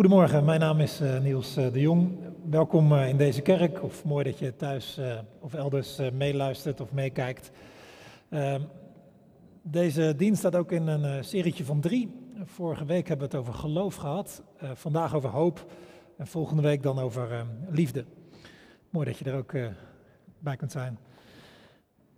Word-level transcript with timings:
Goedemorgen, 0.00 0.44
mijn 0.44 0.60
naam 0.60 0.80
is 0.80 1.00
uh, 1.00 1.18
Niels 1.18 1.58
uh, 1.58 1.72
de 1.72 1.80
Jong. 1.80 2.18
Welkom 2.50 2.92
uh, 2.92 3.08
in 3.08 3.16
deze 3.16 3.40
kerk, 3.40 3.82
of 3.82 4.04
mooi 4.04 4.24
dat 4.24 4.38
je 4.38 4.56
thuis 4.56 5.00
of 5.40 5.54
elders 5.54 6.00
meeluistert 6.12 6.80
of 6.80 6.92
meekijkt. 6.92 7.50
Ehm, 8.28 8.60
deze 9.62 10.14
dienst 10.16 10.38
staat 10.38 10.56
ook 10.56 10.72
in 10.72 10.86
een 10.86 11.24
serietje 11.24 11.64
van 11.64 11.80
drie. 11.80 12.10
Vorige 12.44 12.84
week 12.84 13.08
hebben 13.08 13.30
we 13.30 13.36
het 13.36 13.46
over 13.46 13.60
geloof 13.60 13.94
gehad, 13.94 14.42
vandaag 14.74 15.14
over 15.14 15.30
hoop 15.30 15.64
en 16.16 16.26
volgende 16.26 16.62
week 16.62 16.82
dan 16.82 16.98
over 16.98 17.32
ehm, 17.32 17.46
liefde. 17.70 18.04
Mooi 18.90 19.06
dat 19.06 19.18
je 19.18 19.24
er 19.24 19.36
ook 19.36 19.52
bij 20.38 20.56
kunt 20.56 20.72
zijn. 20.72 20.98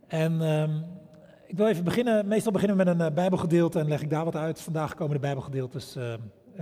En 0.07 0.43
ehm, 0.43 0.77
ik 1.47 1.57
wil 1.57 1.69
even 1.69 1.85
beginnen, 1.85 2.27
meestal 2.27 2.53
beginnen 2.53 2.77
we 2.77 2.85
met 2.85 3.01
een 3.01 3.15
bijbelgedeelte 3.15 3.79
en 3.79 3.89
leg 3.89 4.03
ik 4.03 4.11
daar 4.11 4.25
wat 4.25 4.37
uit. 4.37 4.61
Vandaag 4.61 4.95
komen 4.95 5.15
de 5.15 5.21
bijbelgedeeltes 5.21 5.97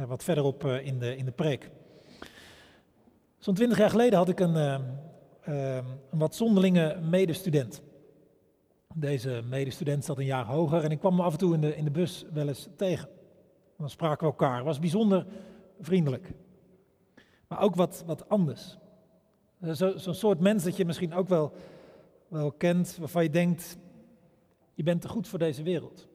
wat 0.06 0.24
verderop 0.24 0.64
uh, 0.64 0.86
in, 0.86 0.98
de, 0.98 1.16
in 1.16 1.24
de 1.24 1.32
preek. 1.32 1.70
Zo'n 3.38 3.54
twintig 3.54 3.78
jaar 3.78 3.90
geleden 3.90 4.18
had 4.18 4.28
ik 4.28 4.40
een, 4.40 4.54
uh, 4.54 5.76
een 6.10 6.18
wat 6.18 6.34
zonderlinge 6.34 7.00
medestudent. 7.00 7.82
Deze 8.94 9.42
medestudent 9.48 10.04
zat 10.04 10.18
een 10.18 10.24
jaar 10.24 10.46
hoger 10.46 10.84
en 10.84 10.90
ik 10.90 10.98
kwam 10.98 11.12
hem 11.12 11.24
af 11.24 11.32
en 11.32 11.38
toe 11.38 11.54
in 11.54 11.60
de, 11.60 11.76
in 11.76 11.84
de 11.84 11.90
bus 11.90 12.24
wel 12.32 12.48
eens 12.48 12.68
tegen. 12.76 13.08
dan 13.78 13.90
spraken 13.90 14.26
we 14.26 14.32
elkaar. 14.32 14.64
was 14.64 14.78
bijzonder 14.78 15.26
vriendelijk. 15.80 16.32
Maar 17.48 17.60
ook 17.60 17.74
wat, 17.74 18.02
wat 18.06 18.28
anders. 18.28 18.78
Zo'n 19.60 19.98
zo 19.98 20.12
soort 20.12 20.40
mens 20.40 20.64
dat 20.64 20.76
je 20.76 20.84
misschien 20.84 21.14
ook 21.14 21.28
wel, 21.28 21.52
wel 22.28 22.52
kent, 22.52 22.96
waarvan 22.98 23.22
je 23.22 23.30
denkt, 23.30 23.78
je 24.74 24.82
bent 24.82 25.00
te 25.00 25.08
goed 25.08 25.28
voor 25.28 25.38
deze 25.38 25.62
wereld. 25.62 26.08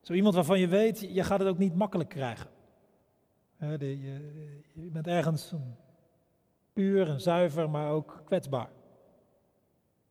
Zo 0.00 0.12
iemand 0.12 0.34
waarvan 0.34 0.58
je 0.58 0.68
weet, 0.68 1.00
je 1.00 1.24
gaat 1.24 1.38
het 1.38 1.48
ook 1.48 1.58
niet 1.58 1.74
makkelijk 1.74 2.08
krijgen. 2.08 2.50
Je 3.58 4.88
bent 4.92 5.06
ergens 5.06 5.52
puur 6.72 7.08
en 7.08 7.20
zuiver, 7.20 7.70
maar 7.70 7.90
ook 7.90 8.22
kwetsbaar. 8.24 8.70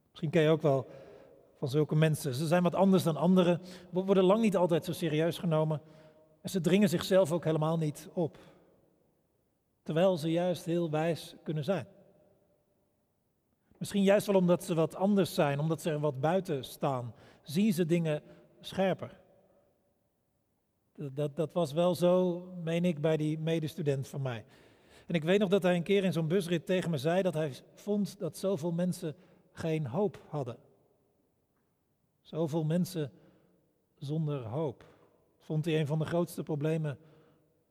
Misschien 0.10 0.30
ken 0.30 0.42
je 0.42 0.50
ook 0.50 0.62
wel 0.62 0.88
van 1.58 1.68
zulke 1.68 1.96
mensen. 1.96 2.34
Ze 2.34 2.48
zijn 2.48 2.64
wat 2.64 2.76
anders 2.76 3.04
dan 3.04 3.18
anderen, 3.18 3.62
worden 3.90 4.24
lang 4.24 4.42
niet 4.42 4.58
altijd 4.58 4.86
zo 4.86 4.92
serieus 4.92 5.38
genomen. 5.38 5.82
En 6.42 6.50
ze 6.50 6.62
dringen 6.62 6.90
zichzelf 6.90 7.32
ook 7.32 7.44
helemaal 7.44 7.78
niet 7.78 8.10
op. 8.14 8.38
Terwijl 9.84 10.18
ze 10.18 10.32
juist 10.32 10.66
heel 10.66 10.90
wijs 10.90 11.36
kunnen 11.44 11.64
zijn. 11.64 11.88
Misschien 13.78 14.04
juist 14.04 14.28
wel 14.28 14.36
omdat 14.36 14.64
ze 14.64 14.74
wat 14.74 14.96
anders 14.96 15.34
zijn, 15.34 15.60
omdat 15.60 15.82
ze 15.82 15.90
er 15.90 16.00
wat 16.00 16.20
buiten 16.20 16.64
staan, 16.64 17.14
zien 17.42 17.74
ze 17.74 17.86
dingen 17.86 18.22
scherper. 18.62 19.19
Dat, 21.02 21.36
dat 21.36 21.54
was 21.54 21.72
wel 21.72 21.96
zo, 21.96 22.40
meen 22.64 22.86
ik, 22.86 23.02
bij 23.02 23.18
die 23.18 23.40
medestudent 23.40 24.08
van 24.08 24.22
mij. 24.22 24.46
En 25.06 25.16
ik 25.16 25.24
weet 25.24 25.40
nog 25.40 25.50
dat 25.50 25.64
hij 25.64 25.76
een 25.76 25.84
keer 25.84 26.04
in 26.04 26.14
zo'n 26.14 26.28
busrit 26.28 26.66
tegen 26.66 26.90
me 26.90 26.98
zei 26.98 27.22
dat 27.22 27.34
hij 27.34 27.54
vond 27.76 28.20
dat 28.20 28.38
zoveel 28.38 28.72
mensen 28.72 29.16
geen 29.52 29.88
hoop 29.88 30.22
hadden. 30.28 30.58
Zoveel 32.22 32.64
mensen 32.64 33.12
zonder 33.98 34.44
hoop. 34.44 34.86
vond 35.38 35.66
hij 35.66 35.80
een 35.80 35.88
van 35.88 36.00
de 36.00 36.06
grootste 36.06 36.44
problemen 36.44 36.98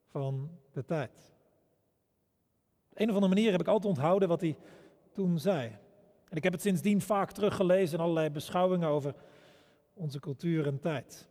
van 0.05 0.49
de 0.71 0.85
tijd. 0.85 1.33
Op 2.89 2.99
een 2.99 3.09
of 3.09 3.15
andere 3.15 3.33
manier 3.33 3.51
heb 3.51 3.61
ik 3.61 3.67
altijd 3.67 3.93
onthouden 3.93 4.27
wat 4.27 4.41
hij 4.41 4.57
toen 5.11 5.39
zei. 5.39 5.77
En 6.29 6.37
ik 6.37 6.43
heb 6.43 6.53
het 6.53 6.61
sindsdien 6.61 7.01
vaak 7.01 7.31
teruggelezen 7.31 7.97
in 7.97 8.03
allerlei 8.03 8.29
beschouwingen 8.29 8.89
over 8.89 9.15
onze 9.93 10.19
cultuur 10.19 10.67
en 10.67 10.79
tijd. 10.79 11.28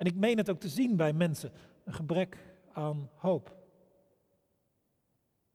En 0.00 0.06
ik 0.06 0.14
meen 0.14 0.36
het 0.36 0.50
ook 0.50 0.60
te 0.60 0.68
zien 0.68 0.96
bij 0.96 1.12
mensen, 1.12 1.52
een 1.84 1.92
gebrek 1.92 2.36
aan 2.72 3.10
hoop. 3.14 3.48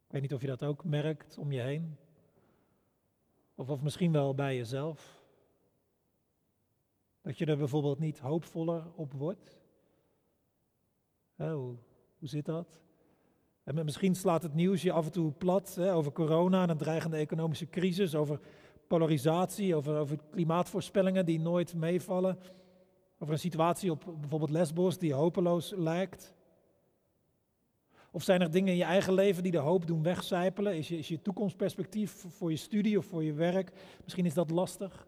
Ik 0.05 0.11
weet 0.11 0.21
niet 0.21 0.33
of 0.33 0.41
je 0.41 0.47
dat 0.47 0.63
ook 0.63 0.83
merkt 0.83 1.37
om 1.37 1.51
je 1.51 1.61
heen. 1.61 1.97
Of, 3.55 3.69
of 3.69 3.81
misschien 3.81 4.11
wel 4.11 4.35
bij 4.35 4.55
jezelf. 4.55 5.23
Dat 7.21 7.37
je 7.37 7.45
er 7.45 7.57
bijvoorbeeld 7.57 7.99
niet 7.99 8.19
hoopvoller 8.19 8.83
op 8.95 9.13
wordt. 9.13 9.59
hoe, 11.35 11.75
hoe 12.17 12.27
zit 12.27 12.45
dat? 12.45 12.81
En 13.63 13.85
misschien 13.85 14.15
slaat 14.15 14.43
het 14.43 14.53
nieuws 14.53 14.81
je 14.81 14.91
af 14.91 15.05
en 15.05 15.11
toe 15.11 15.31
plat 15.31 15.75
hè, 15.75 15.93
over 15.93 16.11
corona 16.11 16.63
en 16.63 16.69
een 16.69 16.77
dreigende 16.77 17.17
economische 17.17 17.69
crisis, 17.69 18.15
over 18.15 18.39
polarisatie, 18.87 19.75
over, 19.75 19.97
over 19.97 20.17
klimaatvoorspellingen 20.29 21.25
die 21.25 21.39
nooit 21.39 21.73
meevallen. 21.73 22.39
Over 23.19 23.33
een 23.33 23.39
situatie 23.39 23.91
op 23.91 24.15
bijvoorbeeld 24.19 24.51
Lesbos 24.51 24.97
die 24.97 25.13
hopeloos 25.13 25.73
lijkt. 25.75 26.33
Of 28.11 28.23
zijn 28.23 28.41
er 28.41 28.51
dingen 28.51 28.71
in 28.71 28.77
je 28.77 28.83
eigen 28.83 29.13
leven 29.13 29.43
die 29.43 29.51
de 29.51 29.57
hoop 29.57 29.87
doen 29.87 30.03
wegcijpelen? 30.03 30.77
Is 30.77 30.87
je, 30.87 30.97
is 30.97 31.07
je 31.07 31.21
toekomstperspectief 31.21 32.25
voor 32.29 32.51
je 32.51 32.57
studie 32.57 32.97
of 32.97 33.05
voor 33.05 33.23
je 33.23 33.33
werk, 33.33 33.71
misschien 34.03 34.25
is 34.25 34.33
dat 34.33 34.49
lastig? 34.51 35.07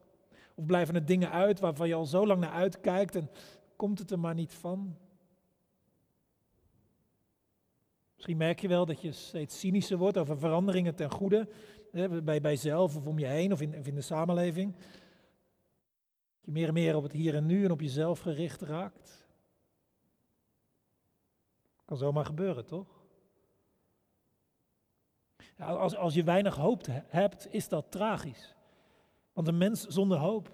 Of 0.56 0.66
blijven 0.66 0.96
er 0.96 1.06
dingen 1.06 1.32
uit 1.32 1.60
waarvan 1.60 1.88
je 1.88 1.94
al 1.94 2.06
zo 2.06 2.28
lang 2.28 2.40
naar 2.40 2.52
uitkijkt 2.52 3.16
en 3.16 3.30
komt 3.76 4.00
het 4.00 4.12
er 4.12 4.20
maar 4.20 4.34
niet 4.34 4.54
van? 4.54 4.96
Misschien 8.16 8.38
merk 8.38 8.60
je 8.60 8.68
wel 8.68 8.86
dat 8.86 9.02
je 9.02 9.12
steeds 9.12 9.60
cynischer 9.60 9.98
wordt 9.98 10.18
over 10.18 10.38
veranderingen 10.38 10.96
ten 10.96 11.12
goede, 11.12 11.50
bij, 12.24 12.42
bij 12.42 12.76
of 12.76 13.06
om 13.06 13.20
je 13.20 13.26
heen 13.26 13.52
of 13.52 13.62
in, 13.62 13.78
of 13.78 13.88
in 13.88 13.96
de 13.96 14.02
samenleving 14.02 14.76
je 16.48 16.54
meer 16.54 16.68
en 16.68 16.74
meer 16.74 16.96
op 16.96 17.04
het 17.04 17.12
hier 17.12 17.36
en 17.36 17.46
nu 17.46 17.66
en 17.66 17.72
op 17.72 17.82
jezelf 17.82 18.20
gericht 18.20 18.62
raakt. 18.62 19.28
Kan 21.86 21.98
zomaar 21.98 22.26
gebeuren, 22.26 22.66
toch? 22.66 22.88
Als, 25.58 25.96
als 25.96 26.14
je 26.14 26.24
weinig 26.24 26.56
hoop 26.56 26.86
hebt, 27.08 27.54
is 27.54 27.68
dat 27.70 27.92
tragisch. 27.92 28.56
Want 29.34 29.48
een 29.48 29.58
mens 29.58 29.86
zonder 29.86 30.18
hoop, 30.18 30.52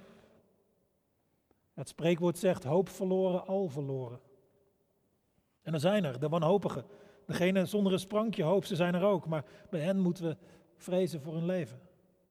het 1.73 1.87
spreekwoord 1.87 2.37
zegt 2.37 2.63
hoop 2.63 2.89
verloren, 2.89 3.47
al 3.47 3.67
verloren. 3.67 4.19
En 5.61 5.73
er 5.73 5.79
zijn 5.79 6.03
er, 6.03 6.19
de 6.19 6.29
wanhopigen. 6.29 6.85
Degene 7.25 7.65
zonder 7.65 7.93
een 7.93 7.99
sprankje 7.99 8.43
hoop, 8.43 8.65
ze 8.65 8.75
zijn 8.75 8.95
er 8.95 9.03
ook. 9.03 9.27
Maar 9.27 9.45
bij 9.69 9.81
hen 9.81 9.99
moeten 9.99 10.23
we 10.23 10.37
vrezen 10.75 11.21
voor 11.21 11.33
hun 11.33 11.45
leven. 11.45 11.81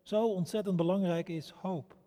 Zo 0.02 0.32
ontzettend 0.32 0.76
belangrijk 0.76 1.28
is 1.28 1.50
hoop. 1.50 2.00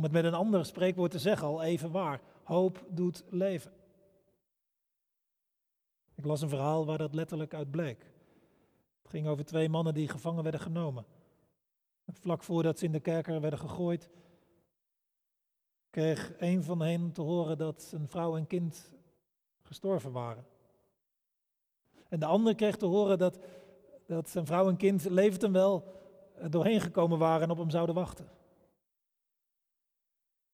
Om 0.00 0.06
het 0.06 0.14
met 0.14 0.24
een 0.24 0.34
ander 0.34 0.66
spreekwoord 0.66 1.10
te 1.10 1.18
zeggen, 1.18 1.46
al 1.46 1.62
even 1.62 1.90
waar. 1.90 2.20
Hoop 2.42 2.84
doet 2.88 3.24
leven. 3.28 3.72
Ik 6.14 6.24
las 6.24 6.40
een 6.40 6.48
verhaal 6.48 6.86
waar 6.86 6.98
dat 6.98 7.14
letterlijk 7.14 7.54
uit 7.54 7.70
bleek. 7.70 8.06
Het 9.02 9.10
ging 9.10 9.26
over 9.26 9.44
twee 9.44 9.68
mannen 9.68 9.94
die 9.94 10.08
gevangen 10.08 10.42
werden 10.42 10.60
genomen. 10.60 11.04
vlak 12.06 12.42
voordat 12.42 12.78
ze 12.78 12.84
in 12.84 12.92
de 12.92 13.00
kerker 13.00 13.40
werden 13.40 13.58
gegooid, 13.58 14.10
kreeg 15.90 16.32
een 16.38 16.64
van 16.64 16.80
hen 16.80 17.12
te 17.12 17.22
horen 17.22 17.58
dat 17.58 17.82
zijn 17.82 18.08
vrouw 18.08 18.36
en 18.36 18.46
kind 18.46 18.92
gestorven 19.62 20.12
waren. 20.12 20.46
En 22.08 22.20
de 22.20 22.26
ander 22.26 22.54
kreeg 22.54 22.76
te 22.76 22.86
horen 22.86 23.18
dat, 23.18 23.38
dat 24.06 24.28
zijn 24.28 24.46
vrouw 24.46 24.68
en 24.68 24.76
kind 24.76 25.04
levend 25.04 25.42
en 25.42 25.52
wel 25.52 25.84
doorheen 26.48 26.80
gekomen 26.80 27.18
waren 27.18 27.42
en 27.42 27.50
op 27.50 27.58
hem 27.58 27.70
zouden 27.70 27.94
wachten. 27.94 28.39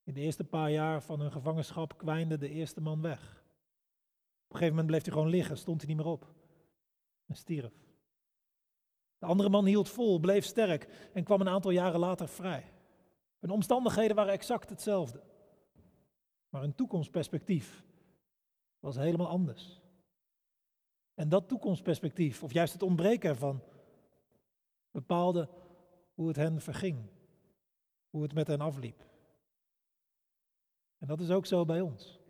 In 0.06 0.14
de 0.14 0.20
eerste 0.20 0.44
paar 0.44 0.70
jaar 0.70 1.02
van 1.02 1.20
hun 1.20 1.32
gevangenschap 1.32 1.98
kwijnde 1.98 2.38
de 2.38 2.48
eerste 2.48 2.80
man 2.80 3.00
weg. 3.00 3.20
Op 3.20 4.52
een 4.52 4.56
gegeven 4.56 4.68
moment 4.68 4.86
bleef 4.86 5.02
hij 5.04 5.12
gewoon 5.12 5.28
liggen, 5.28 5.58
stond 5.58 5.80
hij 5.80 5.88
niet 5.88 5.96
meer 5.96 6.12
op 6.12 6.34
en 7.26 7.36
stierf. 7.36 7.72
De 9.18 9.26
andere 9.26 9.48
man 9.48 9.66
hield 9.66 9.88
vol, 9.88 10.18
bleef 10.18 10.44
sterk 10.44 11.10
en 11.12 11.24
kwam 11.24 11.40
een 11.40 11.48
aantal 11.48 11.70
jaren 11.70 12.00
later 12.00 12.28
vrij. 12.28 12.72
Hun 13.38 13.50
omstandigheden 13.50 14.16
waren 14.16 14.32
exact 14.32 14.70
hetzelfde. 14.70 15.22
Maar 16.48 16.60
hun 16.60 16.74
toekomstperspectief 16.74 17.84
was 18.78 18.96
helemaal 18.96 19.28
anders. 19.28 19.80
En 21.14 21.28
dat 21.28 21.48
toekomstperspectief, 21.48 22.42
of 22.42 22.52
juist 22.52 22.72
het 22.72 22.82
ontbreken 22.82 23.30
ervan, 23.30 23.62
bepaalde 24.90 25.48
hoe 26.14 26.28
het 26.28 26.36
hen 26.36 26.60
verging, 26.60 27.10
hoe 28.10 28.22
het 28.22 28.34
met 28.34 28.46
hen 28.46 28.60
afliep. 28.60 29.05
En 30.98 31.06
dat 31.06 31.20
is 31.20 31.30
ook 31.30 31.46
zo 31.46 31.64
bij 31.64 31.80
ons. 31.80 32.20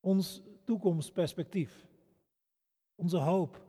Ons 0.00 0.42
toekomstperspectief, 0.64 1.86
onze 2.94 3.16
hoop, 3.16 3.62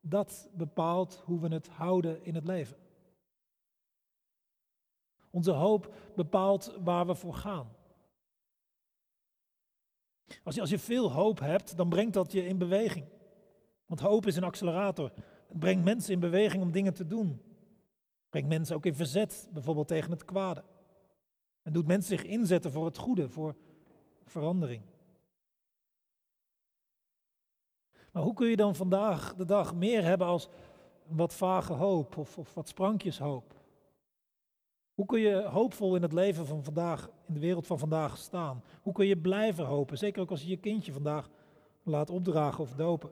dat 0.00 0.48
bepaalt 0.52 1.22
hoe 1.24 1.40
we 1.40 1.48
het 1.48 1.68
houden 1.68 2.24
in 2.24 2.34
het 2.34 2.44
leven. 2.44 2.76
Onze 5.30 5.50
hoop 5.50 5.94
bepaalt 6.14 6.78
waar 6.84 7.06
we 7.06 7.14
voor 7.14 7.34
gaan. 7.34 7.76
Als 10.44 10.54
je, 10.54 10.60
als 10.60 10.70
je 10.70 10.78
veel 10.78 11.12
hoop 11.12 11.38
hebt, 11.38 11.76
dan 11.76 11.88
brengt 11.88 12.14
dat 12.14 12.32
je 12.32 12.46
in 12.46 12.58
beweging. 12.58 13.06
Want 13.86 14.00
hoop 14.00 14.26
is 14.26 14.36
een 14.36 14.44
accelerator. 14.44 15.12
Het 15.46 15.58
brengt 15.58 15.84
mensen 15.84 16.12
in 16.12 16.20
beweging 16.20 16.62
om 16.62 16.72
dingen 16.72 16.94
te 16.94 17.06
doen. 17.06 17.28
Het 17.28 18.30
brengt 18.30 18.48
mensen 18.48 18.76
ook 18.76 18.86
in 18.86 18.94
verzet, 18.94 19.48
bijvoorbeeld 19.52 19.88
tegen 19.88 20.10
het 20.10 20.24
kwade. 20.24 20.64
En 21.66 21.72
doet 21.72 21.86
mensen 21.86 22.18
zich 22.18 22.26
inzetten 22.26 22.72
voor 22.72 22.84
het 22.84 22.98
goede, 22.98 23.28
voor 23.28 23.54
verandering. 24.24 24.82
Maar 28.12 28.22
hoe 28.22 28.34
kun 28.34 28.48
je 28.48 28.56
dan 28.56 28.74
vandaag 28.74 29.34
de 29.34 29.44
dag 29.44 29.74
meer 29.74 30.04
hebben 30.04 30.26
als 30.26 30.48
wat 31.06 31.34
vage 31.34 31.72
hoop 31.72 32.16
of, 32.16 32.38
of 32.38 32.54
wat 32.54 32.68
sprankjes 32.68 33.18
hoop? 33.18 33.54
Hoe 34.94 35.06
kun 35.06 35.20
je 35.20 35.42
hoopvol 35.42 35.96
in 35.96 36.02
het 36.02 36.12
leven 36.12 36.46
van 36.46 36.64
vandaag, 36.64 37.10
in 37.26 37.34
de 37.34 37.40
wereld 37.40 37.66
van 37.66 37.78
vandaag 37.78 38.18
staan? 38.18 38.62
Hoe 38.82 38.92
kun 38.92 39.06
je 39.06 39.16
blijven 39.16 39.64
hopen? 39.64 39.98
Zeker 39.98 40.22
ook 40.22 40.30
als 40.30 40.42
je 40.42 40.48
je 40.48 40.56
kindje 40.56 40.92
vandaag 40.92 41.30
laat 41.82 42.10
opdragen 42.10 42.62
of 42.62 42.72
dopen. 42.74 43.10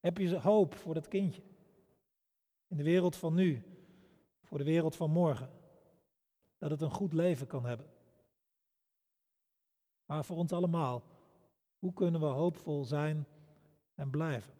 Heb 0.00 0.18
je 0.18 0.38
hoop 0.38 0.74
voor 0.74 0.94
dat 0.94 1.08
kindje? 1.08 1.42
In 2.66 2.76
de 2.76 2.82
wereld 2.82 3.16
van 3.16 3.34
nu, 3.34 3.62
voor 4.42 4.58
de 4.58 4.64
wereld 4.64 4.96
van 4.96 5.10
morgen. 5.10 5.57
Dat 6.58 6.70
het 6.70 6.80
een 6.80 6.90
goed 6.90 7.12
leven 7.12 7.46
kan 7.46 7.64
hebben. 7.64 7.86
Maar 10.06 10.24
voor 10.24 10.36
ons 10.36 10.52
allemaal, 10.52 11.02
hoe 11.78 11.92
kunnen 11.92 12.20
we 12.20 12.26
hoopvol 12.26 12.84
zijn 12.84 13.26
en 13.94 14.10
blijven? 14.10 14.52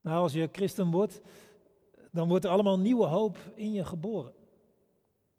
Nou, 0.00 0.22
als 0.22 0.32
je 0.32 0.48
christen 0.52 0.90
wordt, 0.90 1.20
dan 2.12 2.28
wordt 2.28 2.44
er 2.44 2.50
allemaal 2.50 2.78
nieuwe 2.78 3.06
hoop 3.06 3.38
in 3.54 3.72
je 3.72 3.84
geboren. 3.84 4.32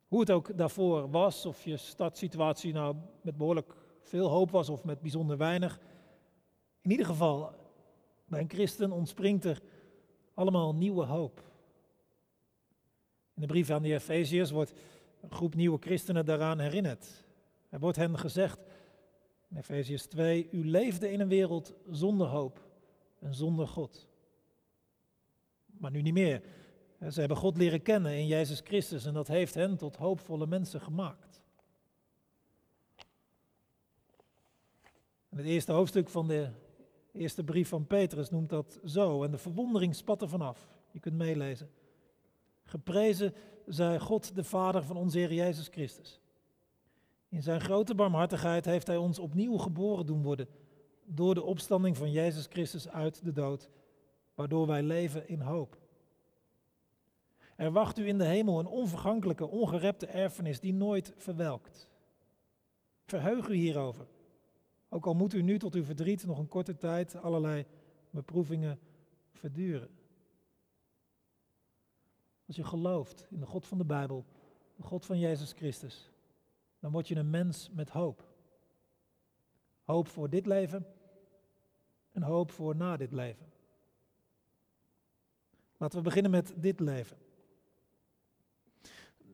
Hoe 0.07 0.19
het 0.19 0.31
ook 0.31 0.57
daarvoor 0.57 1.09
was, 1.09 1.45
of 1.45 1.63
je 1.63 1.77
startsituatie 1.77 2.73
nou 2.73 2.95
met 3.21 3.37
behoorlijk 3.37 3.75
veel 4.01 4.29
hoop 4.29 4.51
was 4.51 4.69
of 4.69 4.83
met 4.83 5.01
bijzonder 5.01 5.37
weinig. 5.37 5.79
In 6.81 6.91
ieder 6.91 7.05
geval, 7.05 7.53
bij 8.25 8.39
een 8.39 8.49
christen 8.49 8.91
ontspringt 8.91 9.45
er 9.45 9.61
allemaal 10.33 10.75
nieuwe 10.75 11.05
hoop. 11.05 11.48
In 13.39 13.45
de 13.47 13.51
brief 13.51 13.69
aan 13.69 13.81
de 13.81 13.94
Efeziërs 13.94 14.51
wordt 14.51 14.74
een 15.21 15.31
groep 15.31 15.56
nieuwe 15.56 15.77
christenen 15.80 16.25
daaraan 16.25 16.59
herinnerd. 16.59 17.25
Er 17.69 17.80
wordt 17.80 17.97
hen 17.97 18.18
gezegd, 18.18 18.59
in 19.50 19.57
Efeziërs 19.57 20.06
2, 20.06 20.50
u 20.51 20.69
leefde 20.69 21.12
in 21.12 21.19
een 21.19 21.27
wereld 21.27 21.74
zonder 21.89 22.27
hoop 22.27 22.68
en 23.19 23.33
zonder 23.33 23.68
God. 23.68 24.07
Maar 25.65 25.91
nu 25.91 26.01
niet 26.01 26.13
meer. 26.13 26.41
Ze 27.09 27.19
hebben 27.19 27.38
God 27.38 27.57
leren 27.57 27.81
kennen 27.81 28.18
in 28.18 28.27
Jezus 28.27 28.62
Christus 28.63 29.06
en 29.06 29.13
dat 29.13 29.27
heeft 29.27 29.53
hen 29.53 29.77
tot 29.77 29.95
hoopvolle 29.95 30.47
mensen 30.47 30.81
gemaakt. 30.81 31.42
Het 35.30 35.45
eerste 35.45 35.71
hoofdstuk 35.71 36.09
van 36.09 36.27
de 36.27 36.50
eerste 37.12 37.44
brief 37.44 37.69
van 37.69 37.88
Petrus 37.88 38.30
noemt 38.30 38.50
dat 38.50 38.80
zo 38.85 39.24
en 39.24 39.31
de 39.31 39.38
verwondering 39.38 39.95
spat 39.95 40.21
er 40.21 40.30
vanaf. 40.30 40.69
Je 40.92 41.00
kunt 41.00 41.15
meelezen. 41.15 41.69
Geprezen 42.69 43.33
zij 43.66 44.00
God 44.00 44.36
de 44.36 44.44
Vader 44.44 44.83
van 44.83 44.98
onze 44.98 45.18
Heer 45.18 45.33
Jezus 45.33 45.68
Christus. 45.68 46.19
In 47.30 47.44
zijn 47.44 47.62
grote 47.62 47.95
barmhartigheid 47.95 48.66
heeft 48.66 48.88
Hij 48.88 48.98
ons 48.98 49.19
opnieuw 49.19 49.57
geboren 49.57 50.06
doen 50.06 50.21
worden 50.21 50.48
door 51.06 51.33
de 51.33 51.44
opstanding 51.44 51.98
van 51.98 52.12
Jezus 52.12 52.45
Christus 52.45 52.89
uit 52.89 53.24
de 53.24 53.31
dood, 53.31 53.69
waardoor 54.36 54.68
wij 54.68 54.83
leven 54.83 55.27
in 55.27 55.42
hoop. 55.42 55.77
Er 57.56 57.71
wacht 57.71 57.98
u 57.98 58.07
in 58.07 58.18
de 58.18 58.25
hemel 58.25 58.60
een 58.60 58.68
onvergankelijke, 58.68 59.48
ongerepte 59.48 60.06
erfenis 60.06 60.60
die 60.60 60.74
nooit 60.74 61.13
verwelkt. 61.18 61.89
Verheug 63.06 63.48
u 63.48 63.54
hierover. 63.54 64.07
Ook 64.89 65.06
al 65.06 65.13
moet 65.13 65.33
u 65.33 65.42
nu 65.42 65.60
tot 65.60 65.75
uw 65.75 65.83
verdriet 65.83 66.25
nog 66.25 66.38
een 66.38 66.48
korte 66.48 66.77
tijd 66.77 67.16
allerlei 67.16 67.66
beproevingen 68.10 68.80
verduren. 69.31 69.98
Als 72.49 72.57
je 72.57 72.63
gelooft 72.63 73.27
in 73.29 73.39
de 73.39 73.45
God 73.45 73.65
van 73.65 73.77
de 73.77 73.85
Bijbel, 73.85 74.25
de 74.75 74.83
God 74.83 75.05
van 75.05 75.19
Jezus 75.19 75.51
Christus, 75.51 76.11
dan 76.79 76.91
word 76.91 77.07
je 77.07 77.15
een 77.15 77.29
mens 77.29 77.69
met 77.71 77.89
hoop. 77.89 78.27
Hoop 79.83 80.07
voor 80.07 80.29
dit 80.29 80.45
leven 80.45 80.85
en 82.11 82.21
hoop 82.21 82.51
voor 82.51 82.75
na 82.75 82.97
dit 82.97 83.11
leven. 83.11 83.45
Laten 85.77 85.97
we 85.97 86.03
beginnen 86.03 86.31
met 86.31 86.53
dit 86.55 86.79
leven. 86.79 87.17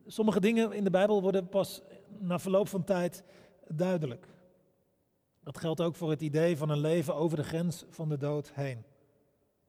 Sommige 0.06 0.40
dingen 0.40 0.72
in 0.72 0.84
de 0.84 0.90
Bijbel 0.90 1.22
worden 1.22 1.48
pas 1.48 1.82
na 2.18 2.38
verloop 2.38 2.68
van 2.68 2.84
tijd 2.84 3.24
duidelijk. 3.68 4.28
Dat 5.40 5.58
geldt 5.58 5.80
ook 5.80 5.94
voor 5.94 6.10
het 6.10 6.20
idee 6.20 6.56
van 6.56 6.70
een 6.70 6.80
leven 6.80 7.14
over 7.14 7.36
de 7.36 7.44
grens 7.44 7.84
van 7.88 8.08
de 8.08 8.16
dood 8.16 8.52
heen. 8.52 8.84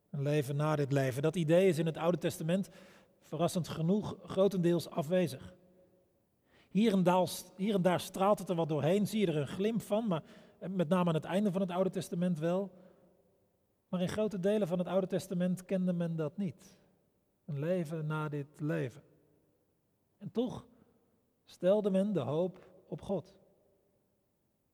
Een 0.09 0.21
leven 0.21 0.55
na 0.55 0.75
dit 0.75 0.91
leven. 0.91 1.21
Dat 1.21 1.35
idee 1.35 1.67
is 1.67 1.77
in 1.77 1.85
het 1.85 1.97
Oude 1.97 2.17
Testament 2.17 2.69
verrassend 3.27 3.68
genoeg 3.68 4.18
grotendeels 4.25 4.89
afwezig. 4.89 5.56
Hier 6.69 6.91
en, 6.91 7.03
daar, 7.03 7.27
hier 7.56 7.74
en 7.74 7.81
daar 7.81 8.00
straalt 8.00 8.39
het 8.39 8.50
er 8.50 8.56
wat 8.56 8.69
doorheen, 8.69 9.07
zie 9.07 9.19
je 9.19 9.27
er 9.27 9.38
een 9.38 9.47
glimp 9.47 9.81
van, 9.81 10.07
maar 10.07 10.24
met 10.59 10.89
name 10.89 11.09
aan 11.09 11.15
het 11.15 11.24
einde 11.24 11.51
van 11.51 11.62
het 11.62 11.71
Oude 11.71 11.89
Testament 11.89 12.39
wel. 12.39 12.71
Maar 13.89 14.01
in 14.01 14.09
grote 14.09 14.39
delen 14.39 14.68
van 14.68 14.79
het 14.79 14.88
Oude 14.88 15.07
Testament 15.07 15.65
kende 15.65 15.94
men 15.94 16.15
dat 16.15 16.38
niet. 16.38 16.75
Een 17.45 17.59
leven 17.59 18.06
na 18.06 18.29
dit 18.29 18.47
leven. 18.57 19.01
En 20.18 20.31
toch 20.31 20.65
stelde 21.45 21.89
men 21.89 22.13
de 22.13 22.19
hoop 22.19 22.68
op 22.88 23.01
God. 23.01 23.35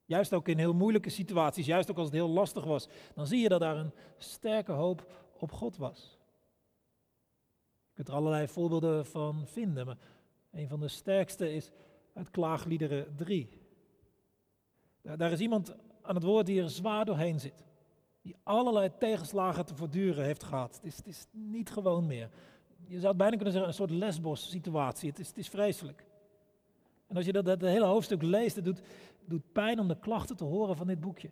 Juist 0.04 0.32
ook 0.32 0.48
in 0.48 0.58
heel 0.58 0.74
moeilijke 0.74 1.10
situaties, 1.10 1.66
juist 1.66 1.90
ook 1.90 1.96
als 1.96 2.06
het 2.06 2.14
heel 2.14 2.28
lastig 2.28 2.64
was, 2.64 2.88
dan 3.14 3.26
zie 3.26 3.40
je 3.40 3.48
dat 3.48 3.60
daar 3.60 3.76
een 3.76 3.92
sterke 4.16 4.72
hoop 4.72 5.06
op 5.38 5.52
God 5.52 5.76
was. 5.76 6.13
Je 7.94 8.02
kunt 8.02 8.08
er 8.08 8.14
allerlei 8.22 8.48
voorbeelden 8.48 9.06
van 9.06 9.46
vinden, 9.46 9.86
maar 9.86 9.98
een 10.50 10.68
van 10.68 10.80
de 10.80 10.88
sterkste 10.88 11.54
is 11.54 11.70
uit 12.12 12.30
Klaagliederen 12.30 13.16
3. 13.16 13.48
Daar 15.02 15.32
is 15.32 15.40
iemand 15.40 15.74
aan 16.02 16.14
het 16.14 16.24
woord 16.24 16.46
die 16.46 16.62
er 16.62 16.70
zwaar 16.70 17.04
doorheen 17.04 17.40
zit. 17.40 17.64
Die 18.22 18.36
allerlei 18.42 18.90
tegenslagen 18.98 19.66
te 19.66 19.76
voortduren 19.76 20.24
heeft 20.24 20.42
gehad. 20.42 20.74
Het 20.74 20.84
is, 20.84 20.96
het 20.96 21.06
is 21.06 21.26
niet 21.30 21.70
gewoon 21.70 22.06
meer. 22.06 22.30
Je 22.86 22.96
zou 22.96 23.06
het 23.08 23.16
bijna 23.16 23.34
kunnen 23.34 23.52
zeggen 23.52 23.70
een 23.70 23.76
soort 23.76 23.90
lesbos-situatie. 23.90 25.08
Het 25.08 25.18
is, 25.18 25.28
het 25.28 25.38
is 25.38 25.48
vreselijk. 25.48 26.06
En 27.06 27.16
als 27.16 27.24
je 27.24 27.32
dat, 27.32 27.60
hele 27.60 27.84
hoofdstuk 27.84 28.22
leest, 28.22 28.56
het 28.56 28.64
doet, 28.64 28.82
doet 29.24 29.52
pijn 29.52 29.78
om 29.78 29.88
de 29.88 29.98
klachten 29.98 30.36
te 30.36 30.44
horen 30.44 30.76
van 30.76 30.86
dit 30.86 31.00
boekje. 31.00 31.30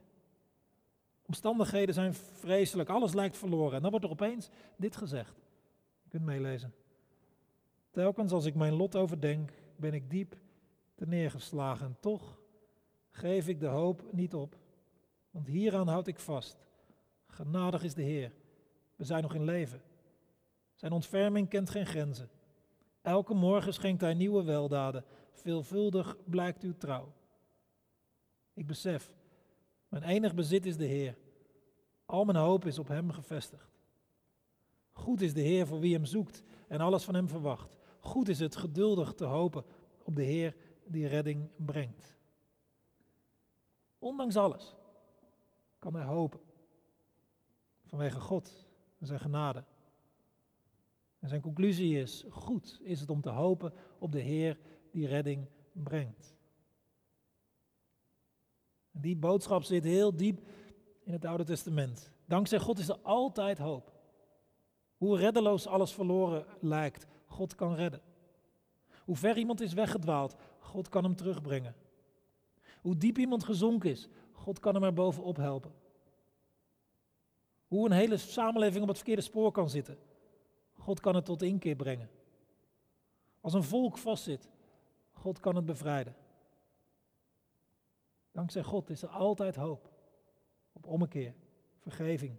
Omstandigheden 1.27 1.95
zijn 1.95 2.15
vreselijk, 2.15 2.89
alles 2.89 3.15
lijkt 3.15 3.37
verloren. 3.37 3.77
En 3.77 3.83
dan 3.83 3.91
wordt 3.91 4.07
er 4.07 4.13
opeens 4.13 4.49
dit 4.77 4.97
gezegd. 4.97 5.42
Kunt 6.13 6.25
meelezen. 6.25 6.75
Telkens 7.91 8.33
als 8.33 8.45
ik 8.45 8.55
mijn 8.55 8.73
lot 8.73 8.97
overdenk, 8.97 9.53
ben 9.77 9.95
ik 9.95 10.11
diep 10.11 10.37
te 10.95 11.07
neergeslagen. 11.07 11.87
En 11.87 11.97
toch 12.01 12.41
geef 13.11 13.49
ik 13.49 13.61
de 13.61 13.67
hoop 13.67 14.13
niet 14.13 14.35
op. 14.35 14.57
Want 15.31 15.47
hieraan 15.47 15.89
houd 15.89 16.07
ik 16.07 16.19
vast. 16.19 16.59
Genadig 17.27 17.83
is 17.83 17.95
de 17.95 18.03
Heer. 18.03 18.33
We 18.97 19.05
zijn 19.05 19.23
nog 19.23 19.35
in 19.35 19.45
leven. 19.45 19.83
Zijn 20.75 20.93
ontferming 20.93 21.49
kent 21.49 21.71
geen 21.71 21.87
grenzen. 21.87 22.31
Elke 23.03 23.35
morgen 23.35 23.75
schenkt 23.75 24.01
hij 24.01 24.15
nieuwe 24.15 24.43
weldaden. 24.43 25.05
Veelvuldig 25.33 26.17
blijkt 26.25 26.63
uw 26.63 26.77
trouw. 26.77 27.13
Ik 28.55 28.67
besef, 28.67 29.15
mijn 29.89 30.03
enig 30.03 30.35
bezit 30.35 30.67
is 30.67 30.77
de 30.77 30.87
Heer. 30.87 31.17
Al 32.07 32.25
mijn 32.25 32.39
hoop 32.39 32.65
is 32.65 32.79
op 32.79 32.89
Hem 32.89 33.11
gevestigd. 33.11 33.72
Goed 34.93 35.21
is 35.21 35.35
de 35.35 35.41
Heer 35.41 35.67
voor 35.67 35.81
wie 35.81 35.95
Hem 35.95 36.05
zoekt 36.05 36.43
en 36.69 36.81
alles 36.81 37.05
van 37.05 37.15
Hem 37.15 37.29
verwacht. 37.29 37.77
Goed 38.01 38.29
is 38.29 38.39
het 38.39 38.57
geduldig 38.57 39.13
te 39.13 39.25
hopen 39.25 39.65
op 40.03 40.17
de 40.17 40.23
Heer 40.23 40.57
die 40.85 41.07
redding 41.07 41.49
brengt. 41.57 42.17
Ondanks 43.99 44.37
alles 44.37 44.75
kan 45.79 45.95
hij 45.95 46.05
hopen. 46.05 46.41
Vanwege 47.85 48.21
God 48.21 48.67
en 48.99 49.07
zijn 49.07 49.21
genade. 49.21 49.65
En 51.19 51.29
zijn 51.29 51.41
conclusie 51.41 52.01
is, 52.01 52.25
goed 52.31 52.79
is 52.83 53.01
het 53.01 53.11
om 53.11 53.21
te 53.21 53.31
hopen 53.31 53.73
op 53.99 54.13
de 54.13 54.21
Heer 54.21 54.59
die 54.91 55.07
redding 55.07 55.49
brengt. 55.73 56.37
En 58.91 59.01
die 59.01 59.17
boodschap 59.17 59.63
zit 59.63 59.85
heel 59.85 60.17
diep 60.17 60.41
in 61.03 61.13
het 61.13 61.25
Oude 61.25 61.45
Testament. 61.45 62.13
Dankzij 62.25 62.59
God 62.59 62.79
is 62.79 62.89
er 62.89 62.99
altijd 63.03 63.59
hoop. 63.59 63.92
Hoe 65.03 65.17
reddeloos 65.17 65.67
alles 65.67 65.93
verloren 65.93 66.47
lijkt, 66.61 67.07
God 67.27 67.55
kan 67.55 67.75
redden. 67.75 68.01
Hoe 69.05 69.17
ver 69.17 69.37
iemand 69.37 69.61
is 69.61 69.73
weggedwaald, 69.73 70.37
God 70.59 70.89
kan 70.89 71.05
hem 71.05 71.17
terugbrengen. 71.17 71.75
Hoe 72.81 72.97
diep 72.97 73.19
iemand 73.19 73.45
gezonken 73.45 73.91
is, 73.91 74.09
God 74.33 74.59
kan 74.59 74.75
hem 74.75 74.85
er 74.85 74.93
bovenop 74.93 75.37
helpen. 75.37 75.73
Hoe 77.67 77.87
een 77.87 77.93
hele 77.93 78.17
samenleving 78.17 78.83
op 78.83 78.89
het 78.89 78.97
verkeerde 78.97 79.23
spoor 79.23 79.53
kan 79.53 79.71
zitten, 79.71 79.99
God 80.73 81.01
kan 81.01 81.15
het 81.15 81.25
tot 81.25 81.43
inkeer 81.43 81.77
brengen. 81.77 82.11
Als 83.41 83.55
een 83.55 83.65
volk 83.65 83.99
vastzit, 83.99 84.51
God 85.13 85.41
kan 85.41 85.57
het 85.57 85.65
bevrijden. 85.65 86.17
Dankzij 88.33 88.63
God 88.63 88.91
is 88.91 89.03
er 89.03 89.09
altijd 89.09 89.57
hoop. 89.57 89.91
Op 90.73 90.87
ommekeer, 90.87 91.35
vergeving, 91.81 92.37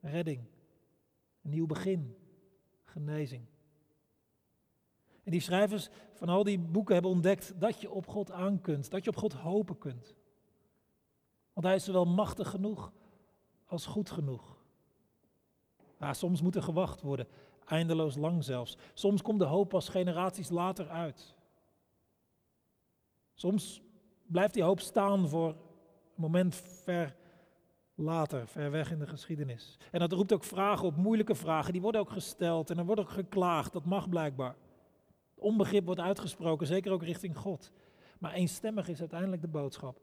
redding, 0.00 0.44
een 1.42 1.50
nieuw 1.50 1.66
begin, 1.66 2.16
genezing. 2.84 3.46
En 5.22 5.30
die 5.30 5.40
schrijvers 5.40 5.88
van 6.14 6.28
al 6.28 6.44
die 6.44 6.58
boeken 6.58 6.92
hebben 6.94 7.10
ontdekt 7.12 7.60
dat 7.60 7.80
je 7.80 7.90
op 7.90 8.06
God 8.06 8.30
aan 8.32 8.60
kunt, 8.60 8.90
dat 8.90 9.04
je 9.04 9.10
op 9.10 9.16
God 9.16 9.32
hopen 9.32 9.78
kunt. 9.78 10.14
Want 11.52 11.66
hij 11.66 11.74
is 11.74 11.84
zowel 11.84 12.04
machtig 12.04 12.50
genoeg 12.50 12.92
als 13.66 13.86
goed 13.86 14.10
genoeg. 14.10 14.58
Ja, 15.98 16.12
soms 16.12 16.42
moet 16.42 16.56
er 16.56 16.62
gewacht 16.62 17.02
worden, 17.02 17.28
eindeloos 17.64 18.16
lang 18.16 18.44
zelfs. 18.44 18.76
Soms 18.94 19.22
komt 19.22 19.38
de 19.38 19.44
hoop 19.44 19.68
pas 19.68 19.88
generaties 19.88 20.48
later 20.48 20.88
uit. 20.88 21.34
Soms 23.34 23.82
blijft 24.26 24.54
die 24.54 24.62
hoop 24.62 24.80
staan 24.80 25.28
voor 25.28 25.48
een 25.48 25.56
moment 26.14 26.54
ver 26.54 27.16
later, 28.00 28.46
ver 28.46 28.70
weg 28.70 28.90
in 28.90 28.98
de 28.98 29.06
geschiedenis. 29.06 29.78
En 29.90 30.00
dat 30.00 30.12
roept 30.12 30.32
ook 30.32 30.44
vragen 30.44 30.86
op, 30.86 30.96
moeilijke 30.96 31.34
vragen. 31.34 31.72
Die 31.72 31.82
worden 31.82 32.00
ook 32.00 32.10
gesteld 32.10 32.70
en 32.70 32.78
er 32.78 32.84
wordt 32.84 33.00
ook 33.00 33.10
geklaagd. 33.10 33.72
Dat 33.72 33.84
mag 33.84 34.08
blijkbaar. 34.08 34.56
Onbegrip 35.34 35.84
wordt 35.84 36.00
uitgesproken, 36.00 36.66
zeker 36.66 36.92
ook 36.92 37.02
richting 37.02 37.36
God. 37.36 37.72
Maar 38.18 38.32
eenstemmig 38.32 38.88
is 38.88 39.00
uiteindelijk 39.00 39.42
de 39.42 39.48
boodschap. 39.48 40.00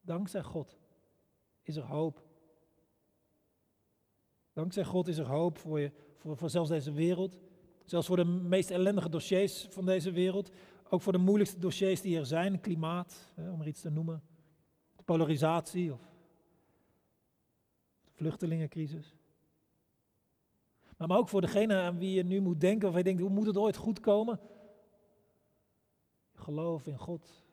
Dankzij 0.00 0.42
God 0.42 0.78
is 1.62 1.76
er 1.76 1.84
hoop. 1.84 2.22
Dankzij 4.52 4.84
God 4.84 5.08
is 5.08 5.18
er 5.18 5.26
hoop 5.26 5.58
voor, 5.58 5.80
je, 5.80 5.92
voor, 6.18 6.50
zelfs 6.50 6.68
deze 6.68 6.92
wereld. 6.92 7.38
Zelfs 7.84 8.06
voor 8.06 8.16
de 8.16 8.24
meest 8.24 8.70
ellendige 8.70 9.08
dossiers 9.08 9.66
van 9.70 9.84
deze 9.84 10.10
wereld. 10.10 10.50
Ook 10.88 11.02
voor 11.02 11.12
de 11.12 11.18
moeilijkste 11.18 11.58
dossiers 11.58 12.00
die 12.00 12.18
er 12.18 12.26
zijn. 12.26 12.60
Klimaat, 12.60 13.32
om 13.36 13.60
er 13.60 13.66
iets 13.66 13.80
te 13.80 13.90
noemen. 13.90 14.22
Polarisatie 15.04 15.92
of 15.92 16.09
vluchtelingencrisis. 18.20 19.14
Maar, 20.96 21.18
ook 21.18 21.28
voor 21.28 21.40
degene 21.40 21.74
aan 21.74 21.98
wie 21.98 22.12
je 22.12 22.24
nu 22.24 22.40
moet 22.40 22.60
denken, 22.60 22.88
of 22.88 22.96
je 22.96 23.02
denkt, 23.02 23.20
hoe 23.20 23.30
moet 23.30 23.46
het 23.46 23.56
ooit 23.56 23.76
goed 23.76 24.00
komen? 24.00 24.40
Geloof 26.34 26.86
in 26.86 26.98
God, 26.98 27.44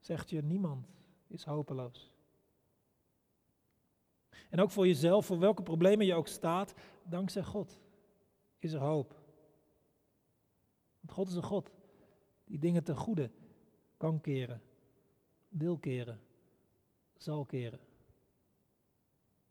zegt 0.00 0.30
je, 0.30 0.42
niemand 0.42 0.86
is 1.26 1.44
hopeloos. 1.44 2.12
En 4.50 4.60
ook 4.60 4.70
voor 4.70 4.86
jezelf, 4.86 5.26
voor 5.26 5.38
welke 5.38 5.62
problemen 5.62 6.06
je 6.06 6.14
ook 6.14 6.28
staat, 6.28 6.74
dankzij 7.04 7.42
God 7.42 7.80
is 8.58 8.72
er 8.72 8.80
hoop. 8.80 9.14
Want 11.00 11.12
God 11.12 11.28
is 11.28 11.34
een 11.34 11.42
God 11.42 11.72
die 12.44 12.58
dingen 12.58 12.84
ten 12.84 12.96
goede 12.96 13.30
kan 13.96 14.20
keren, 14.20 14.62
wil 15.48 15.78
keren, 15.78 16.20
zal 17.16 17.44
keren. 17.44 17.87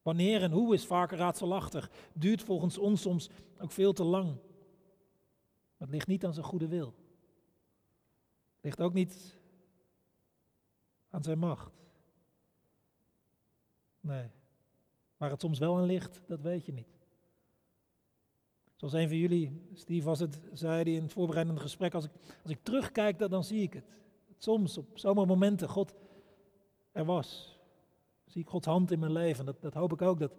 Wanneer 0.07 0.43
en 0.43 0.51
hoe 0.51 0.73
is 0.73 0.85
vaak 0.85 1.11
raadselachtig, 1.11 1.89
duurt 2.13 2.41
volgens 2.41 2.77
ons 2.77 3.01
soms 3.01 3.29
ook 3.59 3.71
veel 3.71 3.93
te 3.93 4.03
lang. 4.03 4.37
Het 5.77 5.89
ligt 5.89 6.07
niet 6.07 6.25
aan 6.25 6.33
zijn 6.33 6.45
goede 6.45 6.67
wil. 6.67 6.85
Het 8.55 8.63
ligt 8.63 8.81
ook 8.81 8.93
niet 8.93 9.37
aan 11.09 11.23
zijn 11.23 11.39
macht. 11.39 11.73
Nee. 13.99 14.29
Waar 15.17 15.29
het 15.29 15.41
soms 15.41 15.59
wel 15.59 15.77
aan 15.77 15.85
ligt, 15.85 16.21
dat 16.27 16.41
weet 16.41 16.65
je 16.65 16.73
niet. 16.73 16.97
Zoals 18.75 18.93
een 18.93 19.07
van 19.07 19.17
jullie, 19.17 19.69
Steve 19.73 20.05
was 20.05 20.19
het, 20.19 20.39
zei 20.53 20.83
hij 20.83 20.93
in 20.93 21.03
het 21.03 21.13
voorbereidende 21.13 21.61
gesprek, 21.61 21.93
als 21.93 22.05
ik, 22.05 22.11
als 22.43 22.51
ik 22.51 22.63
terugkijk, 22.63 23.19
dan, 23.19 23.29
dan 23.29 23.43
zie 23.43 23.61
ik 23.61 23.73
het. 23.73 23.85
Soms, 24.37 24.77
op 24.77 24.97
zomaar 24.97 25.25
momenten, 25.25 25.69
God 25.69 25.93
er 26.91 27.05
was. 27.05 27.56
Zie 28.27 28.41
ik 28.41 28.47
Gods 28.47 28.67
hand 28.67 28.91
in 28.91 28.99
mijn 28.99 29.11
leven. 29.11 29.45
Dat, 29.45 29.61
dat 29.61 29.73
hoop 29.73 29.93
ik 29.93 30.01
ook 30.01 30.19
dat 30.19 30.37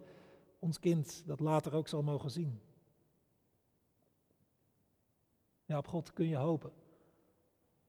ons 0.59 0.79
kind 0.79 1.23
dat 1.25 1.39
later 1.39 1.73
ook 1.73 1.87
zal 1.87 2.03
mogen 2.03 2.31
zien. 2.31 2.61
Ja, 5.65 5.77
op 5.77 5.87
God 5.87 6.13
kun 6.13 6.27
je 6.27 6.35
hopen. 6.35 6.71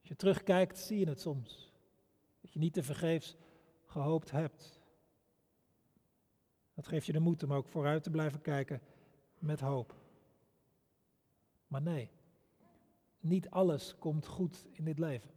Als 0.00 0.09
je 0.09 0.16
terugkijkt, 0.16 0.78
zie 0.78 0.99
je 0.99 1.09
het 1.09 1.21
soms. 1.21 1.73
Dat 2.40 2.52
je 2.52 2.59
niet 2.59 2.73
te 2.73 2.83
vergeefs 2.83 3.37
gehoopt 3.85 4.30
hebt. 4.30 4.80
Dat 6.75 6.87
geeft 6.87 7.07
je 7.07 7.12
de 7.12 7.21
moed 7.21 7.42
om 7.42 7.52
ook 7.52 7.69
vooruit 7.69 8.02
te 8.02 8.11
blijven 8.11 8.40
kijken 8.40 8.80
met 9.38 9.61
hoop. 9.61 9.95
Maar 11.66 11.83
nee, 11.83 12.11
niet 13.21 13.50
alles 13.50 13.99
komt 13.99 14.26
goed 14.26 14.66
in 14.73 14.85
dit 14.85 14.99
leven. 14.99 15.30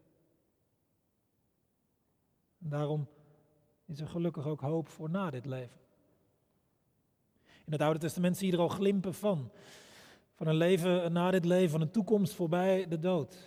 En 2.58 2.70
daarom 2.70 3.08
is 3.86 4.00
er 4.00 4.08
gelukkig 4.08 4.48
ook 4.48 4.62
hoop 4.62 4.88
voor 4.88 5.10
na 5.10 5.30
dit 5.30 5.46
leven. 5.46 5.78
In 7.66 7.72
het 7.72 7.82
Oude 7.82 8.00
Testament 8.00 8.38
zie 8.38 8.48
je 8.48 8.54
er 8.54 8.60
al 8.60 8.68
glimpen 8.68 9.14
van. 9.14 9.52
Van 10.34 10.48
een 10.48 10.56
leven 10.56 11.14
na 11.14 11.32
dit 11.32 11.46
leven, 11.46 11.70
van 11.70 11.82
een 11.82 11.92
toekomst 11.92 12.34
voorbij 12.34 12.88
de 12.88 13.00
dood. 13.00 13.38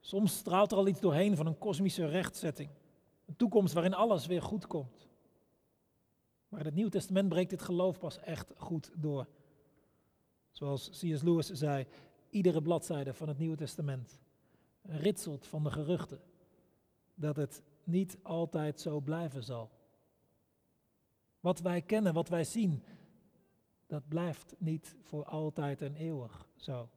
Soms 0.00 0.36
straalt 0.36 0.72
er 0.72 0.78
al 0.78 0.88
iets 0.88 1.00
doorheen 1.00 1.36
van 1.36 1.46
een 1.46 1.58
kosmische 1.58 2.06
rechtzetting. 2.06 2.70
Een 3.26 3.36
toekomst 3.36 3.74
waarin 3.74 3.94
alles 3.94 4.26
weer 4.26 4.42
goed 4.42 4.66
komt. 4.66 5.08
Maar 6.48 6.60
in 6.60 6.66
het 6.66 6.74
Nieuwe 6.74 6.90
Testament 6.90 7.28
breekt 7.28 7.50
dit 7.50 7.62
geloof 7.62 7.98
pas 7.98 8.18
echt 8.18 8.52
goed 8.56 8.90
door. 8.96 9.26
Zoals 10.50 10.88
C.S. 10.88 11.22
Lewis 11.22 11.46
zei, 11.46 11.86
iedere 12.30 12.62
bladzijde 12.62 13.14
van 13.14 13.28
het 13.28 13.38
Nieuwe 13.38 13.56
Testament 13.56 14.20
ritselt 14.82 15.46
van 15.46 15.64
de 15.64 15.70
geruchten 15.70 16.20
dat 17.14 17.36
het 17.36 17.62
niet 17.86 18.18
altijd 18.22 18.80
zo 18.80 19.00
blijven 19.00 19.44
zal. 19.44 19.70
Wat 21.40 21.60
wij 21.60 21.82
kennen, 21.82 22.14
wat 22.14 22.28
wij 22.28 22.44
zien, 22.44 22.84
dat 23.86 24.08
blijft 24.08 24.54
niet 24.58 24.96
voor 25.02 25.24
altijd 25.24 25.82
en 25.82 25.94
eeuwig 25.94 26.48
zo. 26.56 26.88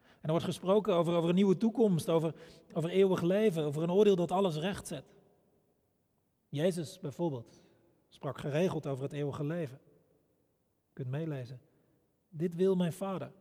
En 0.00 0.26
er 0.26 0.30
wordt 0.30 0.44
gesproken 0.44 0.94
over, 0.94 1.14
over 1.14 1.28
een 1.28 1.34
nieuwe 1.34 1.56
toekomst, 1.56 2.08
over, 2.08 2.34
over 2.72 2.90
eeuwig 2.90 3.22
leven, 3.22 3.64
over 3.64 3.82
een 3.82 3.90
oordeel 3.90 4.16
dat 4.16 4.30
alles 4.30 4.56
recht 4.56 4.86
zet. 4.86 5.14
Jezus 6.48 7.00
bijvoorbeeld 7.00 7.62
sprak 8.08 8.38
geregeld 8.38 8.86
over 8.86 9.02
het 9.02 9.12
eeuwige 9.12 9.44
leven. 9.44 9.80
Je 10.86 10.92
kunt 10.92 11.08
meelezen. 11.08 11.60
Dit 12.28 12.54
wil 12.54 12.76
mijn 12.76 12.92
vader. 12.92 13.32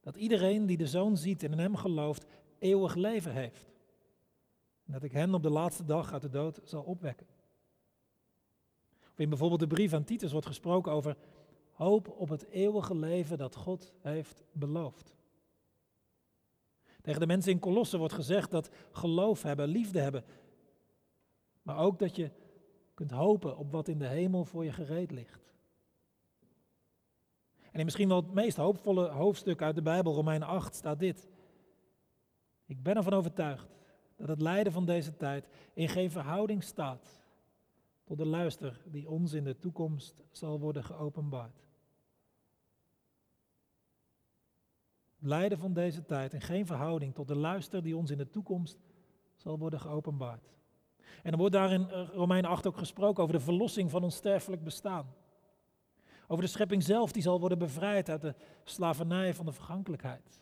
Dat 0.00 0.16
iedereen 0.16 0.66
die 0.66 0.76
de 0.76 0.86
zoon 0.86 1.16
ziet 1.16 1.42
en 1.42 1.52
in 1.52 1.58
hem 1.58 1.76
gelooft, 1.76 2.26
eeuwig 2.58 2.94
leven 2.94 3.32
heeft. 3.32 3.70
En 4.90 4.96
dat 4.96 5.04
ik 5.04 5.12
hen 5.12 5.34
op 5.34 5.42
de 5.42 5.50
laatste 5.50 5.84
dag 5.84 6.12
uit 6.12 6.22
de 6.22 6.28
dood 6.28 6.60
zal 6.64 6.82
opwekken. 6.82 7.26
Of 9.10 9.18
in 9.18 9.28
bijvoorbeeld 9.28 9.60
de 9.60 9.66
brief 9.66 9.92
aan 9.92 10.04
Titus 10.04 10.32
wordt 10.32 10.46
gesproken 10.46 10.92
over 10.92 11.16
hoop 11.72 12.08
op 12.08 12.28
het 12.28 12.48
eeuwige 12.48 12.94
leven 12.94 13.38
dat 13.38 13.56
God 13.56 13.92
heeft 14.00 14.42
beloofd. 14.52 15.14
Tegen 17.00 17.20
de 17.20 17.26
mensen 17.26 17.52
in 17.52 17.58
Kolossen 17.58 17.98
wordt 17.98 18.14
gezegd 18.14 18.50
dat 18.50 18.70
geloof 18.92 19.42
hebben, 19.42 19.68
liefde 19.68 20.00
hebben, 20.00 20.24
maar 21.62 21.78
ook 21.78 21.98
dat 21.98 22.16
je 22.16 22.30
kunt 22.94 23.10
hopen 23.10 23.56
op 23.56 23.72
wat 23.72 23.88
in 23.88 23.98
de 23.98 24.08
hemel 24.08 24.44
voor 24.44 24.64
je 24.64 24.72
gereed 24.72 25.10
ligt. 25.10 25.52
En 27.72 27.78
in 27.78 27.84
misschien 27.84 28.08
wel 28.08 28.22
het 28.22 28.34
meest 28.34 28.56
hoopvolle 28.56 29.08
hoofdstuk 29.08 29.62
uit 29.62 29.74
de 29.74 29.82
Bijbel, 29.82 30.14
Romein 30.14 30.42
8, 30.42 30.74
staat 30.74 30.98
dit. 30.98 31.28
Ik 32.66 32.82
ben 32.82 32.96
ervan 32.96 33.12
overtuigd 33.12 33.79
dat 34.20 34.28
het 34.28 34.40
lijden 34.40 34.72
van 34.72 34.84
deze 34.84 35.16
tijd 35.16 35.48
in 35.72 35.88
geen 35.88 36.10
verhouding 36.10 36.62
staat 36.62 37.20
tot 38.04 38.18
de 38.18 38.26
luister 38.26 38.80
die 38.84 39.08
ons 39.08 39.32
in 39.32 39.44
de 39.44 39.58
toekomst 39.58 40.22
zal 40.30 40.60
worden 40.60 40.84
geopenbaard. 40.84 41.62
Het 45.18 45.28
lijden 45.28 45.58
van 45.58 45.72
deze 45.72 46.04
tijd 46.04 46.32
in 46.32 46.40
geen 46.40 46.66
verhouding 46.66 47.14
tot 47.14 47.28
de 47.28 47.36
luister 47.36 47.82
die 47.82 47.96
ons 47.96 48.10
in 48.10 48.18
de 48.18 48.30
toekomst 48.30 48.78
zal 49.36 49.58
worden 49.58 49.80
geopenbaard. 49.80 50.50
En 51.22 51.32
er 51.32 51.38
wordt 51.38 51.54
daar 51.54 51.72
in 51.72 51.90
eh, 51.90 52.08
Romein 52.08 52.44
8 52.44 52.66
ook 52.66 52.76
gesproken 52.76 53.22
over 53.22 53.34
de 53.34 53.44
verlossing 53.44 53.90
van 53.90 54.02
ons 54.02 54.16
sterfelijk 54.16 54.64
bestaan. 54.64 55.14
Over 56.26 56.44
de 56.44 56.50
schepping 56.50 56.82
zelf 56.82 57.12
die 57.12 57.22
zal 57.22 57.40
worden 57.40 57.58
bevrijd 57.58 58.08
uit 58.08 58.20
de 58.20 58.34
slavernij 58.64 59.34
van 59.34 59.46
de 59.46 59.52
vergankelijkheid. 59.52 60.40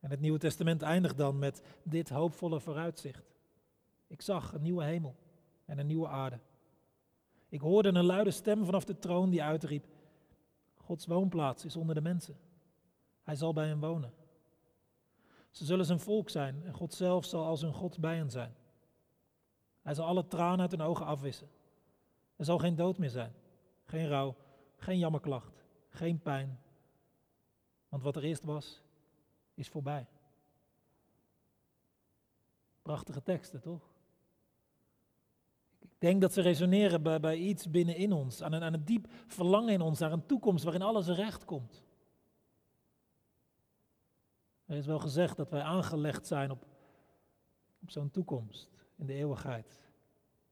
En 0.00 0.10
het 0.10 0.20
Nieuwe 0.20 0.38
Testament 0.38 0.82
eindigt 0.82 1.16
dan 1.16 1.38
met 1.38 1.62
dit 1.82 2.08
hoopvolle 2.08 2.60
vooruitzicht. 2.60 3.34
Ik 4.06 4.22
zag 4.22 4.52
een 4.52 4.62
nieuwe 4.62 4.84
hemel 4.84 5.14
en 5.64 5.78
een 5.78 5.86
nieuwe 5.86 6.08
aarde. 6.08 6.38
Ik 7.48 7.60
hoorde 7.60 7.88
een 7.88 8.04
luide 8.04 8.30
stem 8.30 8.64
vanaf 8.64 8.84
de 8.84 8.98
troon 8.98 9.30
die 9.30 9.42
uitriep: 9.42 9.86
Gods 10.76 11.06
woonplaats 11.06 11.64
is 11.64 11.76
onder 11.76 11.94
de 11.94 12.00
mensen. 12.00 12.36
Hij 13.22 13.34
zal 13.36 13.52
bij 13.52 13.66
hen 13.66 13.80
wonen. 13.80 14.12
Ze 15.50 15.64
zullen 15.64 15.84
zijn 15.84 16.00
volk 16.00 16.30
zijn 16.30 16.62
en 16.64 16.74
God 16.74 16.94
zelf 16.94 17.24
zal 17.24 17.44
als 17.44 17.60
hun 17.60 17.72
God 17.72 17.98
bij 17.98 18.16
hen 18.16 18.30
zijn. 18.30 18.54
Hij 19.82 19.94
zal 19.94 20.06
alle 20.06 20.26
tranen 20.26 20.60
uit 20.60 20.70
hun 20.70 20.80
ogen 20.80 21.06
afwissen. 21.06 21.48
Er 22.36 22.44
zal 22.44 22.58
geen 22.58 22.76
dood 22.76 22.98
meer 22.98 23.10
zijn, 23.10 23.32
geen 23.84 24.08
rouw, 24.08 24.36
geen 24.76 24.98
jammerklacht, 24.98 25.64
geen 25.88 26.20
pijn. 26.20 26.60
Want 27.88 28.02
wat 28.02 28.16
er 28.16 28.24
eerst 28.24 28.44
was, 28.44 28.82
is 29.60 29.68
voorbij. 29.68 30.06
Prachtige 32.82 33.22
teksten, 33.22 33.60
toch? 33.60 33.90
Ik 35.78 35.90
denk 35.98 36.20
dat 36.20 36.32
ze 36.32 36.40
resoneren 36.40 37.02
bij, 37.02 37.20
bij 37.20 37.36
iets 37.36 37.70
binnenin 37.70 38.12
ons, 38.12 38.42
aan 38.42 38.52
een, 38.52 38.62
aan 38.62 38.74
een 38.74 38.84
diep 38.84 39.06
verlangen 39.26 39.72
in 39.72 39.80
ons, 39.80 39.98
naar 39.98 40.12
een 40.12 40.26
toekomst 40.26 40.64
waarin 40.64 40.82
alles 40.82 41.06
recht 41.06 41.44
komt. 41.44 41.84
Er 44.66 44.76
is 44.76 44.86
wel 44.86 44.98
gezegd 44.98 45.36
dat 45.36 45.50
wij 45.50 45.62
aangelegd 45.62 46.26
zijn 46.26 46.50
op, 46.50 46.66
op 47.82 47.90
zo'n 47.90 48.10
toekomst. 48.10 48.70
in 48.96 49.06
de 49.06 49.12
eeuwigheid. 49.12 49.80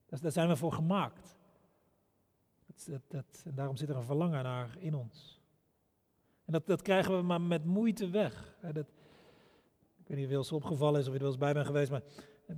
Daar 0.06 0.32
zijn 0.32 0.48
we 0.48 0.56
voor 0.56 0.72
gemaakt. 0.72 1.38
Dat, 2.66 3.02
dat, 3.08 3.42
en 3.44 3.54
daarom 3.54 3.76
zit 3.76 3.88
er 3.88 3.96
een 3.96 4.02
verlangen 4.02 4.42
naar 4.42 4.76
in 4.78 4.94
ons. 4.94 5.40
En 6.44 6.52
dat, 6.52 6.66
dat 6.66 6.82
krijgen 6.82 7.16
we 7.16 7.22
maar 7.22 7.40
met 7.40 7.64
moeite 7.64 8.10
weg. 8.10 8.56
Dat, 8.72 8.86
weet 10.08 10.28
niet 10.28 10.36
of 10.36 10.44
het 10.44 10.52
opgevallen 10.52 11.00
is 11.00 11.06
of 11.06 11.12
je 11.12 11.18
er 11.18 11.24
wel 11.24 11.32
eens 11.32 11.40
bij 11.40 11.52
bent 11.52 11.66
geweest, 11.66 11.90
maar 11.90 12.02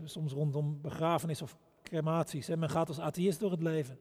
soms 0.05 0.33
rondom 0.33 0.81
begrafenis 0.81 1.43
of 1.43 1.57
crematies. 1.83 2.49
En 2.49 2.59
men 2.59 2.71
gaat 2.71 2.89
als 2.89 3.01
atheïst 3.01 3.41
door 3.41 3.51
het 3.51 3.63
leven. 3.63 3.99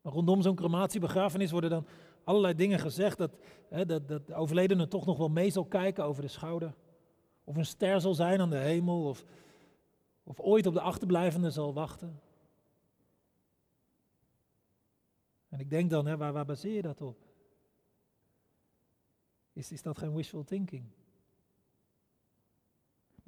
Maar 0.00 0.12
rondom 0.12 0.42
zo'n 0.42 0.54
cremатiebegrafenis 0.54 1.50
worden 1.50 1.70
dan 1.70 1.86
allerlei 2.24 2.54
dingen 2.54 2.78
gezegd 2.78 3.18
dat, 3.18 3.38
hè, 3.68 3.86
dat, 3.86 4.08
dat 4.08 4.26
de 4.26 4.34
overledene 4.34 4.88
toch 4.88 5.06
nog 5.06 5.18
wel 5.18 5.28
mee 5.28 5.50
zal 5.50 5.64
kijken 5.64 6.04
over 6.04 6.22
de 6.22 6.28
schouder. 6.28 6.74
Of 7.44 7.56
een 7.56 7.66
ster 7.66 8.00
zal 8.00 8.14
zijn 8.14 8.40
aan 8.40 8.50
de 8.50 8.56
hemel, 8.56 9.08
of, 9.08 9.24
of 10.22 10.40
ooit 10.40 10.66
op 10.66 10.74
de 10.74 10.80
achterblijvende 10.80 11.50
zal 11.50 11.74
wachten. 11.74 12.20
En 15.48 15.60
ik 15.60 15.70
denk 15.70 15.90
dan, 15.90 16.06
hè, 16.06 16.16
waar, 16.16 16.32
waar 16.32 16.44
baseer 16.44 16.74
je 16.74 16.82
dat 16.82 17.00
op? 17.00 17.16
Is, 19.52 19.72
is 19.72 19.82
dat 19.82 19.98
geen 19.98 20.14
wishful 20.14 20.44
thinking? 20.44 20.84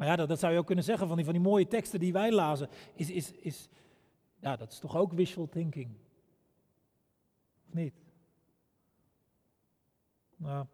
Maar 0.00 0.09
ja, 0.09 0.26
dat, 0.26 0.38
zou 0.38 0.52
je 0.52 0.59
ook 0.59 0.66
kunnen 0.66 0.85
zeggen 0.85 1.07
van 1.07 1.16
die, 1.16 1.25
van 1.25 1.35
die 1.35 1.42
mooie 1.42 1.66
teksten 1.66 2.00
die 2.00 2.12
wij 2.12 2.33
lazen. 2.33 2.69
Is, 2.95 3.11
is, 3.11 3.33
is, 3.33 3.69
ja, 4.38 4.57
dat 4.57 4.73
is 4.73 4.78
toch 4.78 4.97
ook 4.97 5.12
wishful 5.12 5.49
thinking? 5.49 5.90
Of 7.66 7.75
niet? 7.75 7.95
Nou, 10.37 10.66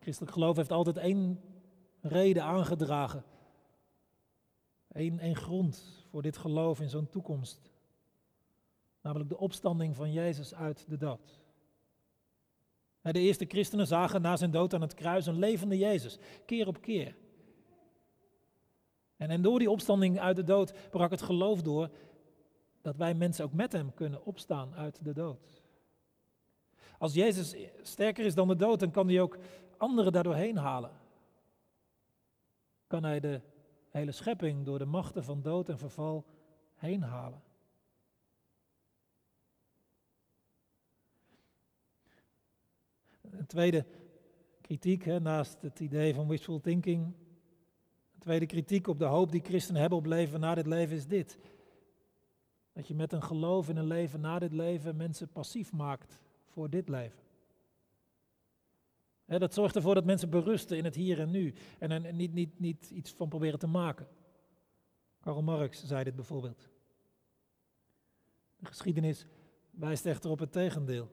christelijk 0.00 0.32
geloof 0.32 0.56
heeft 0.56 0.72
altijd 0.72 0.96
één 0.96 1.40
reden 2.00 2.42
aangedragen. 2.42 3.24
Eén, 4.88 5.18
één 5.18 5.36
grond 5.36 6.04
voor 6.10 6.22
dit 6.22 6.36
geloof 6.36 6.80
in 6.80 6.88
zo'n 6.88 7.08
toekomst. 7.08 7.70
Namelijk 9.00 9.30
de 9.30 9.38
opstanding 9.38 9.96
van 9.96 10.12
Jezus 10.12 10.54
uit 10.54 10.84
de 10.88 10.96
dood. 10.96 11.40
De 13.02 13.20
eerste 13.20 13.44
christenen 13.44 13.86
zagen 13.86 14.22
na 14.22 14.36
zijn 14.36 14.50
dood 14.50 14.74
aan 14.74 14.80
het 14.80 14.94
kruis 14.94 15.26
een 15.26 15.38
levende 15.38 15.78
Jezus, 15.78 16.18
keer 16.46 16.66
op 16.66 16.80
keer. 16.80 17.16
En, 19.18 19.30
en 19.30 19.42
door 19.42 19.58
die 19.58 19.70
opstanding 19.70 20.20
uit 20.20 20.36
de 20.36 20.44
dood 20.44 20.90
brak 20.90 21.10
het 21.10 21.22
geloof 21.22 21.62
door 21.62 21.90
dat 22.80 22.96
wij 22.96 23.14
mensen 23.14 23.44
ook 23.44 23.52
met 23.52 23.72
hem 23.72 23.94
kunnen 23.94 24.24
opstaan 24.24 24.74
uit 24.74 25.04
de 25.04 25.12
dood. 25.12 25.62
Als 26.98 27.14
Jezus 27.14 27.56
sterker 27.82 28.24
is 28.24 28.34
dan 28.34 28.48
de 28.48 28.56
dood, 28.56 28.80
dan 28.80 28.90
kan 28.90 29.08
hij 29.08 29.20
ook 29.20 29.38
anderen 29.76 30.12
daardoor 30.12 30.34
heen 30.34 30.56
halen. 30.56 30.90
Kan 32.86 33.04
hij 33.04 33.20
de 33.20 33.40
hele 33.88 34.12
schepping 34.12 34.64
door 34.64 34.78
de 34.78 34.84
machten 34.84 35.24
van 35.24 35.42
dood 35.42 35.68
en 35.68 35.78
verval 35.78 36.24
heen 36.74 37.02
halen. 37.02 37.42
Een 43.30 43.46
tweede 43.46 43.86
kritiek, 44.60 45.06
naast 45.06 45.62
het 45.62 45.80
idee 45.80 46.14
van 46.14 46.28
wishful 46.28 46.60
thinking, 46.60 47.14
tweede 48.18 48.46
kritiek 48.46 48.86
op 48.86 48.98
de 48.98 49.04
hoop 49.04 49.32
die 49.32 49.44
christenen 49.44 49.80
hebben 49.80 49.98
op 49.98 50.06
leven 50.06 50.40
na 50.40 50.54
dit 50.54 50.66
leven 50.66 50.96
is 50.96 51.06
dit. 51.06 51.38
Dat 52.72 52.88
je 52.88 52.94
met 52.94 53.12
een 53.12 53.22
geloof 53.22 53.68
in 53.68 53.76
een 53.76 53.86
leven 53.86 54.20
na 54.20 54.38
dit 54.38 54.52
leven 54.52 54.96
mensen 54.96 55.28
passief 55.28 55.72
maakt 55.72 56.20
voor 56.46 56.70
dit 56.70 56.88
leven. 56.88 57.20
dat 59.26 59.54
zorgt 59.54 59.76
ervoor 59.76 59.94
dat 59.94 60.04
mensen 60.04 60.30
berusten 60.30 60.76
in 60.76 60.84
het 60.84 60.94
hier 60.94 61.20
en 61.20 61.30
nu 61.30 61.54
en 61.78 61.90
er 61.90 62.12
niet, 62.12 62.32
niet, 62.32 62.60
niet 62.60 62.90
iets 62.90 63.12
van 63.12 63.28
proberen 63.28 63.58
te 63.58 63.66
maken. 63.66 64.08
Karl 65.20 65.42
Marx 65.42 65.84
zei 65.84 66.04
dit 66.04 66.16
bijvoorbeeld. 66.16 66.68
De 68.56 68.66
geschiedenis 68.66 69.26
wijst 69.70 70.06
echter 70.06 70.30
op 70.30 70.38
het 70.38 70.52
tegendeel. 70.52 71.10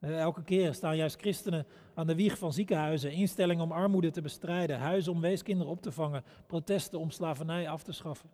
Elke 0.00 0.42
keer 0.42 0.74
staan 0.74 0.96
juist 0.96 1.20
christenen 1.20 1.66
aan 1.94 2.06
de 2.06 2.14
wieg 2.14 2.38
van 2.38 2.52
ziekenhuizen, 2.52 3.12
instellingen 3.12 3.64
om 3.64 3.72
armoede 3.72 4.10
te 4.10 4.20
bestrijden, 4.20 4.78
huizen 4.78 5.12
om 5.12 5.20
weeskinderen 5.20 5.72
op 5.72 5.82
te 5.82 5.92
vangen, 5.92 6.24
protesten 6.46 6.98
om 6.98 7.10
slavernij 7.10 7.68
af 7.68 7.82
te 7.82 7.92
schaffen. 7.92 8.30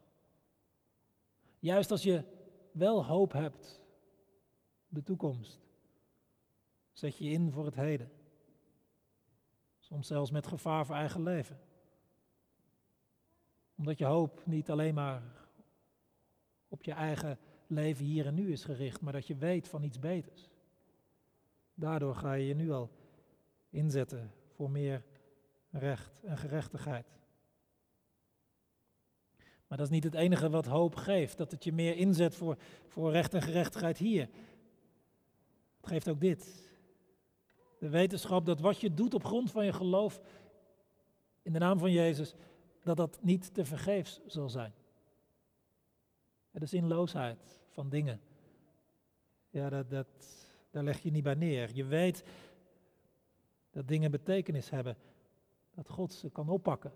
Juist 1.59 1.91
als 1.91 2.03
je 2.03 2.23
wel 2.73 3.05
hoop 3.05 3.33
hebt 3.33 3.83
de 4.89 5.03
toekomst. 5.03 5.61
Zet 6.93 7.17
je 7.17 7.29
in 7.29 7.51
voor 7.51 7.65
het 7.65 7.75
heden. 7.75 8.11
Soms 9.79 10.07
zelfs 10.07 10.31
met 10.31 10.47
gevaar 10.47 10.87
voor 10.87 10.95
eigen 10.95 11.23
leven. 11.23 11.61
Omdat 13.77 13.99
je 13.99 14.05
hoop 14.05 14.43
niet 14.47 14.71
alleen 14.71 14.95
maar 14.95 15.23
op 16.69 16.83
je 16.83 16.93
eigen 16.93 17.39
leven 17.67 18.05
hier 18.05 18.27
en 18.27 18.35
nu 18.35 18.53
is 18.53 18.65
gericht, 18.65 19.01
maar 19.01 19.13
dat 19.13 19.27
je 19.27 19.37
weet 19.37 19.69
van 19.69 19.83
iets 19.83 19.99
beters. 19.99 20.51
Daardoor 21.79 22.15
ga 22.15 22.33
je 22.33 22.47
je 22.47 22.55
nu 22.55 22.71
al 22.71 22.91
inzetten 23.71 24.33
voor 24.55 24.71
meer 24.71 25.05
recht 25.71 26.23
en 26.25 26.39
gerechtigheid. 26.39 27.07
Maar 29.67 29.79
dat 29.79 29.87
is 29.87 29.93
niet 29.93 30.05
het 30.05 30.15
enige 30.15 30.51
wat 30.51 30.67
hoop 30.67 30.95
geeft, 30.95 31.39
dat 31.39 31.51
het 31.51 31.65
je 31.65 31.73
meer 31.73 31.97
inzet 31.97 32.35
voor, 32.35 32.57
voor 32.87 33.11
recht 33.11 33.35
en 33.35 33.43
gerechtigheid 33.43 33.99
hier 33.99 34.29
geeft 35.87 36.09
ook 36.09 36.21
dit. 36.21 36.69
De 37.79 37.89
wetenschap 37.89 38.47
dat 38.47 38.61
wat 38.61 38.81
je 38.81 38.95
doet 38.95 39.15
op 39.15 39.25
grond 39.25 39.51
van 39.51 39.65
je 39.65 39.73
geloof 39.73 40.21
in 41.43 41.53
de 41.53 41.59
naam 41.59 41.79
van 41.79 41.93
Jezus, 41.93 42.35
dat 42.83 42.97
dat 42.97 43.19
niet 43.23 43.55
te 43.55 43.65
vergeefs 43.65 44.21
zal 44.27 44.49
zijn. 44.49 44.73
De 46.51 46.67
zinloosheid 46.67 47.61
van 47.69 47.89
dingen, 47.89 48.21
ja, 49.51 49.69
dat, 49.69 49.91
dat, 49.91 50.07
daar 50.77 50.85
leg 50.85 50.99
je 51.03 51.11
niet 51.11 51.23
bij 51.23 51.35
neer. 51.35 51.71
Je 51.75 51.85
weet 51.85 52.25
dat 53.71 53.89
dingen 53.89 54.11
betekenis 54.11 54.71
hebben, 54.71 54.97
dat 55.75 55.89
God 55.89 56.13
ze 56.13 56.31
kan 56.31 56.49
oppakken 56.49 56.93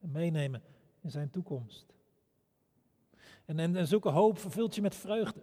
en 0.00 0.10
meenemen 0.10 0.62
in 1.00 1.10
zijn 1.10 1.30
toekomst. 1.30 1.86
En, 3.44 3.58
en, 3.58 3.76
en 3.76 4.02
hoop 4.02 4.38
vervult 4.38 4.74
je 4.74 4.82
met 4.82 4.94
vreugde. 4.94 5.40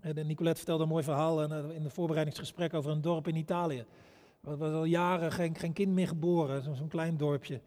En 0.00 0.26
Nicolette 0.26 0.56
vertelde 0.56 0.82
een 0.82 0.88
mooi 0.88 1.04
verhaal 1.04 1.42
in 1.72 1.82
het 1.82 1.92
voorbereidingsgesprek 1.92 2.74
over 2.74 2.90
een 2.90 3.00
dorp 3.00 3.28
in 3.28 3.36
Italië. 3.36 3.84
Er 4.40 4.56
was 4.56 4.72
al 4.72 4.84
jaren 4.84 5.32
geen, 5.32 5.54
geen 5.54 5.72
kind 5.72 5.92
meer 5.92 6.08
geboren, 6.08 6.76
zo'n 6.76 6.88
klein 6.88 7.16
dorpje. 7.16 7.60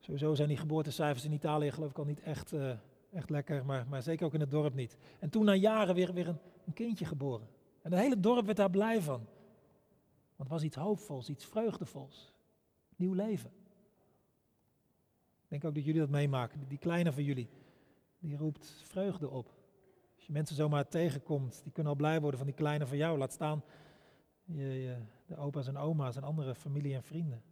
Sowieso 0.00 0.34
zijn 0.34 0.48
die 0.48 0.56
geboortecijfers 0.56 1.24
in 1.24 1.32
Italië 1.32 1.70
geloof 1.70 1.90
ik 1.90 1.98
al 1.98 2.04
niet 2.04 2.20
echt, 2.20 2.52
uh, 2.52 2.70
echt 3.12 3.30
lekker, 3.30 3.64
maar, 3.64 3.86
maar 3.88 4.02
zeker 4.02 4.26
ook 4.26 4.34
in 4.34 4.40
het 4.40 4.50
dorp 4.50 4.74
niet. 4.74 4.96
En 5.18 5.30
toen 5.30 5.44
na 5.44 5.54
jaren 5.54 5.94
weer, 5.94 6.12
weer 6.12 6.28
een, 6.28 6.38
een 6.66 6.72
kindje 6.72 7.04
geboren. 7.04 7.56
En 7.88 7.94
het 7.94 8.02
hele 8.02 8.20
dorp 8.20 8.44
werd 8.44 8.56
daar 8.56 8.70
blij 8.70 9.02
van. 9.02 9.26
Want 10.36 10.36
het 10.36 10.48
was 10.48 10.62
iets 10.62 10.76
hoopvols, 10.76 11.28
iets 11.28 11.44
vreugdevols. 11.44 12.32
Nieuw 12.96 13.12
leven. 13.12 13.50
Ik 15.42 15.48
denk 15.48 15.64
ook 15.64 15.74
dat 15.74 15.84
jullie 15.84 16.00
dat 16.00 16.10
meemaken. 16.10 16.68
Die 16.68 16.78
kleine 16.78 17.12
van 17.12 17.24
jullie, 17.24 17.48
die 18.18 18.36
roept 18.36 18.82
vreugde 18.84 19.28
op 19.28 19.52
je 20.16 20.32
mensen 20.32 20.56
zomaar 20.56 20.88
tegenkomt, 20.88 21.60
die 21.62 21.72
kunnen 21.72 21.92
al 21.92 21.98
blij 21.98 22.20
worden 22.20 22.38
van 22.38 22.46
die 22.48 22.56
kleine 22.56 22.86
van 22.86 22.96
jou. 22.96 23.18
Laat 23.18 23.32
staan 23.32 23.62
je, 24.44 24.64
je, 24.64 24.96
de 25.26 25.36
opa's 25.36 25.66
en 25.66 25.76
oma's 25.76 26.16
en 26.16 26.22
andere 26.22 26.54
familie 26.54 26.94
en 26.94 27.02
vrienden. 27.02 27.42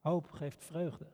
Hoop 0.00 0.30
geeft 0.30 0.64
vreugde. 0.64 1.06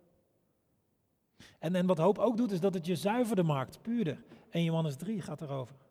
En, 1.59 1.75
en 1.75 1.87
wat 1.87 1.99
hoop 1.99 2.19
ook 2.19 2.37
doet, 2.37 2.51
is 2.51 2.61
dat 2.61 2.75
het 2.75 2.87
je 2.87 2.97
zuiverder 2.97 3.45
maakt, 3.45 3.83
puurder. 3.83 4.25
En 4.51 4.65
Johannes 4.65 4.97
3 4.97 5.23
gaat 5.23 5.41
erover. 5.41 5.84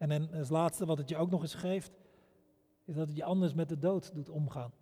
En, 0.00 0.10
en 0.10 0.32
als 0.32 0.48
laatste 0.48 0.86
wat 0.86 0.98
het 0.98 1.08
je 1.08 1.16
ook 1.16 1.30
nog 1.30 1.42
eens 1.42 1.54
geeft, 1.54 1.98
is 2.84 2.94
dat 2.94 3.08
het 3.08 3.16
je 3.16 3.24
anders 3.24 3.54
met 3.54 3.68
de 3.68 3.78
dood 3.78 4.14
doet 4.14 4.28
omgaan. 4.28 4.72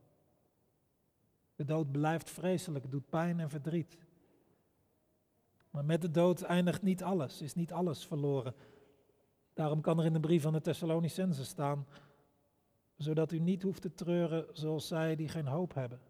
De 1.57 1.65
dood 1.65 1.93
blijft 1.93 2.31
vreselijk, 2.31 2.91
doet 2.91 3.09
pijn 3.09 3.41
en 3.41 3.51
verdriet. 3.51 3.99
Maar 5.71 5.85
met 5.85 6.03
de 6.03 6.11
dood 6.11 6.43
eindigt 6.43 6.83
niet 6.83 7.03
alles, 7.03 7.43
is 7.43 7.55
niet 7.55 7.73
alles 7.73 8.07
verloren. 8.07 8.55
Daarom 9.55 9.81
kan 9.81 9.99
er 9.99 10.05
in 10.05 10.13
de 10.13 10.21
brief 10.21 10.43
van 10.43 10.53
de 10.53 10.61
Thessalonicense 10.61 11.45
staan, 11.45 11.87
zodat 12.97 13.33
u 13.33 13.39
niet 13.39 13.63
hoeft 13.63 13.83
te 13.83 13.95
treuren 13.95 14.47
zoals 14.53 14.87
zij 14.87 15.17
die 15.17 15.29
geen 15.29 15.47
hoop 15.47 15.75
hebben. 15.75 16.01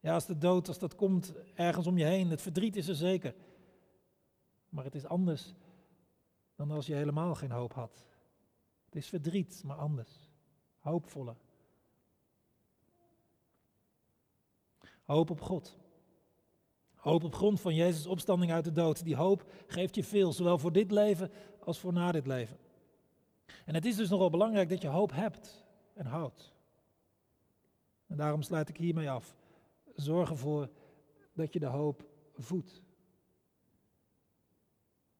Ja, 0.00 0.14
als 0.14 0.26
de 0.26 0.38
dood, 0.38 0.68
als 0.68 0.78
dat 0.78 0.94
komt 0.94 1.34
ergens 1.54 1.86
om 1.86 1.98
je 1.98 2.04
heen, 2.04 2.30
het 2.30 2.42
verdriet 2.42 2.76
is 2.76 2.88
er 2.88 2.94
zeker. 2.94 3.34
Maar 4.68 4.84
het 4.84 4.94
is 4.94 5.06
anders 5.06 5.54
dan 6.54 6.70
als 6.70 6.86
je 6.86 6.94
helemaal 6.94 7.34
geen 7.34 7.50
hoop 7.50 7.72
had. 7.72 8.06
Het 8.84 8.96
is 8.96 9.08
verdriet, 9.08 9.62
maar 9.64 9.76
anders. 9.76 10.30
Hoopvoller. 10.78 11.36
Hoop 15.04 15.30
op 15.30 15.40
God. 15.40 15.78
Hoop 16.94 17.24
op 17.24 17.34
grond 17.34 17.60
van 17.60 17.74
Jezus' 17.74 18.06
opstanding 18.06 18.52
uit 18.52 18.64
de 18.64 18.72
dood. 18.72 19.04
Die 19.04 19.16
hoop 19.16 19.52
geeft 19.66 19.94
je 19.94 20.04
veel, 20.04 20.32
zowel 20.32 20.58
voor 20.58 20.72
dit 20.72 20.90
leven 20.90 21.30
als 21.64 21.78
voor 21.78 21.92
na 21.92 22.12
dit 22.12 22.26
leven. 22.26 22.58
En 23.64 23.74
het 23.74 23.84
is 23.84 23.96
dus 23.96 24.08
nogal 24.08 24.30
belangrijk 24.30 24.68
dat 24.68 24.82
je 24.82 24.88
hoop 24.88 25.12
hebt 25.12 25.64
en 25.94 26.06
houdt. 26.06 26.52
En 28.06 28.16
daarom 28.16 28.42
sluit 28.42 28.68
ik 28.68 28.76
hiermee 28.76 29.10
af. 29.10 29.36
Zorg 29.94 30.30
ervoor 30.30 30.68
dat 31.32 31.52
je 31.52 31.58
de 31.58 31.66
hoop 31.66 32.04
voedt. 32.36 32.82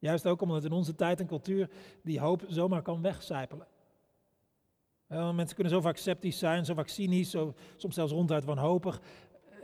Juist 0.03 0.27
ook 0.27 0.41
omdat 0.41 0.65
in 0.65 0.73
onze 0.73 0.95
tijd 0.95 1.21
en 1.21 1.27
cultuur 1.27 1.71
die 2.03 2.21
hoop 2.21 2.45
zomaar 2.49 2.83
kan 2.83 3.03
wegcijpelen. 3.03 3.67
mensen 5.09 5.55
kunnen 5.55 5.73
zo 5.73 5.81
vaak 5.81 5.97
sceptisch 5.97 6.39
zijn, 6.39 6.65
zo 6.65 6.75
vaak 6.75 6.89
cynisch, 6.89 7.31
zo, 7.31 7.55
soms 7.77 7.95
zelfs 7.95 8.13
ronduit 8.13 8.45
wanhopig. 8.45 9.01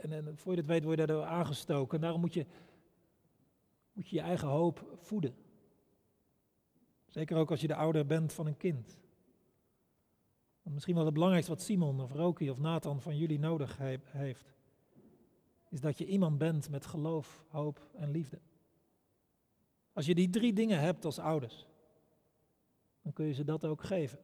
En, 0.01 0.11
en 0.11 0.37
voor 0.37 0.51
je 0.51 0.57
het 0.57 0.67
weet 0.67 0.83
word 0.83 0.99
je 0.99 1.05
daardoor 1.05 1.25
aangestoken. 1.25 1.95
En 1.95 2.01
daarom 2.01 2.21
moet 2.21 2.33
je, 2.33 2.45
moet 3.93 4.09
je 4.09 4.15
je 4.15 4.21
eigen 4.21 4.47
hoop 4.47 4.97
voeden. 4.97 5.35
Zeker 7.07 7.37
ook 7.37 7.51
als 7.51 7.61
je 7.61 7.67
de 7.67 7.75
ouder 7.75 8.05
bent 8.05 8.33
van 8.33 8.47
een 8.47 8.57
kind. 8.57 8.99
Misschien 10.63 10.95
wel 10.95 11.05
het 11.05 11.13
belangrijkste 11.13 11.53
wat 11.53 11.63
Simon 11.63 12.01
of 12.01 12.11
Roki 12.11 12.49
of 12.49 12.59
Nathan 12.59 13.01
van 13.01 13.17
jullie 13.17 13.39
nodig 13.39 13.77
heeft, 14.11 14.53
is 15.69 15.81
dat 15.81 15.97
je 15.97 16.05
iemand 16.05 16.37
bent 16.37 16.69
met 16.69 16.85
geloof, 16.85 17.45
hoop 17.49 17.89
en 17.95 18.11
liefde. 18.11 18.39
Als 19.99 20.07
je 20.07 20.15
die 20.15 20.29
drie 20.29 20.53
dingen 20.53 20.79
hebt 20.79 21.05
als 21.05 21.19
ouders, 21.19 21.67
dan 23.01 23.13
kun 23.13 23.25
je 23.25 23.33
ze 23.33 23.43
dat 23.43 23.65
ook 23.65 23.83
geven. 23.83 24.19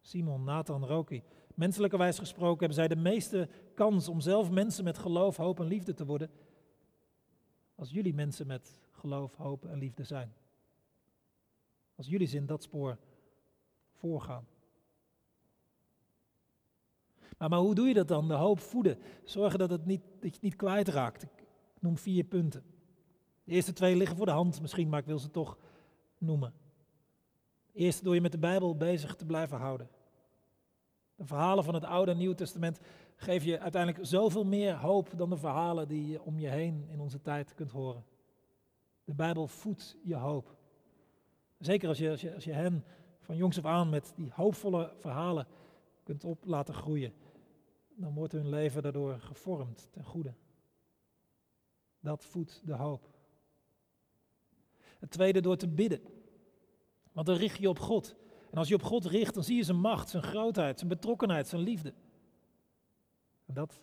Simon, 0.00 0.44
Nathan, 0.44 0.84
Roki. 0.84 1.22
Menselijkerwijs 1.54 2.18
gesproken 2.18 2.58
hebben 2.58 2.76
zij 2.76 2.88
de 2.88 2.96
meeste 2.96 3.48
kans 3.74 4.08
om 4.08 4.20
zelf 4.20 4.50
mensen 4.50 4.84
met 4.84 4.98
geloof, 4.98 5.36
hoop 5.36 5.60
en 5.60 5.66
liefde 5.66 5.94
te 5.94 6.06
worden. 6.06 6.30
Als 7.74 7.90
jullie 7.90 8.14
mensen 8.14 8.46
met 8.46 8.80
geloof, 8.90 9.36
hoop 9.36 9.66
en 9.66 9.78
liefde 9.78 10.04
zijn. 10.04 10.32
Als 11.94 12.06
jullie 12.06 12.30
in 12.30 12.46
dat 12.46 12.62
spoor 12.62 12.98
voorgaan. 13.92 14.46
Maar, 17.38 17.48
maar 17.48 17.58
hoe 17.58 17.74
doe 17.74 17.88
je 17.88 17.94
dat 17.94 18.08
dan? 18.08 18.28
De 18.28 18.34
hoop 18.34 18.60
voeden. 18.60 18.98
Zorgen 19.24 19.58
dat, 19.58 19.70
het 19.70 19.86
niet, 19.86 20.02
dat 20.02 20.28
je 20.28 20.30
het 20.30 20.42
niet 20.42 20.56
kwijtraakt. 20.56 21.22
Ik 21.22 21.80
noem 21.80 21.98
vier 21.98 22.24
punten. 22.24 22.69
De 23.50 23.56
eerste 23.56 23.72
twee 23.72 23.96
liggen 23.96 24.16
voor 24.16 24.26
de 24.26 24.32
hand 24.32 24.60
misschien, 24.60 24.88
maar 24.88 25.00
ik 25.00 25.06
wil 25.06 25.18
ze 25.18 25.30
toch 25.30 25.58
noemen. 26.18 26.52
Eerst 27.72 28.04
door 28.04 28.14
je 28.14 28.20
met 28.20 28.32
de 28.32 28.38
Bijbel 28.38 28.76
bezig 28.76 29.16
te 29.16 29.26
blijven 29.26 29.58
houden. 29.58 29.88
De 31.14 31.24
verhalen 31.24 31.64
van 31.64 31.74
het 31.74 31.84
Oude 31.84 32.10
en 32.10 32.16
Nieuwe 32.16 32.34
Testament 32.34 32.80
geven 33.16 33.48
je 33.48 33.58
uiteindelijk 33.58 34.06
zoveel 34.06 34.44
meer 34.44 34.74
hoop 34.74 35.08
dan 35.16 35.30
de 35.30 35.36
verhalen 35.36 35.88
die 35.88 36.06
je 36.06 36.22
om 36.22 36.38
je 36.38 36.48
heen 36.48 36.86
in 36.88 37.00
onze 37.00 37.20
tijd 37.20 37.54
kunt 37.54 37.70
horen. 37.70 38.04
De 39.04 39.14
Bijbel 39.14 39.46
voedt 39.46 39.96
je 40.02 40.16
hoop. 40.16 40.56
Zeker 41.58 41.88
als 41.88 41.98
je, 41.98 42.10
als 42.10 42.20
je, 42.20 42.34
als 42.34 42.44
je 42.44 42.52
hen 42.52 42.84
van 43.20 43.36
jongs 43.36 43.58
af 43.58 43.64
aan 43.64 43.88
met 43.88 44.12
die 44.16 44.30
hoopvolle 44.34 44.92
verhalen 44.98 45.46
kunt 46.02 46.24
op 46.24 46.44
laten 46.44 46.74
groeien, 46.74 47.12
dan 47.88 48.14
wordt 48.14 48.32
hun 48.32 48.48
leven 48.48 48.82
daardoor 48.82 49.20
gevormd 49.20 49.88
ten 49.90 50.04
goede. 50.04 50.34
Dat 52.00 52.24
voedt 52.24 52.62
de 52.64 52.74
hoop. 52.74 53.09
Het 55.00 55.10
tweede 55.10 55.40
door 55.40 55.56
te 55.56 55.68
bidden. 55.68 56.00
Want 57.12 57.26
dan 57.26 57.36
richt 57.36 57.58
je 57.58 57.68
op 57.68 57.78
God. 57.78 58.14
En 58.50 58.58
als 58.58 58.68
je 58.68 58.74
op 58.74 58.82
God 58.82 59.04
richt, 59.04 59.34
dan 59.34 59.44
zie 59.44 59.56
je 59.56 59.62
zijn 59.62 59.80
macht, 59.80 60.08
zijn 60.08 60.22
grootheid, 60.22 60.78
zijn 60.78 60.90
betrokkenheid, 60.90 61.48
zijn 61.48 61.62
liefde. 61.62 61.94
En 63.46 63.54
dat 63.54 63.80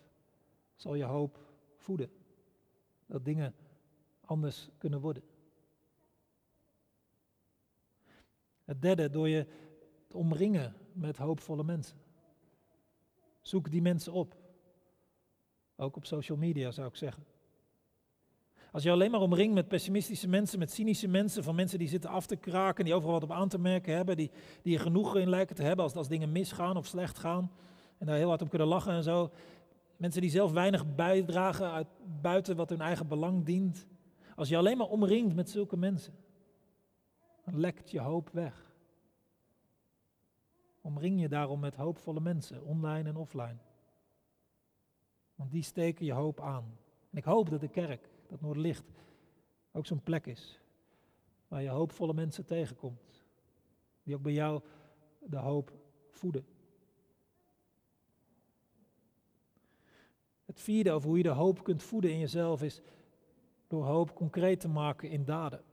zal 0.75 0.95
je 0.95 1.03
hoop 1.03 1.39
voeden. 1.75 2.11
Dat 3.05 3.25
dingen 3.25 3.55
anders 4.21 4.69
kunnen 4.77 4.99
worden. 4.99 5.23
Het 8.63 8.81
derde, 8.81 9.09
door 9.09 9.29
je 9.29 9.47
te 10.07 10.17
omringen 10.17 10.75
met 10.93 11.17
hoopvolle 11.17 11.63
mensen. 11.63 11.97
Zoek 13.41 13.71
die 13.71 13.81
mensen 13.81 14.13
op. 14.13 14.35
Ook 15.75 15.95
op 15.95 16.05
social 16.05 16.37
media 16.37 16.71
zou 16.71 16.87
ik 16.87 16.95
zeggen. 16.95 17.25
Als 18.77 18.85
je 18.85 18.91
alleen 18.91 19.11
maar 19.11 19.21
omringt 19.21 19.53
met 19.53 19.67
pessimistische 19.67 20.27
mensen, 20.27 20.59
met 20.59 20.71
cynische 20.71 21.07
mensen, 21.07 21.43
van 21.43 21.55
mensen 21.55 21.79
die 21.79 21.87
zitten 21.87 22.09
af 22.09 22.25
te 22.25 22.35
kraken, 22.35 22.85
die 22.85 22.93
overal 22.93 23.13
wat 23.13 23.23
op 23.23 23.31
aan 23.31 23.49
te 23.49 23.59
merken 23.59 23.95
hebben, 23.95 24.17
die, 24.17 24.31
die 24.61 24.75
er 24.75 24.81
genoeg 24.81 25.15
in 25.15 25.29
lijken 25.29 25.55
te 25.55 25.63
hebben 25.63 25.83
als, 25.85 25.95
als 25.95 26.07
dingen 26.07 26.31
misgaan 26.31 26.77
of 26.77 26.85
slecht 26.85 27.17
gaan 27.17 27.51
en 27.97 28.05
daar 28.05 28.15
heel 28.15 28.27
hard 28.27 28.41
op 28.41 28.49
kunnen 28.49 28.67
lachen 28.67 28.93
en 28.93 29.03
zo. 29.03 29.31
Mensen 29.95 30.21
die 30.21 30.29
zelf 30.29 30.51
weinig 30.51 30.95
bijdragen 30.95 31.71
uit 31.71 31.87
buiten 32.21 32.55
wat 32.55 32.69
hun 32.69 32.81
eigen 32.81 33.07
belang 33.07 33.45
dient. 33.45 33.87
Als 34.35 34.49
je 34.49 34.57
alleen 34.57 34.77
maar 34.77 34.87
omringt 34.87 35.35
met 35.35 35.49
zulke 35.49 35.77
mensen, 35.77 36.13
dan 37.45 37.59
lekt 37.59 37.91
je 37.91 37.99
hoop 37.99 38.29
weg. 38.29 38.73
Omring 40.81 41.21
je 41.21 41.29
daarom 41.29 41.59
met 41.59 41.75
hoopvolle 41.75 42.21
mensen, 42.21 42.63
online 42.63 43.09
en 43.09 43.15
offline. 43.15 43.57
Want 45.35 45.51
die 45.51 45.63
steken 45.63 46.05
je 46.05 46.13
hoop 46.13 46.41
aan. 46.41 46.77
En 47.11 47.17
ik 47.17 47.23
hoop 47.23 47.49
dat 47.49 47.59
de 47.59 47.69
kerk 47.69 48.15
dat 48.27 48.41
Noorderlicht 48.41 48.85
ook 49.71 49.85
zo'n 49.85 50.03
plek 50.03 50.25
is. 50.25 50.59
Waar 51.47 51.61
je 51.61 51.69
hoopvolle 51.69 52.13
mensen 52.13 52.45
tegenkomt. 52.45 53.25
Die 54.03 54.15
ook 54.15 54.21
bij 54.21 54.33
jou 54.33 54.61
de 55.19 55.37
hoop 55.37 55.71
voeden. 56.09 56.45
Het 60.45 60.61
vierde 60.61 60.91
over 60.91 61.07
hoe 61.07 61.17
je 61.17 61.23
de 61.23 61.29
hoop 61.29 61.63
kunt 61.63 61.83
voeden 61.83 62.11
in 62.11 62.19
jezelf 62.19 62.63
is 62.63 62.81
door 63.67 63.85
hoop 63.85 64.15
concreet 64.15 64.59
te 64.59 64.67
maken 64.67 65.09
in 65.09 65.25
daden. 65.25 65.63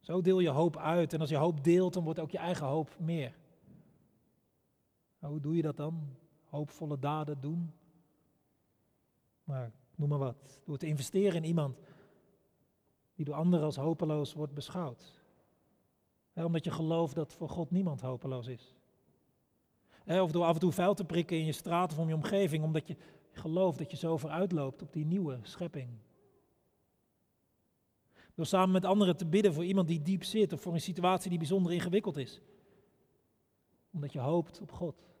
Zo 0.00 0.20
deel 0.20 0.40
je 0.40 0.48
hoop 0.48 0.76
uit 0.76 1.12
en 1.12 1.20
als 1.20 1.30
je 1.30 1.36
hoop 1.36 1.64
deelt, 1.64 1.94
dan 1.94 2.04
wordt 2.04 2.20
ook 2.20 2.30
je 2.30 2.38
eigen 2.38 2.66
hoop 2.66 2.98
meer. 2.98 3.36
Nou, 5.18 5.32
hoe 5.32 5.42
doe 5.42 5.56
je 5.56 5.62
dat 5.62 5.76
dan? 5.76 6.16
Hoopvolle 6.44 6.98
daden 6.98 7.40
doen? 7.40 7.72
Maar 9.46 9.72
noem 9.94 10.08
maar 10.08 10.18
wat. 10.18 10.60
Door 10.64 10.78
te 10.78 10.86
investeren 10.86 11.34
in 11.34 11.44
iemand 11.44 11.80
die 13.14 13.24
door 13.24 13.34
anderen 13.34 13.64
als 13.64 13.76
hopeloos 13.76 14.32
wordt 14.32 14.54
beschouwd. 14.54 15.14
omdat 16.34 16.64
je 16.64 16.70
gelooft 16.70 17.14
dat 17.14 17.32
voor 17.32 17.48
God 17.48 17.70
niemand 17.70 18.00
hopeloos 18.00 18.46
is. 18.46 18.74
of 20.06 20.30
door 20.30 20.44
af 20.44 20.54
en 20.54 20.60
toe 20.60 20.72
vuil 20.72 20.94
te 20.94 21.04
prikken 21.04 21.38
in 21.38 21.44
je 21.44 21.52
straat 21.52 21.92
of 21.92 21.98
om 21.98 22.08
je 22.08 22.14
omgeving, 22.14 22.64
omdat 22.64 22.86
je 22.86 22.96
gelooft 23.32 23.78
dat 23.78 23.90
je 23.90 23.96
zo 23.96 24.16
vooruitloopt 24.16 24.82
op 24.82 24.92
die 24.92 25.04
nieuwe 25.04 25.38
schepping. 25.42 25.90
Door 28.34 28.46
samen 28.46 28.70
met 28.70 28.84
anderen 28.84 29.16
te 29.16 29.26
bidden 29.26 29.54
voor 29.54 29.64
iemand 29.64 29.88
die 29.88 30.02
diep 30.02 30.24
zit 30.24 30.52
of 30.52 30.60
voor 30.60 30.72
een 30.74 30.80
situatie 30.80 31.30
die 31.30 31.38
bijzonder 31.38 31.72
ingewikkeld 31.72 32.16
is. 32.16 32.40
Omdat 33.92 34.12
je 34.12 34.18
hoopt 34.18 34.60
op 34.60 34.72
God. 34.72 35.15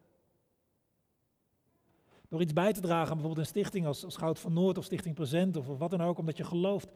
Door 2.36 2.44
iets 2.44 2.54
bij 2.54 2.72
te 2.72 2.80
dragen 2.80 3.08
aan 3.10 3.16
bijvoorbeeld 3.16 3.46
een 3.46 3.52
stichting 3.52 3.86
als, 3.86 4.04
als 4.04 4.16
Goud 4.16 4.38
van 4.38 4.52
Noord 4.52 4.78
of 4.78 4.84
Stichting 4.84 5.14
Present 5.14 5.56
of, 5.56 5.66
wat 5.66 5.90
dan 5.90 6.00
ook, 6.00 6.18
omdat 6.18 6.36
je 6.36 6.44
gelooft 6.44 6.88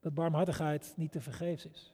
dat 0.00 0.14
barmhartigheid 0.14 0.92
niet 0.96 1.12
te 1.12 1.20
vergeefs 1.20 1.66
is. 1.66 1.92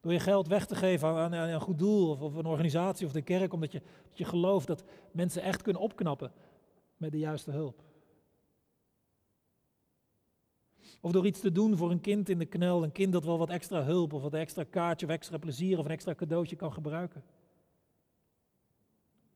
Door 0.00 0.12
je 0.12 0.20
geld 0.20 0.48
weg 0.48 0.66
te 0.66 0.74
geven 0.74 1.08
aan, 1.08 1.34
aan 1.34 1.48
een 1.48 1.60
goed 1.60 1.78
doel 1.78 2.10
of, 2.10 2.20
of, 2.20 2.34
een 2.34 2.46
organisatie 2.46 3.06
of 3.06 3.12
de 3.12 3.22
kerk, 3.22 3.52
omdat 3.52 3.72
je, 3.72 3.82
dat 4.08 4.18
je 4.18 4.24
gelooft 4.24 4.66
dat 4.66 4.84
mensen 5.12 5.42
echt 5.42 5.62
kunnen 5.62 5.82
opknappen 5.82 6.32
met 6.96 7.12
de 7.12 7.18
juiste 7.18 7.50
hulp. 7.50 7.82
Of 11.00 11.12
door 11.12 11.26
iets 11.26 11.40
te 11.40 11.52
doen 11.52 11.76
voor 11.76 11.90
een 11.90 12.00
kind 12.00 12.28
in 12.28 12.38
de 12.38 12.46
knel, 12.46 12.82
een 12.82 12.92
kind 12.92 13.12
dat 13.12 13.24
wel 13.24 13.38
wat 13.38 13.50
extra 13.50 13.82
hulp 13.82 14.12
of 14.12 14.22
wat 14.22 14.34
extra 14.34 14.64
kaartje 14.64 15.06
of 15.06 15.12
extra 15.12 15.38
plezier 15.38 15.78
of 15.78 15.84
een 15.84 15.90
extra 15.90 16.14
cadeautje 16.14 16.56
kan 16.56 16.72
gebruiken. 16.72 17.22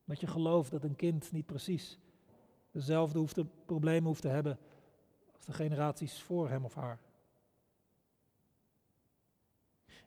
Dat 0.05 0.19
je 0.19 0.27
gelooft 0.27 0.71
dat 0.71 0.83
een 0.83 0.95
kind 0.95 1.31
niet 1.31 1.45
precies 1.45 1.99
dezelfde 2.71 3.19
hoeft 3.19 3.33
te, 3.33 3.45
problemen 3.65 4.07
hoeft 4.07 4.21
te 4.21 4.27
hebben 4.27 4.57
als 5.35 5.45
de 5.45 5.53
generaties 5.53 6.21
voor 6.21 6.49
hem 6.49 6.65
of 6.65 6.73
haar. 6.73 6.99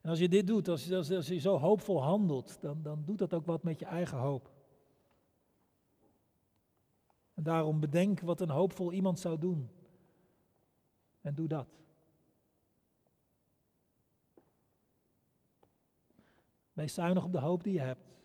En 0.00 0.10
als 0.10 0.18
je 0.18 0.28
dit 0.28 0.46
doet, 0.46 0.68
als 0.68 0.84
je, 0.84 0.96
als 0.96 1.28
je 1.28 1.38
zo 1.38 1.58
hoopvol 1.58 2.02
handelt, 2.02 2.60
dan, 2.60 2.82
dan 2.82 3.02
doet 3.04 3.18
dat 3.18 3.34
ook 3.34 3.46
wat 3.46 3.62
met 3.62 3.78
je 3.78 3.84
eigen 3.84 4.18
hoop. 4.18 4.50
En 7.34 7.42
daarom 7.42 7.80
bedenk 7.80 8.20
wat 8.20 8.40
een 8.40 8.50
hoopvol 8.50 8.92
iemand 8.92 9.20
zou 9.20 9.38
doen. 9.38 9.70
En 11.20 11.34
doe 11.34 11.48
dat. 11.48 11.68
Wees 16.72 16.94
zuinig 16.94 17.24
op 17.24 17.32
de 17.32 17.40
hoop 17.40 17.64
die 17.64 17.72
je 17.72 17.80
hebt. 17.80 18.17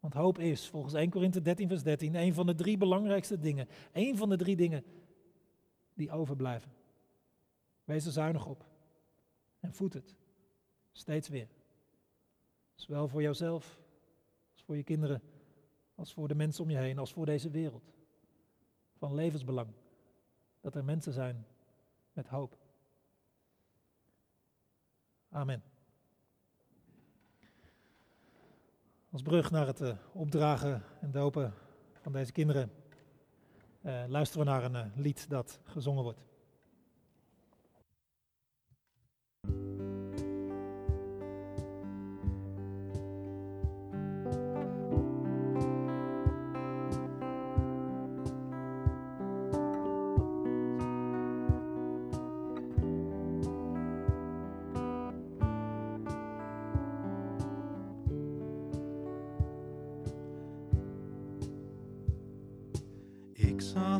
Want 0.00 0.14
hoop 0.14 0.38
is, 0.38 0.68
volgens 0.68 0.94
1 0.94 1.10
Korinthe 1.10 1.42
13, 1.42 1.68
vers 1.68 1.82
13, 1.82 2.14
een 2.14 2.34
van 2.34 2.46
de 2.46 2.54
drie 2.54 2.76
belangrijkste 2.76 3.38
dingen. 3.38 3.68
Een 3.92 4.16
van 4.16 4.28
de 4.28 4.36
drie 4.36 4.56
dingen 4.56 4.84
die 5.94 6.10
overblijven. 6.10 6.72
Wees 7.84 8.06
er 8.06 8.12
zuinig 8.12 8.46
op. 8.46 8.66
En 9.60 9.74
voed 9.74 9.92
het. 9.92 10.14
Steeds 10.92 11.28
weer. 11.28 11.48
Zowel 12.74 13.08
voor 13.08 13.22
jouzelf, 13.22 13.80
als 14.52 14.62
voor 14.62 14.76
je 14.76 14.82
kinderen, 14.82 15.22
als 15.94 16.12
voor 16.12 16.28
de 16.28 16.34
mensen 16.34 16.64
om 16.64 16.70
je 16.70 16.76
heen, 16.76 16.98
als 16.98 17.12
voor 17.12 17.26
deze 17.26 17.50
wereld. 17.50 17.92
Van 18.96 19.14
levensbelang. 19.14 19.68
Dat 20.60 20.74
er 20.74 20.84
mensen 20.84 21.12
zijn 21.12 21.46
met 22.12 22.26
hoop. 22.26 22.58
Amen. 25.28 25.69
Als 29.10 29.22
brug 29.22 29.50
naar 29.50 29.66
het 29.66 29.94
opdragen 30.12 30.82
en 31.00 31.10
dopen 31.10 31.54
van 32.00 32.12
deze 32.12 32.32
kinderen 32.32 32.70
luisteren 34.08 34.46
we 34.46 34.50
naar 34.50 34.64
een 34.64 34.92
lied 34.94 35.28
dat 35.28 35.60
gezongen 35.64 36.02
wordt. 36.02 36.29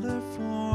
colorful. 0.00 0.69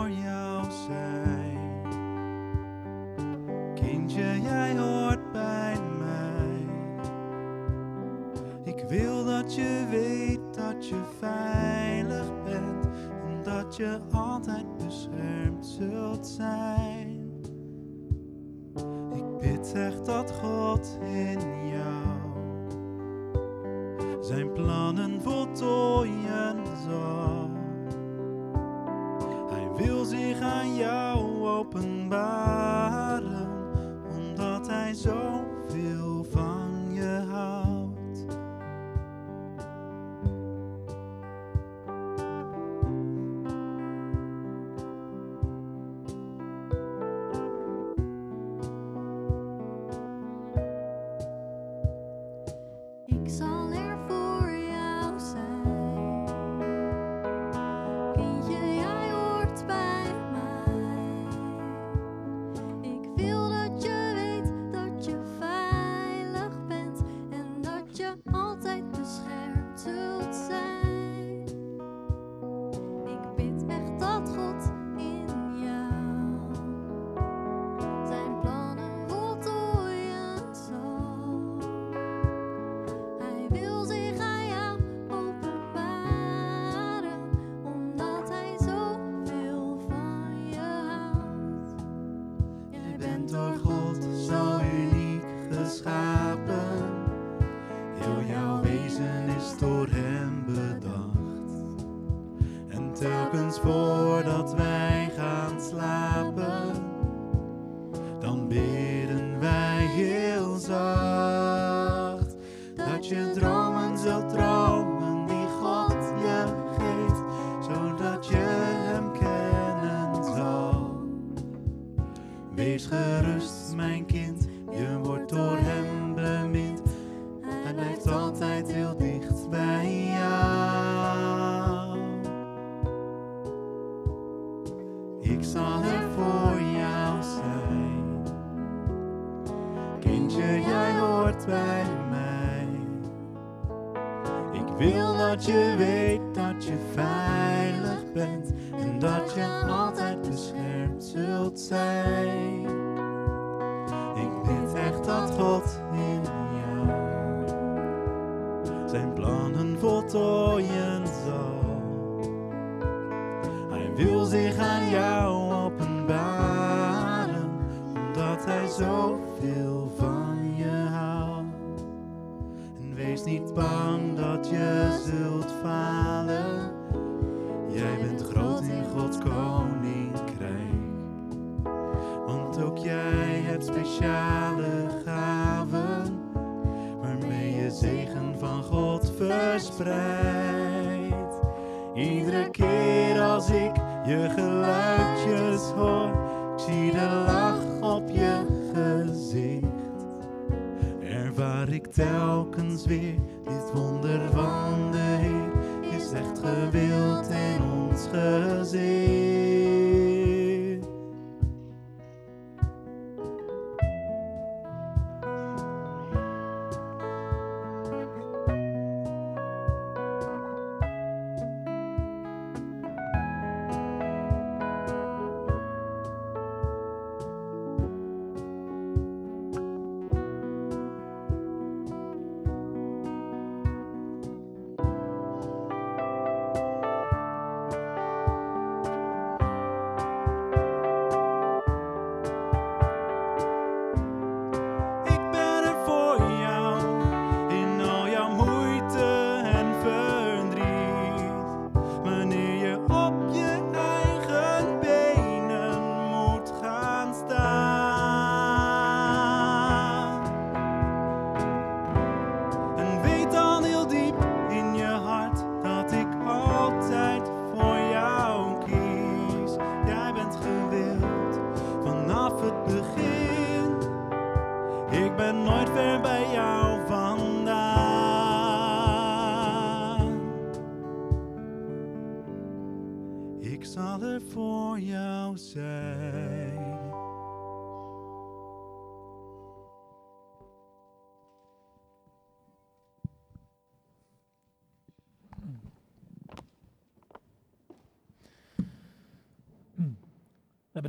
Iedere 99.36 100.36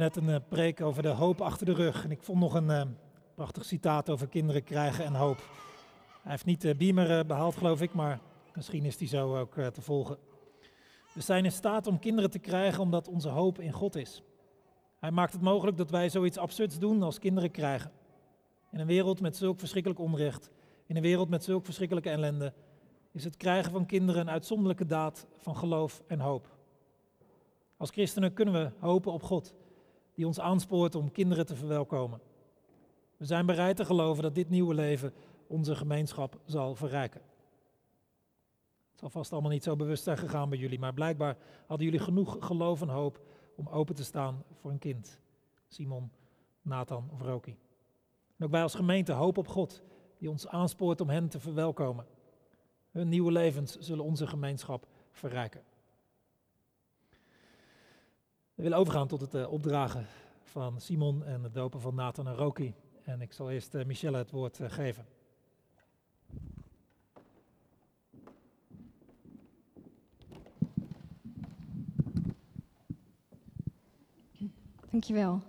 hebben 0.00 0.22
net 0.22 0.35
een 0.35 0.42
uh, 0.42 0.48
preek 0.48 0.80
over 0.80 1.02
de 1.02 1.09
hoop 1.09 1.40
achter 1.40 1.66
de 1.66 1.72
rug. 1.72 2.04
En 2.04 2.11
ik 2.11 2.22
vond 2.22 2.40
nog 2.40 2.54
een 2.54 2.68
uh, 2.68 2.82
prachtig 3.35 3.64
citaat 3.64 4.11
over 4.11 4.26
kinderen 4.26 4.64
krijgen 4.64 5.04
en 5.04 5.14
hoop. 5.14 5.37
Hij 6.22 6.30
heeft 6.30 6.44
niet 6.44 6.61
de 6.61 6.68
uh, 6.68 6.76
beamer 6.76 7.26
behaald, 7.26 7.56
geloof 7.56 7.82
ik, 7.82 7.94
maar 7.94 8.20
misschien 8.54 8.85
is 8.85 8.96
die 8.96 9.09
zo 9.09 9.38
ook 9.38 9.54
te 9.54 9.82
volgen. 9.82 10.18
We 11.12 11.20
zijn 11.20 11.44
in 11.44 11.52
staat 11.52 11.87
om 11.87 11.98
kinderen 11.98 12.30
te 12.30 12.38
krijgen 12.38 12.82
omdat 12.82 13.09
onze 13.09 13.28
hoop 13.28 13.61
in 13.61 13.72
God 13.72 13.96
is. 13.96 14.22
Hij 14.98 15.11
maakt 15.11 15.32
het 15.32 15.42
mogelijk 15.42 15.76
dat 15.76 15.90
wij 15.90 16.09
zoiets 16.09 16.38
absurds 16.38 16.78
doen 16.78 17.02
als 17.02 17.18
kinderen 17.18 17.50
krijgen. 17.50 17.90
In 18.72 18.80
een 18.80 18.87
wereld 18.87 19.20
met 19.20 19.37
zulk 19.37 19.59
verschrikkelijk 19.59 20.00
onrecht, 20.00 20.50
in 20.87 20.96
een 20.96 21.02
wereld 21.02 21.28
met 21.28 21.44
zulk 21.44 21.64
verschrikkelijke 21.64 22.11
ellende, 22.11 22.52
is 23.12 23.24
het 23.24 23.37
krijgen 23.37 23.72
van 23.72 23.87
kinderen 23.87 24.20
een 24.20 24.30
uitzonderlijke 24.30 24.87
daad 24.87 25.26
van 25.37 25.56
geloof 25.56 26.02
en 26.06 26.20
hoop. 26.20 26.48
Als 27.76 27.90
christenen 27.90 28.32
kunnen 28.32 28.54
we 28.54 28.70
hopen 28.78 29.12
op 29.12 29.22
God 29.22 29.54
die 30.16 30.26
ons 30.26 30.40
aanspoort 30.40 30.94
om 30.94 31.12
kinderen 31.12 31.46
te 31.46 31.57
verwelkomen. 31.57 32.20
We 33.16 33.24
zijn 33.24 33.46
bereid 33.46 33.76
te 33.76 33.85
geloven 33.85 34.22
dat 34.22 34.35
dit 34.35 34.50
nieuwe 34.50 34.74
leven 34.74 35.12
onze 35.46 35.76
gemeenschap 35.76 36.40
zal 36.44 36.74
verrijken. 36.74 37.20
Het 38.90 38.98
zal 38.98 39.11
vast 39.11 39.33
allemaal 39.33 39.50
niet 39.50 39.62
zo 39.62 39.76
bewust 39.76 40.02
zijn 40.02 40.18
gegaan 40.18 40.48
bij 40.48 40.59
jullie, 40.59 40.79
maar 40.79 40.94
blijkbaar 40.94 41.37
hadden 41.66 41.87
jullie 41.87 42.00
genoeg 42.00 42.37
geloof 42.40 42.83
en 42.83 42.88
hoop 42.88 43.20
om 43.57 43.68
open 43.68 43.94
te 43.94 44.05
staan 44.05 44.44
voor 44.61 44.70
een 44.70 44.79
kind. 44.79 45.20
Simon, 45.68 46.11
Nathan 46.62 47.11
of 47.12 47.20
Roki. 47.20 47.59
Ook 48.38 48.50
wij 48.50 48.62
als 48.62 48.74
gemeente 48.74 49.12
hoop 49.12 49.38
op 49.38 49.48
God, 49.48 49.83
die 50.18 50.31
ons 50.31 50.48
aanspoort 50.48 51.00
om 51.00 51.09
hen 51.09 51.29
te 51.29 51.40
verwelkomen. 51.40 52.07
Hun 52.90 53.09
nieuwe 53.09 53.33
levens 53.33 53.79
zullen 53.79 54.05
onze 54.05 54.26
gemeenschap 54.26 54.87
verrijken. 55.12 55.62
We 58.56 58.62
willen 58.62 58.78
overgaan 58.78 59.08
tot 59.08 59.20
het 59.20 59.34
uh, 59.34 59.52
opdragen 59.52 60.06
van 60.42 60.80
Simon 60.80 61.24
en 61.24 61.42
het 61.42 61.54
dopen 61.54 61.80
van 61.80 61.94
Nathan 61.94 62.26
en 62.26 62.34
Roki. 62.34 62.74
En 63.02 63.20
ik 63.20 63.32
zal 63.32 63.50
eerst 63.50 63.74
uh, 63.74 63.84
Michelle 63.84 64.16
het 64.16 64.30
woord 64.30 64.58
uh, 64.58 64.70
geven. 64.70 65.06
Dankjewel. 74.90 75.42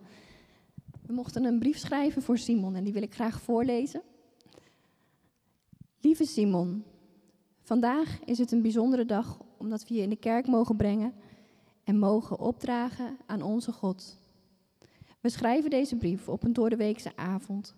We 1.01 1.13
mochten 1.13 1.43
een 1.43 1.59
brief 1.59 1.77
schrijven 1.77 2.21
voor 2.21 2.37
Simon 2.37 2.75
en 2.75 2.83
die 2.83 2.93
wil 2.93 3.01
ik 3.01 3.13
graag 3.13 3.41
voorlezen. 3.41 4.01
Lieve 5.99 6.25
Simon, 6.25 6.83
vandaag 7.61 8.19
is 8.25 8.37
het 8.37 8.51
een 8.51 8.61
bijzondere 8.61 9.05
dag 9.05 9.41
omdat 9.57 9.87
we 9.87 9.93
je 9.93 10.01
in 10.01 10.09
de 10.09 10.15
kerk 10.15 10.47
mogen 10.47 10.75
brengen 10.75 11.13
en 11.87 11.99
mogen 11.99 12.39
opdragen 12.39 13.17
aan 13.25 13.41
onze 13.41 13.71
God. 13.71 14.17
We 15.19 15.29
schrijven 15.29 15.69
deze 15.69 15.95
brief 15.95 16.27
op 16.27 16.43
een 16.43 16.53
doordeweekse 16.53 17.15
avond, 17.15 17.75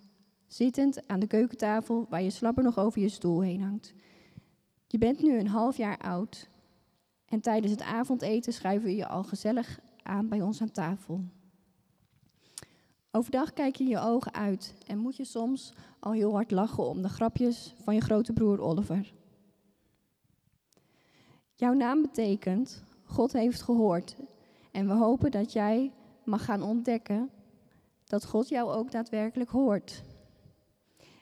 zittend 0.48 1.08
aan 1.08 1.20
de 1.20 1.28
keukentafel 1.28 2.06
waar 2.10 2.22
je 2.22 2.30
slapper 2.30 2.64
nog 2.64 2.78
over 2.78 3.02
je 3.02 3.10
stoel 3.10 3.42
heen 3.42 3.62
hangt. 3.62 3.94
Je 4.88 4.98
bent 4.98 5.22
nu 5.22 5.40
een 5.40 5.48
half 5.48 5.78
jaar 5.78 5.98
oud 5.98 6.50
en 7.26 7.42
tijdens 7.42 7.72
het 7.72 7.82
avondeten 7.82 8.54
schuiven 8.54 8.88
we 8.88 8.96
je 8.96 9.08
al 9.08 9.24
gezellig 9.24 9.80
aan 10.04 10.28
bij 10.28 10.42
ons 10.42 10.62
aan 10.62 10.72
tafel. 10.72 11.24
Overdag 13.12 13.54
kijk 13.54 13.76
je 13.76 13.86
je 13.86 14.00
ogen 14.00 14.34
uit 14.34 14.74
en 14.88 14.98
moet 14.98 15.16
je 15.16 15.26
soms 15.26 15.74
al 16.00 16.12
heel 16.12 16.32
hard 16.32 16.52
lachen 16.52 16.88
om 16.88 17.02
de 17.02 17.10
grapjes 17.10 17.74
van 17.84 17.96
je 17.96 18.02
grote 18.02 18.34
broer 18.34 18.62
Oliver. 18.62 19.14
Jouw 21.56 21.74
naam 21.74 22.02
betekent 22.02 22.88
God 23.10 23.34
heeft 23.34 23.62
gehoord. 23.62 24.16
En 24.72 24.88
we 24.88 24.94
hopen 24.94 25.32
dat 25.32 25.54
jij 25.54 25.92
mag 26.24 26.46
gaan 26.46 26.64
ontdekken 26.64 27.30
dat 28.06 28.26
God 28.26 28.50
jou 28.50 28.72
ook 28.72 28.92
daadwerkelijk 28.92 29.50
hoort. 29.50 30.04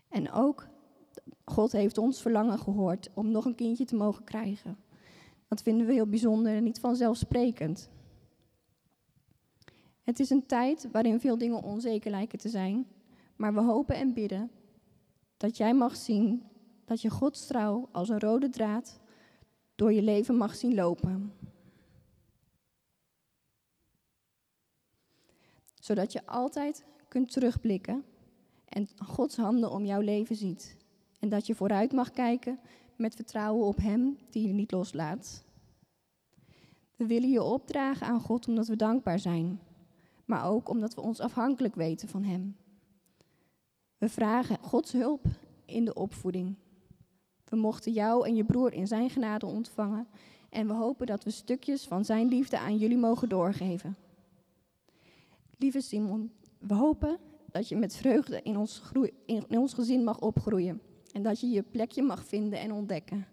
En 0.10 0.32
ook 0.32 0.67
God 1.45 1.71
heeft 1.71 1.97
ons 1.97 2.21
verlangen 2.21 2.60
gehoord 2.60 3.10
om 3.13 3.32
nog 3.32 3.45
een 3.45 3.56
kindje 3.56 3.86
te 3.86 3.95
mogen 3.95 4.23
krijgen. 4.23 4.78
Dat 5.47 5.62
vinden 5.62 5.88
we 5.88 5.93
heel 5.93 6.08
bijzonder 6.08 6.56
en 6.56 6.63
niet 6.63 6.80
vanzelfsprekend. 6.80 7.89
Het 10.04 10.19
is 10.19 10.30
een 10.30 10.45
tijd 10.45 10.88
waarin 10.91 11.19
veel 11.19 11.38
dingen 11.38 11.63
onzeker 11.63 12.12
lijken 12.12 12.39
te 12.39 12.50
zijn, 12.50 12.88
maar 13.36 13.54
we 13.54 13.62
hopen 13.62 13.95
en 13.95 14.13
bidden 14.13 14.52
dat 15.38 15.58
jij 15.58 15.73
mag 15.73 15.95
zien 15.95 16.43
dat 16.86 17.02
je 17.02 17.10
Gods 17.10 17.47
trouw 17.47 17.89
als 17.91 18.10
een 18.10 18.19
rode 18.19 18.50
draad 18.50 19.00
door 19.76 19.93
je 19.93 20.02
leven 20.02 20.36
mag 20.36 20.56
zien 20.56 20.76
lopen. 20.76 21.34
Zodat 25.88 26.12
je 26.12 26.26
altijd 26.26 26.86
kunt 27.08 27.32
terugblikken 27.32 28.04
en 28.65 28.88
Gods 29.06 29.36
handen 29.36 29.71
om 29.71 29.86
jouw 29.86 30.02
leven 30.02 30.36
ziet. 30.36 30.78
En 31.19 31.30
dat 31.30 31.47
je 31.47 31.56
vooruit 31.56 31.91
mag 31.91 32.12
kijken 32.12 32.60
met 32.95 33.15
vertrouwen 33.15 33.67
op 33.67 33.78
Hem 33.78 34.17
die 34.30 34.47
je 34.47 34.54
niet 34.54 34.71
loslaat. 34.71 35.43
We 36.95 37.06
willen 37.06 37.30
je 37.30 37.43
opdragen 37.43 38.08
aan 38.08 38.21
God 38.21 38.47
omdat 38.47 38.67
we 38.67 38.76
dankbaar 38.76 39.19
zijn 39.19 39.60
maar 40.28 40.45
ook 40.45 40.69
omdat 40.69 40.93
we 40.95 41.02
ons 41.02 41.19
afhankelijk 41.19 41.76
weten 41.76 42.08
van 42.08 42.23
Hem. 42.23 42.56
We 43.97 44.10
vragen 44.10 44.58
Gods 44.62 44.91
hulp 44.91 45.26
in 45.65 45.86
de 45.86 45.93
opvoeding. 45.93 46.56
We 47.45 47.56
mochten 47.56 47.91
jou 47.91 48.28
en 48.28 48.36
je 48.36 48.43
broer 48.43 48.73
in 48.73 48.88
Zijn 48.88 49.10
genade 49.10 49.45
ontvangen 49.45 50.08
en 50.50 50.67
we 50.67 50.73
hopen 50.73 51.08
dat 51.08 51.23
we 51.23 51.30
stukjes 51.30 51.88
van 51.88 52.06
Zijn 52.06 52.28
liefde 52.28 52.60
aan 52.60 52.78
jullie 52.78 52.97
mogen 52.97 53.30
doorgeven. 53.30 53.95
Lieve 55.59 55.81
Simon, 55.81 56.31
we 56.59 56.73
hopen 56.73 57.19
dat 57.51 57.69
je 57.69 57.75
met 57.75 57.95
vreugde 57.95 58.41
in 58.41 58.57
ons, 58.57 58.81
in 59.25 59.57
ons 59.57 59.73
gezin 59.73 60.03
mag 60.03 60.19
opgroeien 60.19 60.81
en 61.11 61.23
dat 61.23 61.39
je 61.39 61.47
je 61.47 61.63
plekje 61.63 62.01
mag 62.01 62.25
vinden 62.25 62.59
en 62.59 62.71
ontdekken 62.71 63.27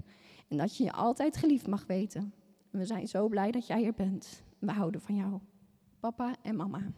en 0.49 0.57
dat 0.57 0.77
je 0.77 0.85
je 0.85 0.93
altijd 0.93 1.37
geliefd 1.37 1.67
mag 1.67 1.87
weten. 1.87 2.35
we 2.71 2.85
zijn 2.85 3.09
zo 3.09 3.29
blij 3.29 3.51
dat 3.51 3.67
jij 3.67 3.85
er 3.85 3.95
bent. 3.95 4.43
We 4.59 4.73
houden 4.73 5.01
van 5.01 5.17
jou 5.17 5.41
papa 6.01 6.37
en 6.43 6.57
mama. 6.57 6.93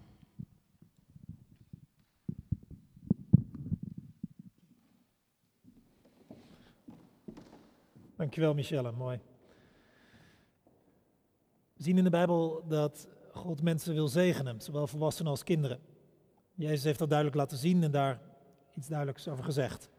Dankjewel 8.17 8.55
Michelle, 8.55 8.93
mooi. 8.93 9.21
We 11.73 11.83
zien 11.83 11.99
in 11.99 12.05
de 12.05 12.11
Bijbel 12.11 12.65
dat 12.69 13.16
God 13.37 13.63
mensen 13.63 13.95
wil 13.95 14.09
zegenen, 14.09 14.61
zowel 14.61 14.87
volwassenen 14.87 15.31
als 15.31 15.43
kinderen. 15.43 15.81
Jezus 16.55 16.85
heeft 16.85 16.99
dat 16.99 17.09
duidelijk 17.09 17.39
laten 17.39 17.59
zien 17.59 17.83
en 17.83 17.91
daar 17.91 18.21
iets 18.75 18.89
duidelijks 18.89 19.29
over 19.29 19.45
gezegd. 19.45 19.91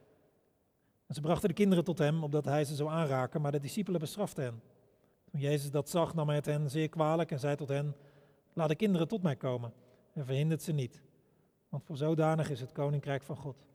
En 1.07 1.15
ze 1.15 1.21
brachten 1.21 1.49
de 1.49 1.55
kinderen 1.55 1.83
tot 1.83 1.97
hem, 1.97 2.23
opdat 2.23 2.45
hij 2.45 2.65
ze 2.65 2.75
zou 2.75 2.89
aanraken, 2.89 3.41
maar 3.41 3.51
de 3.51 3.59
discipelen 3.59 3.99
bestraften 3.99 4.43
hen. 4.43 4.61
Toen 5.31 5.39
Jezus 5.39 5.71
dat 5.71 5.89
zag, 5.89 6.13
nam 6.13 6.27
hij 6.27 6.35
het 6.35 6.45
hen 6.45 6.69
zeer 6.69 6.89
kwalijk 6.89 7.31
en 7.31 7.39
zei 7.39 7.55
tot 7.55 7.67
hen, 7.67 7.95
Laat 8.57 8.69
de 8.69 8.75
kinderen 8.75 9.07
tot 9.07 9.21
mij 9.21 9.35
komen 9.35 9.73
en 10.13 10.25
verhindert 10.25 10.61
ze 10.61 10.71
niet. 10.71 11.01
Want 11.69 11.83
voor 11.83 11.97
zodanig 11.97 12.49
is 12.49 12.59
het 12.59 12.71
koninkrijk 12.71 13.23
van 13.23 13.35
God. 13.35 13.65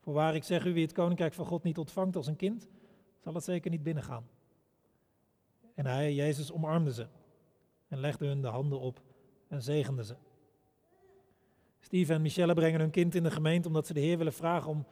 Voorwaar 0.00 0.34
ik 0.34 0.44
zeg 0.44 0.64
u, 0.64 0.72
wie 0.72 0.82
het 0.82 0.92
koninkrijk 0.92 1.32
van 1.32 1.46
God 1.46 1.62
niet 1.62 1.78
ontvangt 1.78 2.16
als 2.16 2.26
een 2.26 2.36
kind, 2.36 2.68
zal 3.22 3.34
het 3.34 3.44
zeker 3.44 3.70
niet 3.70 3.82
binnengaan. 3.82 4.28
En 5.74 5.86
hij, 5.86 6.14
Jezus, 6.14 6.52
omarmde 6.52 6.92
ze 6.92 7.06
en 7.94 8.00
legde 8.00 8.26
hun 8.26 8.42
de 8.42 8.48
handen 8.48 8.80
op 8.80 9.00
en 9.48 9.62
zegende 9.62 10.04
ze. 10.04 10.14
Steve 11.80 12.12
en 12.12 12.22
Michelle 12.22 12.54
brengen 12.54 12.80
hun 12.80 12.90
kind 12.90 13.14
in 13.14 13.22
de 13.22 13.30
gemeente 13.30 13.68
omdat 13.68 13.86
ze 13.86 13.94
de 13.94 14.00
Heer 14.00 14.18
willen 14.18 14.32
vragen 14.32 14.70
om 14.70 14.86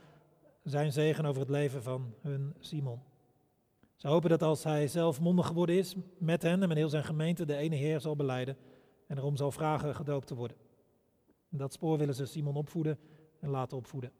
zijn 0.62 0.92
zegen 0.92 1.24
over 1.24 1.40
het 1.40 1.50
leven 1.50 1.82
van 1.82 2.14
hun 2.20 2.54
Simon. 2.58 3.02
Ze 3.96 4.08
hopen 4.08 4.30
dat 4.30 4.42
als 4.42 4.64
hij 4.64 4.88
zelf 4.88 5.20
mondig 5.20 5.46
geworden 5.46 5.76
is 5.76 5.94
met 6.18 6.42
hen 6.42 6.62
en 6.62 6.68
met 6.68 6.76
heel 6.76 6.88
zijn 6.88 7.04
gemeente 7.04 7.44
de 7.44 7.56
ene 7.56 7.76
Heer 7.76 8.00
zal 8.00 8.16
beleiden 8.16 8.56
en 9.06 9.18
erom 9.18 9.36
zal 9.36 9.50
vragen 9.50 9.94
gedoopt 9.94 10.26
te 10.26 10.34
worden. 10.34 10.56
Dat 11.48 11.72
spoor 11.72 11.98
willen 11.98 12.14
ze 12.14 12.26
Simon 12.26 12.56
opvoeden 12.56 12.98
en 13.40 13.48
laten 13.48 13.76
opvoeden. 13.76 14.12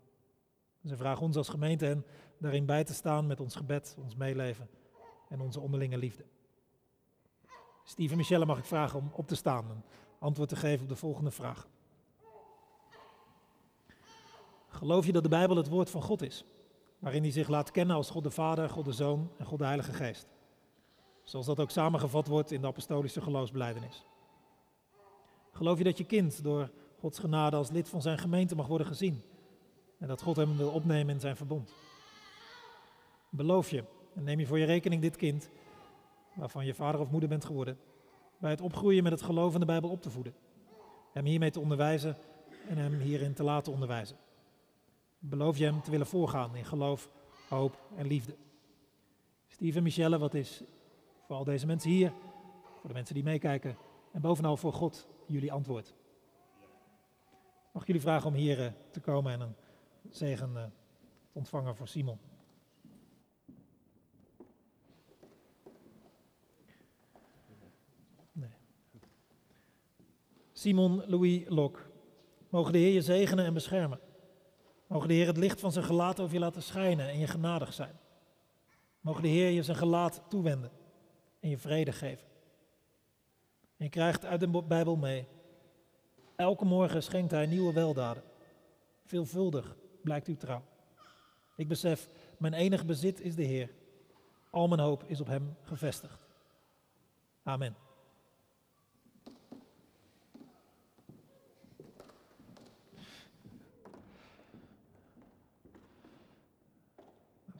Ze 0.84 0.96
vragen 0.96 1.22
ons 1.22 1.36
als 1.36 1.48
gemeente 1.48 1.84
hen 1.84 2.04
daarin 2.38 2.66
bij 2.66 2.84
te 2.84 2.94
staan 2.94 3.26
met 3.26 3.40
ons 3.40 3.54
gebed, 3.54 3.96
ons 4.02 4.16
meeleven 4.16 4.68
en 5.28 5.40
onze 5.40 5.60
onderlinge 5.60 5.98
liefde. 5.98 6.24
Steve 7.84 8.10
en 8.10 8.16
Michelle 8.16 8.46
mag 8.46 8.58
ik 8.58 8.64
vragen 8.64 8.98
om 8.98 9.10
op 9.12 9.28
te 9.28 9.34
staan 9.34 9.64
en 9.70 9.84
antwoord 10.18 10.48
te 10.48 10.56
geven 10.56 10.82
op 10.82 10.88
de 10.88 10.96
volgende 10.96 11.30
vraag. 11.30 11.68
Geloof 14.68 15.06
je 15.06 15.12
dat 15.12 15.22
de 15.22 15.28
Bijbel 15.28 15.56
het 15.56 15.68
woord 15.68 15.90
van 15.90 16.02
God 16.02 16.22
is, 16.22 16.44
waarin 16.98 17.22
hij 17.22 17.30
zich 17.30 17.48
laat 17.48 17.70
kennen 17.70 17.96
als 17.96 18.10
God 18.10 18.22
de 18.22 18.30
Vader, 18.30 18.70
God 18.70 18.84
de 18.84 18.92
Zoon 18.92 19.30
en 19.38 19.46
God 19.46 19.58
de 19.58 19.64
Heilige 19.64 19.92
Geest? 19.92 20.26
Zoals 21.22 21.46
dat 21.46 21.60
ook 21.60 21.70
samengevat 21.70 22.26
wordt 22.26 22.50
in 22.50 22.60
de 22.60 22.66
apostolische 22.66 23.20
geloofsbelijdenis. 23.20 24.06
Geloof 25.52 25.78
je 25.78 25.84
dat 25.84 25.98
je 25.98 26.04
kind 26.04 26.42
door 26.42 26.70
Gods 26.98 27.18
genade 27.18 27.56
als 27.56 27.70
lid 27.70 27.88
van 27.88 28.02
zijn 28.02 28.18
gemeente 28.18 28.54
mag 28.54 28.66
worden 28.66 28.86
gezien 28.86 29.22
en 29.98 30.08
dat 30.08 30.22
God 30.22 30.36
hem 30.36 30.56
wil 30.56 30.70
opnemen 30.70 31.14
in 31.14 31.20
zijn 31.20 31.36
verbond? 31.36 31.74
Beloof 33.28 33.70
je 33.70 33.84
en 34.14 34.24
neem 34.24 34.38
je 34.38 34.46
voor 34.46 34.58
je 34.58 34.64
rekening 34.64 35.02
dit 35.02 35.16
kind, 35.16 35.50
waarvan 36.34 36.66
je 36.66 36.74
vader 36.74 37.00
of 37.00 37.10
moeder 37.10 37.28
bent 37.28 37.44
geworden, 37.44 37.78
bij 38.38 38.50
het 38.50 38.60
opgroeien 38.60 39.02
met 39.02 39.12
het 39.12 39.22
geloof 39.22 39.54
in 39.54 39.60
de 39.60 39.66
Bijbel 39.66 39.90
op 39.90 40.02
te 40.02 40.10
voeden, 40.10 40.34
hem 41.12 41.24
hiermee 41.24 41.50
te 41.50 41.60
onderwijzen 41.60 42.16
en 42.68 42.76
hem 42.76 43.00
hierin 43.00 43.34
te 43.34 43.42
laten 43.42 43.72
onderwijzen? 43.72 44.16
Beloof 45.18 45.58
je 45.58 45.64
hem 45.64 45.82
te 45.82 45.90
willen 45.90 46.06
voorgaan 46.06 46.56
in 46.56 46.64
geloof, 46.64 47.10
hoop 47.48 47.78
en 47.96 48.06
liefde? 48.06 48.36
Steven 49.46 49.82
Michelle, 49.82 50.18
wat 50.18 50.34
is 50.34 50.62
voor 51.26 51.36
al 51.36 51.44
deze 51.44 51.66
mensen 51.66 51.90
hier, 51.90 52.12
voor 52.80 52.88
de 52.88 52.94
mensen 52.94 53.14
die 53.14 53.24
meekijken 53.24 53.76
en 54.12 54.20
bovenal 54.20 54.56
voor 54.56 54.72
God 54.72 55.08
jullie 55.26 55.52
antwoord? 55.52 55.94
Mag 57.72 57.82
ik 57.82 57.88
jullie 57.88 58.02
vragen 58.02 58.28
om 58.28 58.34
hier 58.34 58.64
eh, 58.64 58.72
te 58.90 59.00
komen 59.00 59.32
en 59.32 59.40
een 59.40 59.54
zegen 60.10 60.56
eh, 60.56 60.62
te 60.62 61.38
ontvangen 61.38 61.76
voor 61.76 61.88
Simon? 61.88 62.18
Simon 70.62 71.02
Louis 71.06 71.42
Lok, 71.48 71.90
mogen 72.48 72.72
de 72.72 72.78
Heer 72.78 72.92
je 72.92 73.02
zegenen 73.02 73.44
en 73.44 73.54
beschermen. 73.54 74.00
Mogen 74.86 75.08
de 75.08 75.14
Heer 75.14 75.26
het 75.26 75.36
licht 75.36 75.60
van 75.60 75.72
zijn 75.72 75.84
gelaat 75.84 76.20
over 76.20 76.34
je 76.34 76.40
laten 76.40 76.62
schijnen 76.62 77.08
en 77.08 77.18
je 77.18 77.26
genadig 77.26 77.72
zijn. 77.72 77.98
Mogen 79.00 79.22
de 79.22 79.28
Heer 79.28 79.50
je 79.50 79.62
zijn 79.62 79.76
gelaat 79.76 80.22
toewenden 80.28 80.70
en 81.40 81.48
je 81.48 81.58
vrede 81.58 81.92
geven. 81.92 82.26
En 83.76 83.84
je 83.84 83.88
krijgt 83.88 84.24
uit 84.24 84.40
de 84.40 84.62
Bijbel 84.62 84.96
mee. 84.96 85.26
Elke 86.36 86.64
morgen 86.64 87.02
schenkt 87.02 87.30
hij 87.30 87.46
nieuwe 87.46 87.72
weldaden. 87.72 88.22
Veelvuldig 89.04 89.76
blijkt 90.02 90.26
uw 90.26 90.36
trouw. 90.36 90.62
Ik 91.56 91.68
besef, 91.68 92.08
mijn 92.38 92.54
enige 92.54 92.84
bezit 92.84 93.20
is 93.20 93.34
de 93.34 93.44
Heer. 93.44 93.70
Al 94.50 94.68
mijn 94.68 94.80
hoop 94.80 95.04
is 95.06 95.20
op 95.20 95.26
Hem 95.26 95.56
gevestigd. 95.62 96.26
Amen. 97.42 97.76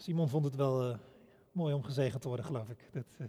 Simon 0.03 0.29
vond 0.29 0.45
het 0.45 0.55
wel 0.55 0.89
uh, 0.89 0.97
mooi 1.53 1.75
om 1.75 1.83
gezegend 1.83 2.23
te 2.23 2.29
worden, 2.29 2.47
geloof 2.47 2.69
ik. 2.69 2.89
Dat, 2.93 3.05
uh... 3.19 3.27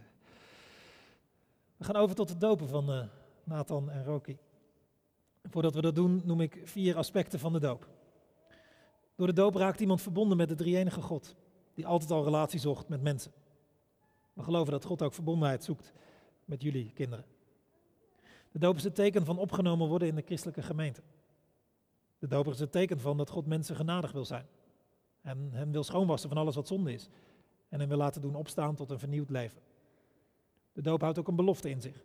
We 1.78 1.84
gaan 1.84 1.96
over 1.96 2.16
tot 2.16 2.30
het 2.30 2.40
dopen 2.40 2.68
van 2.68 2.90
uh, 2.90 3.04
Nathan 3.44 3.90
en 3.90 4.04
Roki. 4.04 4.38
Voordat 5.44 5.76
we 5.76 5.82
dat 5.82 5.96
doen, 5.96 6.22
noem 6.26 6.42
ik 6.42 6.62
vier 6.64 6.98
aspecten 6.98 7.40
van 7.40 7.54
de 7.54 7.60
doop. 7.60 7.88
Door 9.16 9.28
de 9.28 9.34
doop 9.34 9.56
raakt 9.56 9.80
iemand 9.80 10.02
verbonden 10.02 10.38
met 10.38 10.50
de 10.50 10.56
drie-enige 10.56 11.02
God, 11.02 11.36
die 11.74 11.88
altijd 11.88 12.12
al 12.12 12.24
relatie 12.24 12.60
zocht 12.60 12.88
met 12.88 13.02
mensen. 13.02 13.32
We 14.34 14.44
geloven 14.44 14.72
dat 14.72 14.86
God 14.86 15.02
ook 15.02 15.14
verbondenheid 15.14 15.64
zoekt 15.64 15.94
met 16.46 16.62
jullie 16.62 16.92
kinderen. 16.94 17.26
De 18.52 18.60
doop 18.60 18.76
is 18.76 18.84
het 18.84 18.96
teken 18.96 19.26
van 19.26 19.38
opgenomen 19.38 19.88
worden 19.88 20.08
in 20.08 20.16
de 20.16 20.24
christelijke 20.26 20.62
gemeente. 20.62 21.02
De 22.20 22.28
doop 22.28 22.48
is 22.48 22.60
het 22.60 22.72
teken 22.72 23.00
van 23.00 23.18
dat 23.18 23.30
God 23.30 23.46
mensen 23.46 23.76
genadig 23.76 24.12
wil 24.12 24.26
zijn. 24.26 24.46
En 25.24 25.50
hen 25.52 25.72
wil 25.72 25.84
schoonwassen 25.84 26.30
van 26.30 26.38
alles 26.38 26.56
wat 26.56 26.68
zonde 26.68 26.94
is. 26.94 27.10
En 27.70 27.80
hen 27.80 27.88
wil 27.88 27.98
laten 27.98 28.22
doen 28.22 28.36
opstaan 28.36 28.76
tot 28.76 28.92
een 28.92 29.00
vernieuwd 29.00 29.30
leven. 29.30 29.62
De 30.74 30.82
doop 30.82 31.02
houdt 31.02 31.20
ook 31.20 31.28
een 31.28 31.36
belofte 31.36 31.70
in 31.70 31.82
zich. 31.82 32.04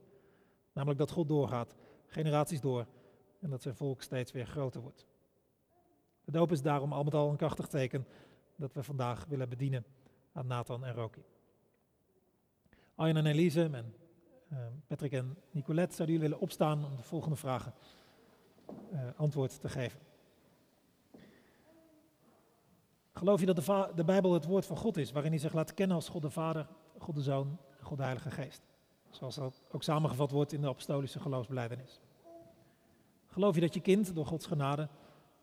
Namelijk 0.73 0.99
dat 0.99 1.11
God 1.11 1.29
doorgaat, 1.29 1.77
generaties 2.07 2.61
door. 2.61 2.87
En 3.41 3.51
dat 3.51 3.62
zijn 3.62 3.75
volk 3.75 4.03
steeds 4.03 4.33
weer 4.33 4.47
groter 4.47 4.81
wordt. 4.81 5.07
De 6.25 6.33
doop 6.33 6.53
is 6.53 6.62
daarom 6.62 6.93
al 6.93 7.05
met 7.05 7.14
al 7.14 7.31
een 7.31 7.37
krachtig 7.37 7.66
teken 7.66 8.07
dat 8.57 8.73
we 8.73 8.83
vandaag 8.83 9.25
willen 9.29 9.49
bedienen 9.49 9.85
aan 10.33 10.47
Nathan 10.47 10.85
en 10.85 10.95
Roki. 10.95 11.25
Arjen 12.95 13.16
en 13.16 13.27
Elise 13.27 13.71
en 13.73 13.95
uh, 14.53 14.59
Patrick 14.87 15.12
en 15.12 15.37
Nicolette 15.51 15.95
zouden 15.95 16.16
jullie 16.16 16.31
willen 16.31 16.45
opstaan 16.45 16.85
om 16.85 16.97
de 16.97 17.03
volgende 17.03 17.37
vragen 17.37 17.75
uh, 18.93 19.01
antwoord 19.16 19.61
te 19.61 19.69
geven. 19.69 20.08
Geloof 23.19 23.41
je 23.41 23.47
dat 23.47 23.57
de, 23.57 23.91
de, 23.95 24.05
Bijbel 24.05 24.33
het 24.33 24.45
woord 24.45 24.66
van 24.66 24.77
God 24.77 24.97
is, 24.97 25.12
waarin 25.12 25.31
hij 25.31 25.41
zich 25.41 25.53
laat 25.53 25.75
kennen 25.75 25.97
als 25.97 26.09
God 26.09 26.23
de 26.23 26.31
Vader, 26.31 26.66
God 26.99 27.14
de 27.14 27.23
Zoon 27.23 27.59
God 27.81 27.97
de 27.97 28.03
Heilige 28.03 28.31
Geest? 28.31 28.62
Zoals 29.11 29.35
dat 29.35 29.62
ook 29.71 29.83
samengevat 29.83 30.31
wordt 30.31 30.53
in 30.53 30.61
de 30.61 30.69
apostolische 30.69 31.21
geloofsbeleidenis. 31.21 32.01
Geloof 33.27 33.55
je 33.55 33.61
dat 33.61 33.75
je 33.75 33.81
kind 33.81 34.14
door 34.14 34.27
Gods 34.27 34.47
genade 34.47 34.89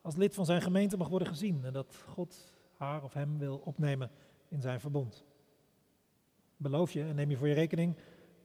als 0.01 0.15
lid 0.15 0.34
van 0.34 0.45
zijn 0.45 0.61
gemeente 0.61 0.97
mag 0.97 1.07
worden 1.07 1.28
gezien 1.28 1.65
en 1.65 1.73
dat 1.73 1.95
God 2.07 2.53
haar 2.78 3.03
of 3.03 3.13
hem 3.13 3.38
wil 3.38 3.61
opnemen 3.63 4.11
in 4.47 4.61
zijn 4.61 4.80
verbond? 4.80 5.23
Beloof 6.57 6.91
je 6.91 7.03
en 7.03 7.15
neem 7.15 7.30
je 7.30 7.38
voor 7.38 7.47
je 7.47 7.53
rekening 7.53 7.95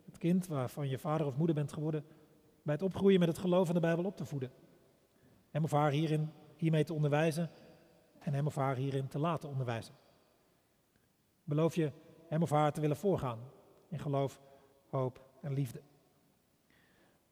het 0.05 0.19
kind 0.19 0.47
waarvan 0.47 0.89
je 0.89 0.99
vader 0.99 1.27
of 1.27 1.37
moeder 1.37 1.55
bent 1.55 1.73
geworden 1.73 2.05
bij 2.63 2.75
het 2.75 2.83
opgroeien 2.83 3.19
met 3.19 3.29
het 3.29 3.39
geloof 3.39 3.69
in 3.69 3.75
de 3.75 3.81
Bijbel 3.81 4.05
op 4.05 4.17
te 4.17 4.25
voeden? 4.25 4.51
Hem 5.51 5.65
of 5.65 5.71
haar 5.71 5.91
hierin, 5.91 6.31
hiermee 6.57 6.85
te 6.85 6.95
onderwijzen 6.95 7.51
en 8.21 8.35
hem 8.35 8.47
of 8.47 8.55
haar 8.55 8.77
hierin 8.77 9.09
te 9.09 9.19
laten 9.19 9.49
onderwijzen? 9.49 9.95
Beloof 11.45 11.75
je 11.75 11.93
hem 12.29 12.43
of 12.43 12.51
haar 12.51 12.73
te 12.73 12.81
willen 12.81 12.97
voorgaan 12.97 13.39
in 13.89 13.99
geloof, 13.99 14.41
hoop 14.89 15.29
en 15.41 15.53
liefde? 15.53 15.81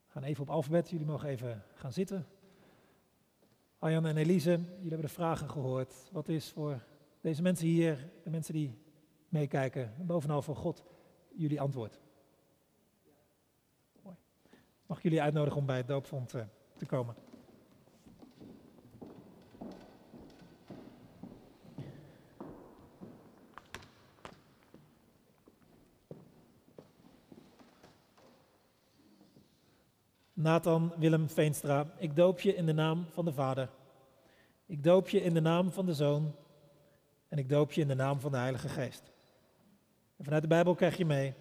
We 0.07 0.15
gaan 0.15 0.23
even 0.23 0.43
op 0.43 0.51
alfabet, 0.51 0.91
jullie 0.91 1.07
mogen 1.07 1.29
even 1.29 1.63
gaan 1.75 1.93
zitten. 1.93 2.27
Arjan 3.79 4.07
en 4.07 4.17
Elise, 4.17 4.51
jullie 4.51 4.89
hebben 4.89 5.07
de 5.07 5.09
vragen 5.09 5.51
gehoord. 5.51 6.09
Wat 6.13 6.29
is 6.29 6.51
voor 6.51 6.85
deze 7.21 7.43
mensen 7.43 7.67
hier, 7.67 8.11
de 8.23 8.31
mensen 8.31 8.55
die 8.55 8.79
meekijken, 9.29 9.95
en 9.99 10.07
bovenal 10.07 10.43
voor 10.43 10.57
God, 10.57 10.85
jullie 11.35 11.61
antwoord? 11.61 12.01
Mooi. 14.03 14.17
Mag 14.87 14.97
ik 14.97 15.03
jullie 15.03 15.23
uitnodigen 15.23 15.59
om 15.59 15.67
bij 15.67 15.77
het 15.77 15.89
doopvond 15.89 16.35
uh, 16.35 16.43
te 16.77 16.87
komen? 16.87 17.15
Nathan 30.41 30.93
Willem 30.99 31.29
Veenstra, 31.29 31.87
ik 31.97 32.17
doop 32.17 32.41
je 32.41 32.55
in 32.55 32.67
de 32.67 32.73
naam 32.73 33.07
van 33.11 33.25
de 33.25 33.33
Vader. 33.33 33.69
Ik 34.67 34.83
doop 34.83 35.09
je 35.09 35.23
in 35.23 35.35
de 35.35 35.41
naam 35.41 35.73
van 35.73 35.87
de 35.87 35.95
Zoon. 35.95 36.35
En 37.29 37.39
ik 37.39 37.49
doop 37.49 37.73
je 37.73 37.81
in 37.81 37.89
de 37.89 37.95
naam 37.95 38.21
van 38.21 38.31
de 38.31 38.37
Heilige 38.37 38.69
Geest. 38.69 39.13
En 40.17 40.25
vanuit 40.25 40.43
de 40.43 40.49
Bijbel 40.49 40.75
krijg 40.75 40.97
je 40.97 41.05
mee. 41.05 41.35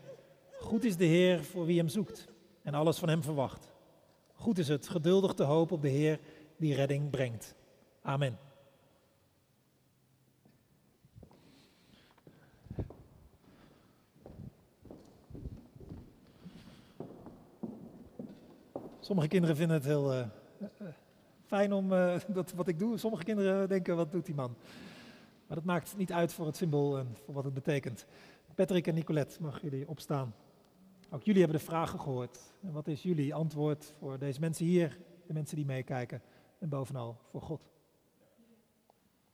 Goed 0.59 0.83
is 0.83 0.97
de 0.97 1.05
Heer 1.05 1.43
voor 1.43 1.65
wie 1.65 1.77
hem 1.77 1.87
zoekt 1.87 2.27
en 2.63 2.73
alles 2.73 2.97
van 2.97 3.09
hem 3.09 3.23
verwacht. 3.23 3.73
Goed 4.33 4.57
is 4.57 4.67
het 4.67 4.87
geduldig 4.87 5.33
te 5.33 5.43
hopen 5.43 5.75
op 5.75 5.81
de 5.81 5.89
Heer 5.89 6.19
die 6.57 6.75
redding 6.75 7.09
brengt. 7.09 7.55
Amen. 8.01 8.46
Sommige 19.07 19.27
kinderen 19.27 19.55
vinden 19.55 19.75
het 19.75 19.85
heel 19.85 20.13
uh, 20.13 20.25
fijn 21.45 21.73
om 21.73 21.91
uh, 21.91 22.15
dat, 22.27 22.51
wat 22.51 22.67
ik 22.67 22.79
doe. 22.79 22.97
Sommige 22.97 23.23
kinderen 23.23 23.69
denken, 23.69 23.95
wat 23.95 24.11
doet 24.11 24.25
die 24.25 24.35
man? 24.35 24.55
Maar 25.47 25.57
dat 25.57 25.65
maakt 25.65 25.97
niet 25.97 26.11
uit 26.11 26.33
voor 26.33 26.45
het 26.45 26.55
symbool 26.55 26.97
en 26.97 27.07
voor 27.25 27.33
wat 27.33 27.43
het 27.43 27.53
betekent. 27.53 28.05
Patrick 28.55 28.87
en 28.87 28.93
Nicolette, 28.93 29.41
mag 29.41 29.61
jullie 29.61 29.87
opstaan. 29.87 30.33
Ook 31.09 31.23
jullie 31.23 31.41
hebben 31.41 31.59
de 31.59 31.65
vragen 31.65 31.99
gehoord. 31.99 32.39
En 32.61 32.71
wat 32.71 32.87
is 32.87 33.03
jullie 33.03 33.33
antwoord 33.33 33.93
voor 33.99 34.19
deze 34.19 34.39
mensen 34.39 34.65
hier, 34.65 34.97
de 35.27 35.33
mensen 35.33 35.55
die 35.55 35.65
meekijken 35.65 36.21
en 36.59 36.69
bovenal 36.69 37.17
voor 37.31 37.41
God? 37.41 37.69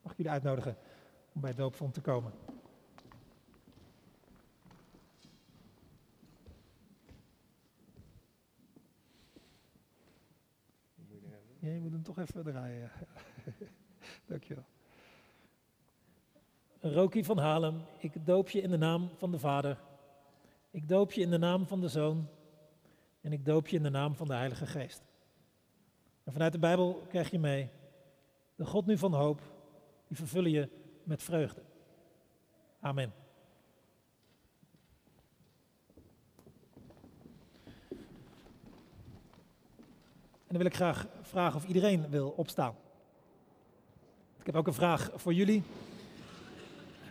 Mag 0.01 0.11
ik 0.11 0.17
jullie 0.17 0.31
uitnodigen 0.31 0.77
om 1.33 1.41
bij 1.41 1.49
het 1.49 1.59
doopvond 1.59 1.93
te 1.93 2.01
komen? 2.01 2.31
Ja, 11.63 11.69
je 11.69 11.79
moet 11.79 11.91
hem 11.91 12.03
toch 12.03 12.19
even 12.19 12.43
draaien. 12.43 12.91
Dankjewel. 14.25 14.65
Roki 16.79 17.23
van 17.23 17.37
Halem, 17.37 17.81
ik 17.97 18.25
doop 18.25 18.49
je 18.49 18.61
in 18.61 18.69
de 18.69 18.77
naam 18.77 19.09
van 19.17 19.31
de 19.31 19.39
Vader. 19.39 19.77
Ik 20.71 20.87
doop 20.87 21.11
je 21.11 21.21
in 21.21 21.29
de 21.29 21.37
naam 21.37 21.67
van 21.67 21.81
de 21.81 21.87
Zoon. 21.87 22.27
En 23.21 23.31
ik 23.31 23.45
doop 23.45 23.67
je 23.67 23.77
in 23.77 23.83
de 23.83 23.89
naam 23.89 24.15
van 24.15 24.27
de 24.27 24.33
Heilige 24.33 24.65
Geest. 24.65 25.03
En 26.23 26.31
vanuit 26.31 26.51
de 26.51 26.59
Bijbel 26.59 27.05
krijg 27.09 27.31
je 27.31 27.39
mee. 27.39 27.69
De 28.55 28.65
God 28.65 28.85
nu 28.85 28.97
van 28.97 29.13
hoop, 29.13 29.41
die 30.07 30.17
vervullen 30.17 30.51
je 30.51 30.69
met 31.03 31.23
vreugde. 31.23 31.61
Amen. 32.79 33.22
Dan 40.53 40.61
wil 40.61 40.71
ik 40.71 40.77
graag 40.77 41.07
vragen 41.21 41.55
of 41.55 41.67
iedereen 41.67 42.09
wil 42.09 42.29
opstaan. 42.29 42.75
Ik 44.39 44.45
heb 44.45 44.55
ook 44.55 44.67
een 44.67 44.73
vraag 44.73 45.11
voor 45.15 45.33
jullie. 45.33 45.63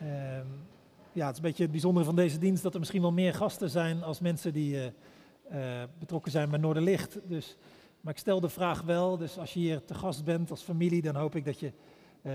Ehm, 0.01 0.47
ja, 1.13 1.27
het 1.27 1.31
is 1.31 1.37
een 1.37 1.43
beetje 1.43 1.63
het 1.63 1.73
bijzondere 1.73 2.05
van 2.05 2.17
deze 2.17 2.39
dienst 2.39 2.63
dat 2.63 2.73
er 2.73 2.79
misschien 2.79 3.01
wel 3.01 3.13
meer 3.13 3.35
gasten 3.35 3.71
zijn 3.71 4.03
als 4.03 4.21
mensen 4.21 4.53
die 4.53 4.77
eh, 4.77 5.83
eh, 5.83 5.89
betrokken 5.99 6.33
zijn 6.33 6.51
bij 6.51 6.59
Noorderlicht. 6.59 7.19
Dus, 7.29 7.57
maar 8.01 8.13
ik 8.13 8.19
stel 8.19 8.41
de 8.41 8.49
vraag 8.49 8.83
wel, 8.83 9.17
dus 9.17 9.39
als 9.39 9.55
je 9.55 9.61
hier 9.61 9.85
te 9.85 9.95
gast 9.95 10.25
bent 10.25 10.51
als 10.51 10.63
familie, 10.63 11.03
dan 11.03 11.17
hoop 11.17 11.35
ik 11.35 11.45
dat 11.45 11.61
je 11.61 11.73
eh, 12.23 12.33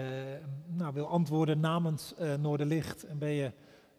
nou, 0.67 0.93
wil 0.93 1.07
antwoorden 1.07 1.59
namens 1.59 2.13
Noorderlicht. 2.39 3.03
En 3.03 3.17
ben 3.17 3.31
je 3.31 3.51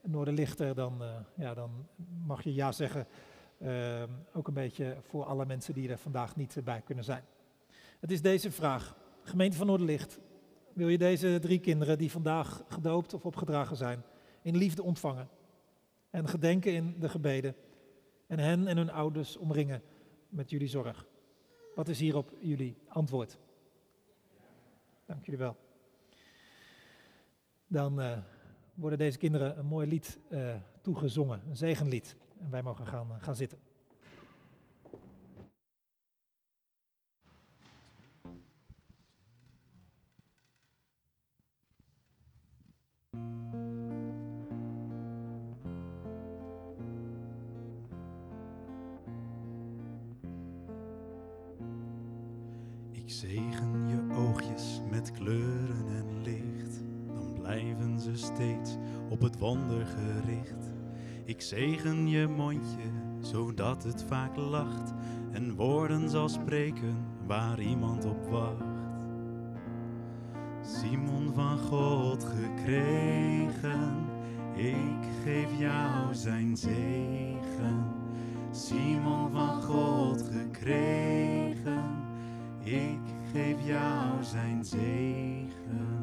Noorderlichter, 0.02 0.74
dan, 0.74 1.02
ja, 1.34 1.54
dan 1.54 1.70
mag 2.26 2.42
je 2.42 2.54
ja 2.54 2.72
zeggen. 2.72 3.06
Ehm, 3.58 4.10
ook 4.32 4.48
een 4.48 4.54
beetje 4.54 4.96
voor 5.00 5.24
alle 5.24 5.46
mensen 5.46 5.74
die 5.74 5.88
er 5.88 5.98
vandaag 5.98 6.36
niet 6.36 6.56
bij 6.64 6.80
kunnen 6.80 7.04
zijn. 7.04 7.24
Het 8.00 8.10
is 8.10 8.22
deze 8.22 8.50
vraag. 8.50 8.96
Gemeente 9.22 9.56
van 9.56 9.66
Noorderlicht, 9.66 10.18
wil 10.72 10.88
je 10.88 10.98
deze 10.98 11.38
drie 11.40 11.58
kinderen 11.58 11.98
die 11.98 12.10
vandaag 12.10 12.64
gedoopt 12.68 13.14
of 13.14 13.26
opgedragen 13.26 13.76
zijn, 13.76 14.02
in 14.42 14.56
liefde 14.56 14.82
ontvangen 14.82 15.28
en 16.10 16.28
gedenken 16.28 16.72
in 16.72 16.96
de 16.98 17.08
gebeden 17.08 17.54
en 18.26 18.38
hen 18.38 18.66
en 18.66 18.76
hun 18.76 18.90
ouders 18.90 19.36
omringen 19.36 19.82
met 20.28 20.50
jullie 20.50 20.68
zorg? 20.68 21.06
Wat 21.74 21.88
is 21.88 22.00
hierop 22.00 22.32
jullie 22.40 22.76
antwoord? 22.88 23.38
Dank 25.06 25.24
jullie 25.24 25.40
wel. 25.40 25.56
Dan 27.66 28.00
uh, 28.00 28.18
worden 28.74 28.98
deze 28.98 29.18
kinderen 29.18 29.58
een 29.58 29.66
mooi 29.66 29.86
lied 29.88 30.18
uh, 30.28 30.54
toegezongen, 30.80 31.42
een 31.48 31.56
zegenlied. 31.56 32.16
En 32.40 32.50
wij 32.50 32.62
mogen 32.62 32.86
gaan, 32.86 33.06
gaan 33.20 33.36
zitten. 33.36 33.58
Het 63.88 64.04
vaak 64.08 64.36
lacht 64.36 64.92
en 65.30 65.54
woorden 65.54 66.10
zal 66.10 66.28
spreken 66.28 66.96
waar 67.26 67.60
iemand 67.60 68.04
op 68.04 68.30
wacht. 68.30 68.96
Simon 70.62 71.32
van 71.34 71.58
God 71.58 72.24
gekregen, 72.24 74.06
ik 74.54 75.06
geef 75.24 75.58
jou 75.58 76.14
zijn 76.14 76.56
zegen. 76.56 77.84
Simon 78.50 79.30
van 79.30 79.62
God 79.62 80.22
gekregen, 80.22 81.84
ik 82.62 83.00
geef 83.32 83.66
jou 83.66 84.24
zijn 84.24 84.64
zegen. 84.64 85.97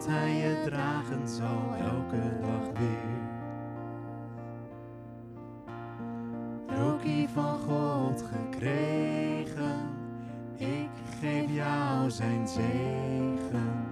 Zodat 0.00 0.18
Hij 0.18 0.34
je 0.34 0.62
dragen 0.64 1.28
zal 1.28 1.74
elke 1.78 2.40
dag 2.40 2.78
weer. 2.78 3.18
Rokie 6.78 7.28
van 7.28 7.58
God 7.58 8.22
gekregen, 8.22 9.76
ik 10.56 10.90
geef 11.20 11.50
jou 11.50 12.10
zijn 12.10 12.48
zegen. 12.48 13.88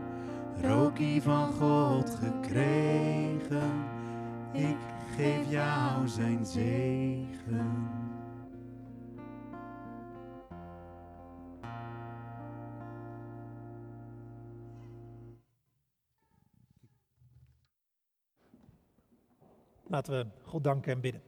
Rokie 0.63 1.23
van 1.23 1.53
God 1.53 2.19
gekregen, 2.23 3.73
ik 4.53 4.77
geef 5.17 5.51
jou 5.51 6.09
zijn 6.09 6.47
zegen. 6.47 7.78
Laten 19.89 20.13
we 20.13 20.27
God 20.43 20.65
danken 20.65 20.93
en 20.93 21.01
bidden. 21.01 21.23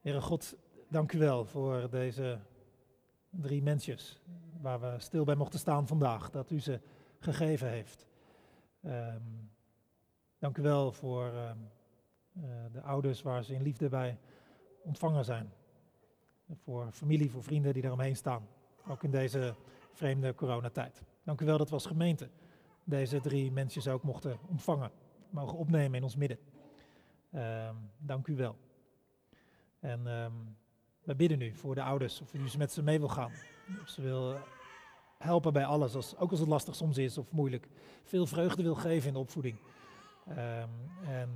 Heere 0.00 0.20
God, 0.20 0.56
dank 0.88 1.12
u 1.12 1.18
wel 1.18 1.44
voor 1.44 1.90
deze 1.90 2.38
drie 3.30 3.62
mensjes 3.62 4.20
waar 4.60 4.80
we 4.80 4.94
stil 4.98 5.24
bij 5.24 5.34
mochten 5.34 5.58
staan 5.58 5.86
vandaag, 5.86 6.30
dat 6.30 6.50
u 6.50 6.60
ze 6.60 6.80
gegeven 7.18 7.68
heeft. 7.68 8.06
Um, 8.82 9.50
dank 10.38 10.58
u 10.58 10.62
wel 10.62 10.92
voor 10.92 11.32
uh, 11.32 11.50
uh, 12.32 12.44
de 12.72 12.80
ouders 12.80 13.22
waar 13.22 13.44
ze 13.44 13.54
in 13.54 13.62
liefde 13.62 13.88
bij 13.88 14.18
ontvangen 14.82 15.24
zijn. 15.24 15.52
Voor 16.54 16.92
familie, 16.92 17.30
voor 17.30 17.42
vrienden 17.42 17.72
die 17.72 17.84
eromheen 17.84 18.16
staan, 18.16 18.48
ook 18.88 19.02
in 19.02 19.10
deze 19.10 19.54
vreemde 19.92 20.34
coronatijd. 20.34 21.02
Dank 21.22 21.40
u 21.40 21.44
wel 21.44 21.58
dat 21.58 21.68
we 21.68 21.74
als 21.74 21.86
gemeente 21.86 22.28
deze 22.84 23.20
drie 23.20 23.52
mensjes 23.52 23.88
ook 23.88 24.02
mochten 24.02 24.38
ontvangen, 24.48 24.90
mogen 25.30 25.58
opnemen 25.58 25.94
in 25.94 26.02
ons 26.02 26.16
midden. 26.16 26.38
Um, 27.34 27.90
dank 27.98 28.26
u 28.26 28.36
wel. 28.36 28.56
En 29.80 30.06
um, 30.06 30.56
we 31.02 31.14
bidden 31.14 31.38
nu 31.38 31.54
voor 31.54 31.74
de 31.74 31.82
ouders, 31.82 32.20
of 32.20 32.34
u 32.34 32.58
met 32.58 32.72
ze 32.72 32.82
mee 32.82 32.98
wil 32.98 33.08
gaan. 33.08 33.32
Of 33.82 33.88
ze 33.88 34.02
wil 34.02 34.36
helpen 35.18 35.52
bij 35.52 35.64
alles, 35.64 36.16
ook 36.16 36.30
als 36.30 36.40
het 36.40 36.48
lastig 36.48 36.74
soms 36.74 36.98
is 36.98 37.18
of 37.18 37.32
moeilijk. 37.32 37.68
Veel 38.04 38.26
vreugde 38.26 38.62
wil 38.62 38.74
geven 38.74 39.08
in 39.08 39.14
de 39.14 39.18
opvoeding. 39.18 39.58
Um, 40.28 40.36
en 41.06 41.30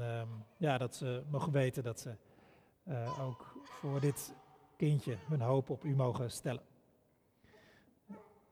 ja, 0.56 0.78
dat 0.78 0.96
ze 0.96 1.22
mogen 1.30 1.52
weten 1.52 1.82
dat 1.82 2.00
ze 2.00 2.14
uh, 2.88 3.26
ook 3.26 3.56
voor 3.62 4.00
dit 4.00 4.34
kindje 4.76 5.16
hun 5.28 5.40
hoop 5.40 5.70
op 5.70 5.84
u 5.84 5.94
mogen 5.94 6.30
stellen. 6.30 6.62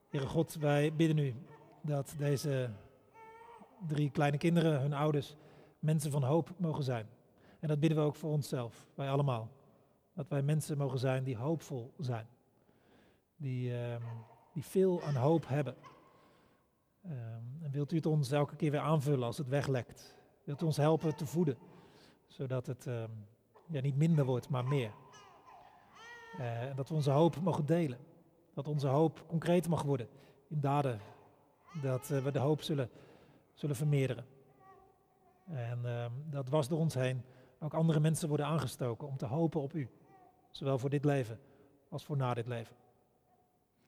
Heere 0.09 0.27
God, 0.27 0.55
wij 0.55 0.93
bidden 0.95 1.19
u 1.19 1.35
dat 1.83 2.15
deze 2.19 2.71
drie 3.87 4.11
kleine 4.11 4.39
kinderen, 4.39 4.81
hun 4.81 4.93
ouders, 4.93 5.37
mensen 5.79 6.11
van 6.11 6.23
hoop 6.23 6.51
mogen 6.57 6.85
zijn. 6.85 7.07
En 7.61 7.69
dat 7.69 7.81
bidden 7.81 7.99
we 7.99 8.05
ook 8.05 8.17
voor 8.17 8.31
onszelf, 8.31 8.87
wij 8.95 9.11
allemaal. 9.11 9.49
Dat 10.15 10.29
wij 10.29 10.43
mensen 10.43 10.79
mogen 10.79 10.99
zijn 10.99 11.25
die 11.25 11.37
hoopvol 11.37 11.93
zijn. 11.99 12.27
Die, 13.37 13.75
um, 13.75 14.03
die 14.53 14.65
veel 14.65 15.03
aan 15.03 15.15
hoop 15.15 15.49
hebben. 15.49 15.75
Um, 17.05 17.13
en 17.63 17.71
wilt 17.71 17.93
u 17.93 17.97
het 17.97 18.07
ons 18.07 18.31
elke 18.31 18.57
keer 18.57 18.71
weer 18.71 18.81
aanvullen 18.81 19.27
als 19.27 19.39
het 19.39 19.49
weglekt? 19.49 20.17
Wilt 20.45 20.63
u 20.63 20.65
ons 20.65 20.77
helpen 20.77 21.17
te 21.17 21.27
voeden? 21.27 21.59
Zodat 22.27 22.67
het 22.67 22.87
um, 22.87 23.27
ja, 23.67 23.81
niet 23.81 23.97
minder 23.97 24.25
wordt, 24.25 24.49
maar 24.49 24.65
meer. 24.65 24.93
Uh, 26.39 26.77
dat 26.77 26.89
we 26.89 26.95
onze 26.95 27.11
hoop 27.11 27.41
mogen 27.41 27.67
delen. 27.67 27.99
Dat 28.55 28.69
onze 28.69 28.89
hoop 28.89 29.25
concreet 29.27 29.69
mag 29.69 29.83
worden 29.83 30.09
in 30.49 30.61
daden. 30.61 31.01
Dat 31.83 32.11
uh, 32.11 32.23
we 32.23 32.31
de 32.31 32.39
hoop 32.39 32.63
zullen, 32.63 32.91
zullen 33.61 33.77
vermeerderen. 33.77 34.27
En 35.45 35.81
dat 36.31 36.49
was 36.49 36.69
door 36.69 36.79
ons 36.79 36.95
heen 36.95 37.23
ook 37.59 37.75
andere 37.75 38.01
mensen 38.01 38.29
worden 38.29 38.47
aangestoken 38.47 39.09
om 39.09 39.17
te 39.17 39.27
hopen 39.27 39.61
op 39.61 39.75
u. 39.75 39.89
Zowel 40.51 40.79
voor 40.79 40.91
dit 40.91 41.05
leven 41.05 41.41
als 41.89 42.05
voor 42.05 42.17
na 42.17 42.35
dit 42.35 42.47
leven. 42.47 42.77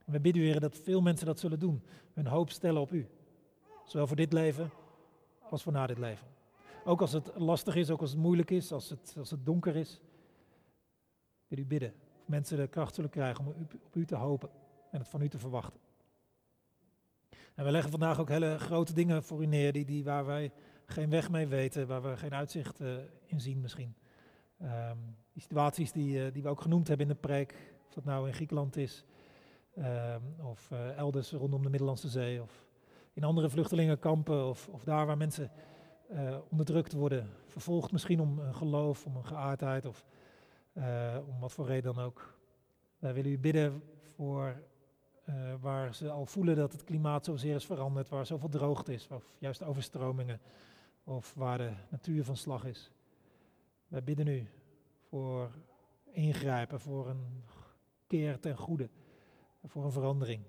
En 0.04 0.12
we 0.12 0.20
bidden 0.20 0.42
u, 0.42 0.58
dat 0.58 0.76
veel 0.76 1.00
mensen 1.00 1.26
dat 1.26 1.38
zullen 1.38 1.58
doen. 1.58 1.82
Hun 2.12 2.26
hoop 2.26 2.50
stellen 2.50 2.80
op 2.80 2.92
u. 2.92 3.08
Zowel 3.84 4.06
voor 4.06 4.16
dit 4.16 4.32
leven 4.32 4.70
als 5.50 5.62
voor 5.62 5.72
na 5.72 5.86
dit 5.86 5.98
leven. 5.98 6.26
Ook 6.84 7.00
als 7.00 7.12
het 7.12 7.30
lastig 7.36 7.74
is, 7.74 7.90
ook 7.90 8.00
als 8.00 8.10
het 8.10 8.20
moeilijk 8.20 8.50
is, 8.50 8.72
als 8.72 8.90
het, 8.90 9.14
als 9.18 9.30
het 9.30 9.46
donker 9.46 9.76
is. 9.76 10.00
Wil 11.48 11.58
u 11.58 11.66
bidden 11.66 11.94
mensen 12.24 12.56
de 12.56 12.68
kracht 12.68 12.94
zullen 12.94 13.10
krijgen 13.10 13.46
om 13.46 13.54
op 13.84 13.96
u 13.96 14.04
te 14.04 14.16
hopen 14.16 14.50
en 14.90 14.98
het 14.98 15.08
van 15.08 15.22
u 15.22 15.28
te 15.28 15.38
verwachten. 15.38 15.80
En 17.54 17.64
we 17.64 17.70
leggen 17.70 17.90
vandaag 17.90 18.20
ook 18.20 18.28
hele 18.28 18.58
grote 18.58 18.92
dingen 18.92 19.22
voor 19.22 19.42
u 19.42 19.46
neer 19.46 19.72
die, 19.72 19.84
die 19.84 20.04
waar 20.04 20.26
wij 20.26 20.52
geen 20.86 21.10
weg 21.10 21.30
mee 21.30 21.46
weten, 21.46 21.86
waar 21.86 22.02
we 22.02 22.16
geen 22.16 22.34
uitzicht 22.34 22.80
eh, 22.80 22.88
in 23.24 23.40
zien 23.40 23.60
misschien. 23.60 23.94
Ehm, 24.58 24.96
die 25.32 25.42
situaties 25.42 25.92
die, 25.92 26.24
eh, 26.24 26.32
die 26.32 26.42
we 26.42 26.48
ook 26.48 26.60
genoemd 26.60 26.88
hebben 26.88 27.06
in 27.06 27.12
de 27.12 27.20
preek, 27.20 27.54
of 27.86 27.94
dat 27.94 28.04
nou 28.04 28.26
in 28.26 28.34
Griekenland 28.34 28.76
is, 28.76 29.04
ehm, 29.74 30.20
of 30.42 30.70
eh, 30.70 30.96
elders 30.96 31.32
rondom 31.32 31.62
de 31.62 31.70
Middellandse 31.70 32.08
Zee, 32.08 32.42
of 32.42 32.66
in 33.12 33.24
andere 33.24 33.48
vluchtelingenkampen, 33.48 34.48
of, 34.48 34.68
of 34.68 34.84
daar 34.84 35.06
waar 35.06 35.16
mensen 35.16 35.50
onderdrukt 36.50 36.92
worden, 36.92 37.30
vervolgd 37.46 37.92
misschien 37.92 38.20
om 38.20 38.38
een 38.38 38.54
geloof, 38.54 39.06
om 39.06 39.16
een 39.16 39.26
geaardheid, 39.26 39.86
of 39.86 40.06
om 41.26 41.40
wat 41.40 41.52
voor 41.52 41.66
reden 41.66 41.94
dan 41.94 42.04
ook. 42.04 42.38
Wij 42.98 43.14
willen 43.14 43.30
u 43.30 43.38
bidden 43.38 43.82
voor 44.00 44.62
eh, 45.24 45.54
waar 45.60 45.94
ze 45.94 46.10
al 46.10 46.26
voelen 46.26 46.56
dat 46.56 46.72
het 46.72 46.84
klimaat 46.84 47.24
zozeer 47.24 47.54
is 47.54 47.66
veranderd, 47.66 48.08
waar 48.08 48.26
zoveel 48.26 48.48
droogte 48.48 48.92
is, 48.92 49.08
of 49.10 49.34
juist 49.38 49.62
overstromingen, 49.62 50.40
of 51.04 51.34
waar 51.34 51.58
de 51.58 51.72
natuur 51.88 52.24
van 52.24 52.36
slag 52.36 52.64
is. 52.64 52.90
Wij 53.88 54.02
bidden 54.02 54.26
u 54.26 54.48
voor 55.08 55.50
ingrijpen, 56.10 56.80
voor 56.80 57.08
een 57.08 57.42
keer 58.06 58.40
ten 58.40 58.56
goede, 58.56 58.88
voor 59.64 59.84
een 59.84 59.92
verandering. 59.92 60.42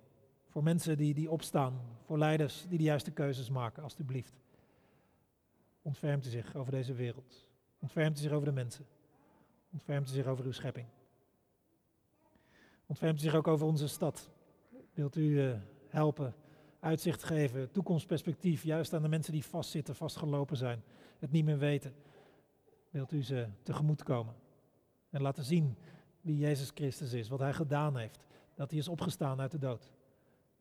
Voor 0.47 0.63
mensen 0.63 0.97
die, 0.97 1.13
die 1.13 1.32
opstaan, 1.32 1.82
voor 2.05 2.17
leiders 2.17 2.65
die 2.69 2.78
de 2.78 2.84
juiste 2.84 3.11
keuzes 3.11 3.49
maken, 3.49 3.84
alstublieft. 3.84 4.41
Ontfermt 5.82 6.26
u 6.26 6.30
zich 6.30 6.55
over 6.55 6.71
deze 6.71 6.93
wereld. 6.93 7.45
Ontfermt 7.80 8.17
u 8.17 8.21
zich 8.21 8.32
over 8.32 8.45
de 8.45 8.53
mensen. 8.53 8.86
Ontfermt 9.71 10.09
u 10.09 10.11
zich 10.11 10.26
over 10.26 10.45
uw 10.45 10.51
schepping. 10.51 10.88
Ontfermt 12.86 13.19
u 13.19 13.21
zich 13.21 13.36
ook 13.36 13.47
over 13.47 13.67
onze 13.67 13.88
stad. 13.88 14.30
Wilt 14.94 15.16
u 15.16 15.41
eh, 15.41 15.56
helpen, 15.88 16.36
uitzicht 16.80 17.24
geven, 17.24 17.72
toekomstperspectief, 17.72 18.64
juist 18.64 18.94
aan 18.94 19.02
de 19.02 19.08
mensen 19.08 19.34
die 19.34 19.46
vastzitten, 19.46 19.96
vastgelopen 19.96 20.58
zijn, 20.58 20.84
het 21.20 21.32
niet 21.32 21.46
meer 21.46 21.58
weten. 21.58 21.94
Wilt 22.89 23.12
u 23.12 23.24
ze 23.24 23.48
tegemoet 23.64 24.04
komen 24.04 24.36
en 25.10 25.22
laten 25.22 25.44
zien 25.44 25.78
wie 26.22 26.38
Jezus 26.38 26.72
Christus 26.74 27.14
is, 27.14 27.30
wat 27.30 27.39
Hij 27.39 27.54
gedaan 27.54 27.98
heeft, 27.98 28.26
dat 28.56 28.70
Hij 28.70 28.80
is 28.80 28.88
opgestaan 28.88 29.41
uit 29.41 29.52
de 29.52 29.58
dood. 29.58 29.91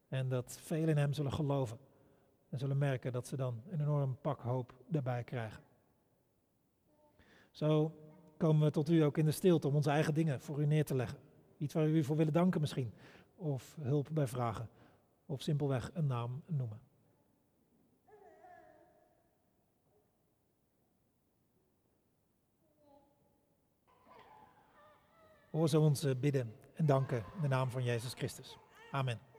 En 0.09 0.29
dat 0.29 0.59
velen 0.61 0.89
in 0.89 0.97
Hem 0.97 1.13
zullen 1.13 1.33
geloven 1.33 1.79
en 2.49 2.59
zullen 2.59 2.79
merken 2.79 3.13
dat 3.13 3.27
ze 3.27 3.37
dan 3.37 3.63
een 3.71 3.81
enorm 3.81 4.19
pak 4.21 4.41
hoop 4.41 4.75
daarbij 4.89 5.25
krijgen. 5.25 5.63
Zo 7.51 7.95
komen 8.37 8.67
we 8.67 8.71
tot 8.71 8.89
u 8.89 9.01
ook 9.01 9.19
in 9.19 9.25
de 9.25 9.31
stilte 9.31 9.69
om 9.69 9.75
onze 9.75 9.91
eigen 9.91 10.15
dingen 10.15 10.41
voor 10.41 10.61
u 10.61 10.67
neer 10.67 10.85
te 10.85 10.95
leggen. 10.95 11.19
Iets 11.59 11.75
waar 11.75 11.85
we 11.85 11.91
u 11.91 12.05
voor 12.05 12.17
willen 12.17 12.33
danken 12.33 12.61
misschien, 12.61 12.93
of 13.43 13.77
hulp 13.81 14.09
bij 14.13 14.27
vragen, 14.27 14.69
of 15.27 15.43
simpelweg 15.43 15.91
een 15.95 16.07
naam 16.07 16.43
noemen. 16.47 16.81
Hoor 25.51 25.69
zo 25.69 25.83
ons 25.83 26.05
eh, 26.05 26.15
bidden 26.21 26.55
en 26.75 26.87
danken 26.87 27.25
in 27.35 27.41
de 27.43 27.49
naam 27.49 27.71
van 27.71 27.83
Jezus 27.85 28.13
Christus. 28.13 28.59
Amen. 28.91 29.32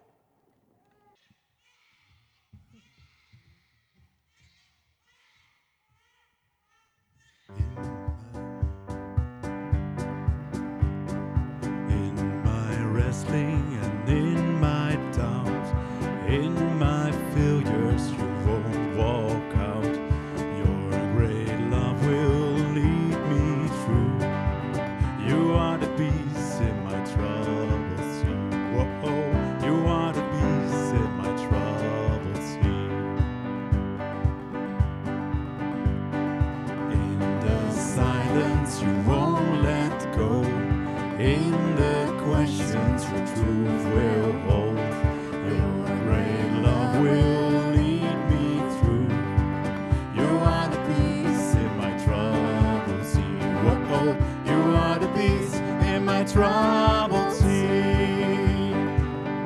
Troubled 56.33 57.31
sea. 57.31 58.73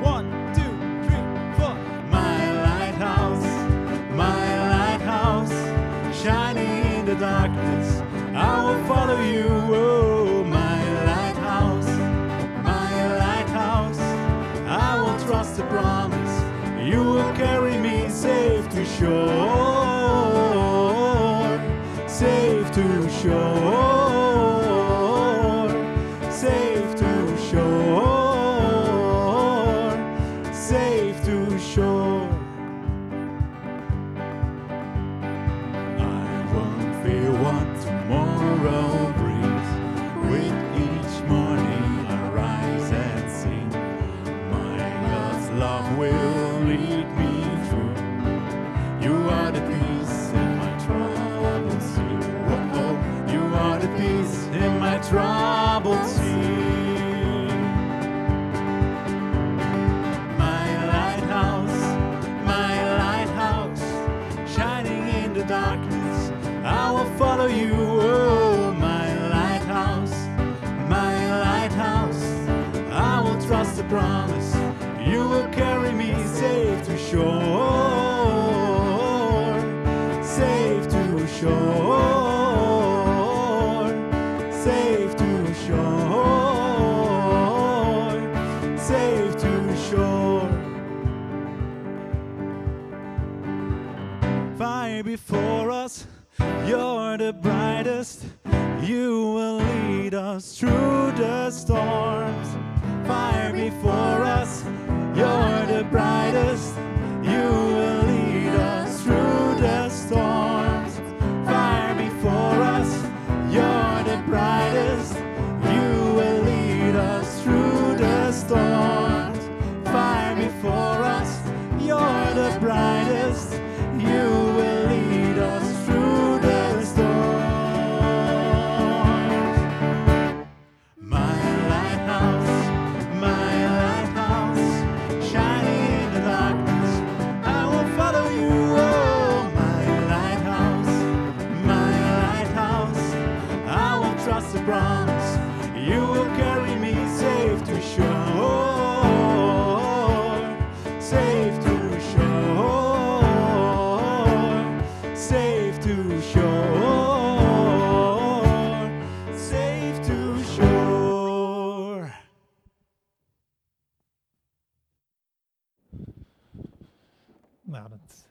One, 0.00 0.30
two, 0.56 0.72
three, 1.04 1.26
four. 1.56 1.74
My 2.10 2.40
lighthouse, 2.62 3.44
my 4.14 4.42
lighthouse, 4.74 5.52
shining 6.22 6.84
in 6.94 7.04
the 7.04 7.14
darkness. 7.14 8.02
I 8.34 8.64
will 8.64 8.82
follow 8.86 9.20
you. 9.20 9.48
Oh, 9.48 10.42
my 10.44 10.78
lighthouse, 11.04 11.90
my 12.64 12.90
lighthouse. 13.18 14.00
I 14.66 14.98
will 15.02 15.18
trust 15.26 15.56
the 15.58 15.64
promise. 15.64 16.34
You 16.82 17.02
will 17.02 17.32
carry 17.34 17.76
me 17.76 18.08
safe 18.08 18.66
to 18.70 18.84
shore, 18.86 19.28
safe 22.08 22.70
to 22.72 23.10
shore, 23.20 23.57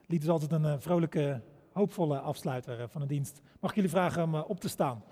lied 0.08 0.24
is 0.24 0.30
altijd 0.30 0.52
een 0.52 0.66
eh, 0.66 0.76
vrolijke, 0.80 1.42
hoopvolle 1.72 2.20
afsluiter 2.20 2.80
eh, 2.80 2.86
van 2.88 3.02
de 3.02 3.08
dienst. 3.08 3.42
Mag 3.60 3.70
ik 3.70 3.76
jullie 3.76 3.92
vragen 3.92 4.24
om 4.24 4.36
eh, 4.36 4.50
op 4.50 4.60
te 4.60 4.70
staan? 4.70 5.04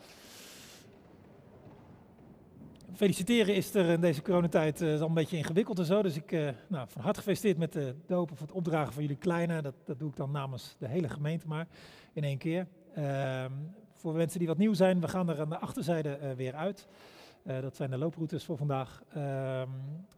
Feliciteren 2.93 3.55
is 3.55 3.73
er 3.73 3.89
in 3.89 4.01
deze 4.01 4.21
coronatijd 4.21 4.81
is 4.81 4.99
al 4.99 5.07
een 5.07 5.13
beetje 5.13 5.37
ingewikkeld 5.37 5.79
en 5.79 5.85
zo. 5.85 6.01
Dus 6.01 6.15
ik, 6.15 6.31
nou, 6.67 6.87
van 6.89 7.01
harte 7.01 7.19
gefeliciteerd 7.19 7.57
met 7.57 7.73
de 7.73 7.95
doop 8.05 8.31
of 8.31 8.39
het 8.39 8.51
opdragen 8.51 8.93
van 8.93 9.01
jullie 9.01 9.17
kleine. 9.17 9.61
Dat, 9.61 9.73
dat 9.85 9.99
doe 9.99 10.09
ik 10.09 10.15
dan 10.15 10.31
namens 10.31 10.75
de 10.79 10.87
hele 10.87 11.09
gemeente 11.09 11.47
maar 11.47 11.67
in 12.13 12.23
één 12.23 12.37
keer. 12.37 12.67
Ehm, 12.93 13.51
voor 13.93 14.13
mensen 14.13 14.39
die 14.39 14.47
wat 14.47 14.57
nieuw 14.57 14.73
zijn, 14.73 15.01
we 15.01 15.07
gaan 15.07 15.29
er 15.29 15.39
aan 15.39 15.49
de 15.49 15.59
achterzijde 15.59 16.33
weer 16.35 16.53
uit. 16.53 16.87
Dat 17.43 17.75
zijn 17.75 17.89
de 17.89 17.97
looproutes 17.97 18.45
voor 18.45 18.57
vandaag. 18.57 19.01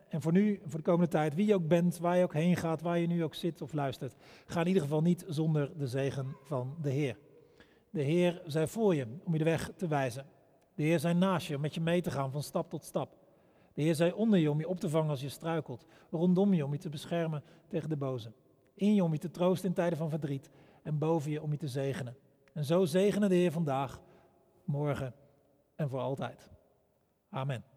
En 0.09 0.21
voor 0.21 0.31
nu, 0.31 0.59
voor 0.65 0.79
de 0.79 0.85
komende 0.85 1.11
tijd, 1.11 1.35
wie 1.35 1.45
je 1.45 1.53
ook 1.53 1.67
bent, 1.67 1.97
waar 1.97 2.17
je 2.17 2.23
ook 2.23 2.33
heen 2.33 2.55
gaat, 2.55 2.81
waar 2.81 2.99
je 2.99 3.07
nu 3.07 3.23
ook 3.23 3.35
zit 3.35 3.61
of 3.61 3.73
luistert, 3.73 4.15
ga 4.45 4.61
in 4.61 4.67
ieder 4.67 4.81
geval 4.81 5.01
niet 5.01 5.25
zonder 5.27 5.77
de 5.77 5.87
zegen 5.87 6.35
van 6.43 6.75
de 6.81 6.89
Heer. 6.89 7.17
De 7.89 8.01
Heer 8.01 8.41
zij 8.45 8.67
voor 8.67 8.95
je 8.95 9.07
om 9.23 9.31
je 9.31 9.37
de 9.37 9.43
weg 9.43 9.71
te 9.75 9.87
wijzen. 9.87 10.25
De 10.75 10.83
Heer 10.83 10.99
zij 10.99 11.13
naast 11.13 11.47
je 11.47 11.55
om 11.55 11.61
met 11.61 11.73
je 11.73 11.81
mee 11.81 12.01
te 12.01 12.11
gaan 12.11 12.31
van 12.31 12.43
stap 12.43 12.69
tot 12.69 12.83
stap. 12.83 13.17
De 13.73 13.81
Heer 13.81 13.95
zij 13.95 14.11
onder 14.11 14.39
je 14.39 14.51
om 14.51 14.59
je 14.59 14.67
op 14.67 14.79
te 14.79 14.89
vangen 14.89 15.09
als 15.09 15.21
je 15.21 15.29
struikelt. 15.29 15.85
Rondom 16.11 16.53
je 16.53 16.65
om 16.65 16.71
je 16.71 16.79
te 16.79 16.89
beschermen 16.89 17.43
tegen 17.67 17.89
de 17.89 17.97
boze. 17.97 18.31
In 18.73 18.95
je 18.95 19.03
om 19.03 19.11
je 19.11 19.19
te 19.19 19.31
troosten 19.31 19.69
in 19.69 19.75
tijden 19.75 19.97
van 19.97 20.09
verdriet. 20.09 20.49
En 20.83 20.97
boven 20.97 21.31
je 21.31 21.41
om 21.41 21.51
je 21.51 21.57
te 21.57 21.67
zegenen. 21.67 22.17
En 22.53 22.65
zo 22.65 22.85
zegenen 22.85 23.29
de 23.29 23.35
Heer 23.35 23.51
vandaag, 23.51 24.01
morgen 24.63 25.13
en 25.75 25.89
voor 25.89 25.99
altijd. 25.99 26.49
Amen. 27.29 27.76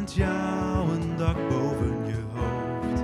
Wens 0.00 0.14
jou 0.14 0.90
een 0.90 1.16
dak 1.16 1.36
boven 1.48 2.06
je 2.06 2.22
hoofd. 2.34 3.02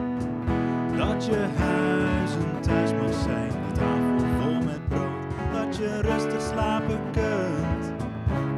Dat 0.96 1.24
je 1.24 1.46
huis 1.56 2.30
een 2.34 2.60
thuis 2.60 2.92
mag 2.92 3.22
zijn, 3.22 3.50
een 3.50 3.72
tafel 3.72 4.40
vol 4.40 4.62
met 4.64 4.88
brood. 4.88 5.52
Dat 5.52 5.76
je 5.76 6.00
rustig 6.00 6.40
slapen 6.40 7.00
kunt, 7.12 7.92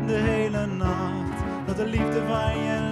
de 0.06 0.14
hele 0.14 0.66
nacht. 0.66 1.42
Dat 1.66 1.76
de 1.76 1.86
liefde 1.86 2.22
van 2.26 2.58
je 2.58 2.87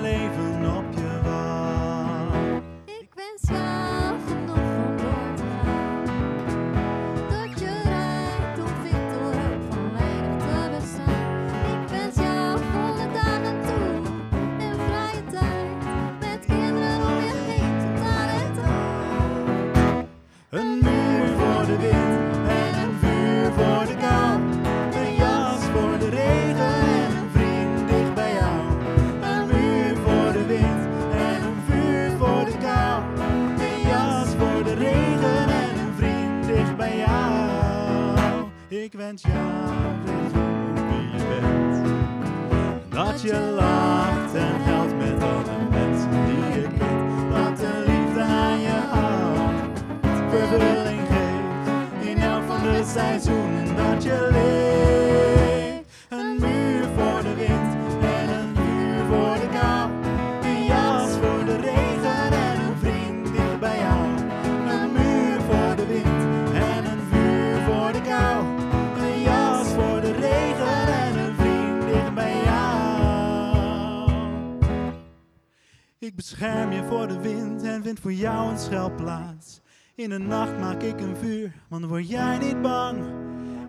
schuilplaats. 78.67 79.61
In 79.95 80.11
de 80.11 80.19
nacht 80.19 80.59
maak 80.59 80.83
ik 80.83 81.01
een 81.01 81.17
vuur, 81.17 81.53
want 81.69 81.81
dan 81.83 81.91
word 81.91 82.09
jij 82.09 82.39
niet 82.39 82.63
bang. 82.63 82.99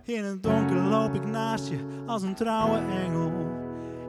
In 0.03 0.23
het 0.23 0.43
donker 0.43 0.75
loop 0.75 1.15
ik 1.15 1.25
naast 1.25 1.69
je 1.69 1.77
als 2.05 2.21
een 2.21 2.35
trouwe 2.35 2.77
engel. 2.77 3.31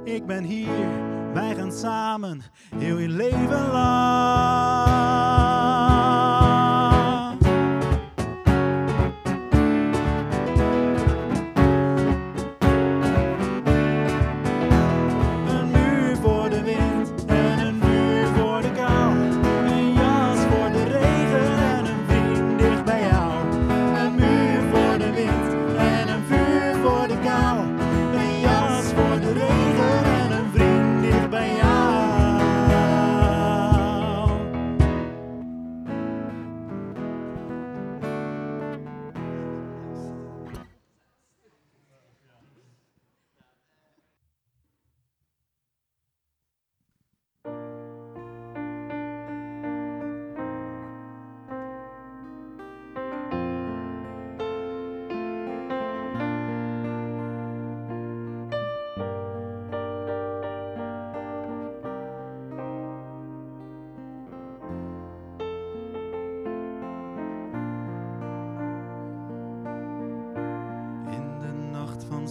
Ik 0.04 0.26
ben 0.26 0.44
hier, 0.44 0.88
wij 1.34 1.54
gaan 1.54 1.72
samen, 1.72 2.40
heel 2.76 2.98
je 2.98 3.08
leven 3.08 3.70
lang. 3.70 5.07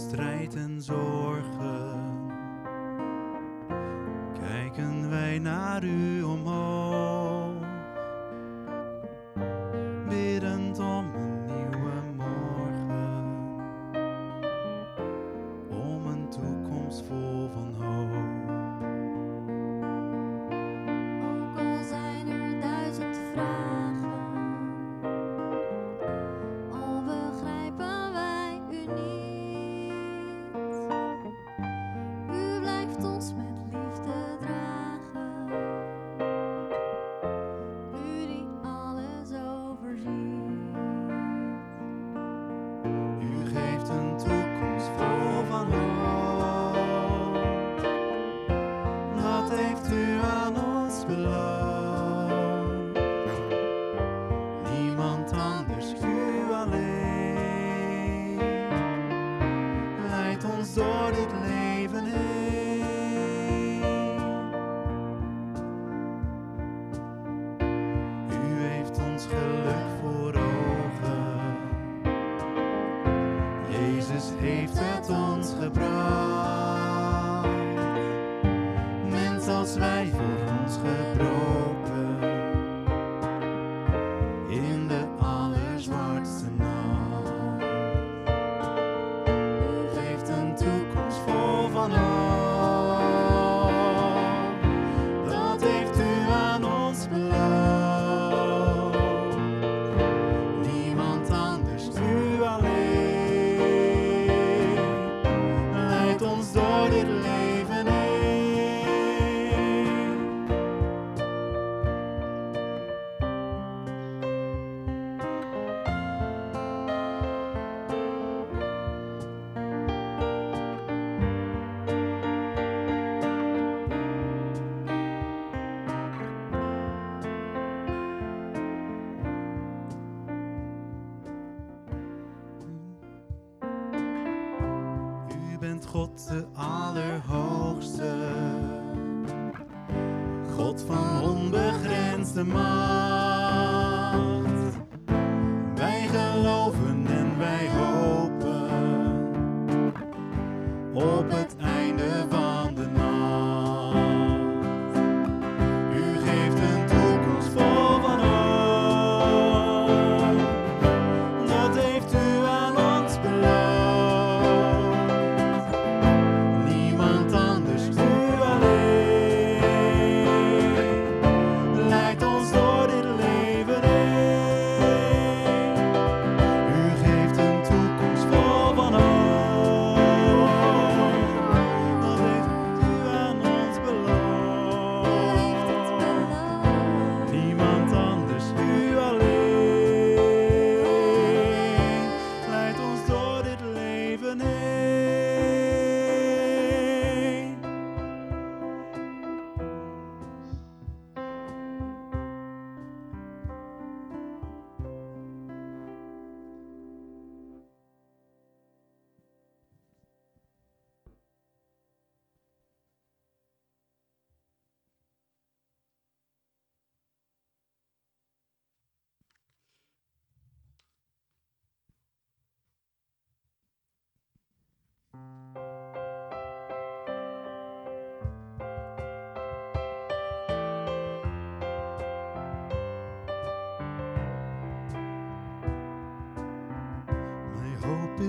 Strijd 0.08 0.54
en 0.54 0.82
zorgen. 0.82 2.00
Kijken 4.40 5.10
wij 5.10 5.38
naar 5.38 5.84
u 5.84 6.17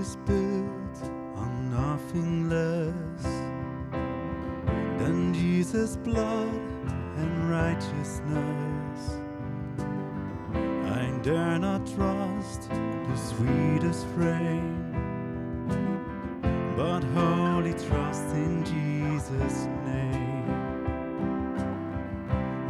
is 0.00 0.16
built 0.24 0.96
on 1.36 1.70
nothing 1.70 2.48
less 2.48 3.22
than 4.98 5.34
Jesus' 5.34 5.96
blood 5.96 6.48
and 7.18 7.50
righteousness. 7.50 9.00
I 10.96 11.10
dare 11.22 11.58
not 11.58 11.86
trust 11.86 12.70
the 12.70 13.16
sweetest 13.16 14.06
frame, 14.14 14.72
but 16.78 17.02
wholly 17.14 17.74
trust 17.74 18.24
in 18.34 18.64
Jesus' 18.64 19.66
name. 19.84 20.46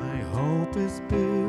My 0.00 0.18
hope 0.34 0.76
is 0.76 1.00
built. 1.08 1.39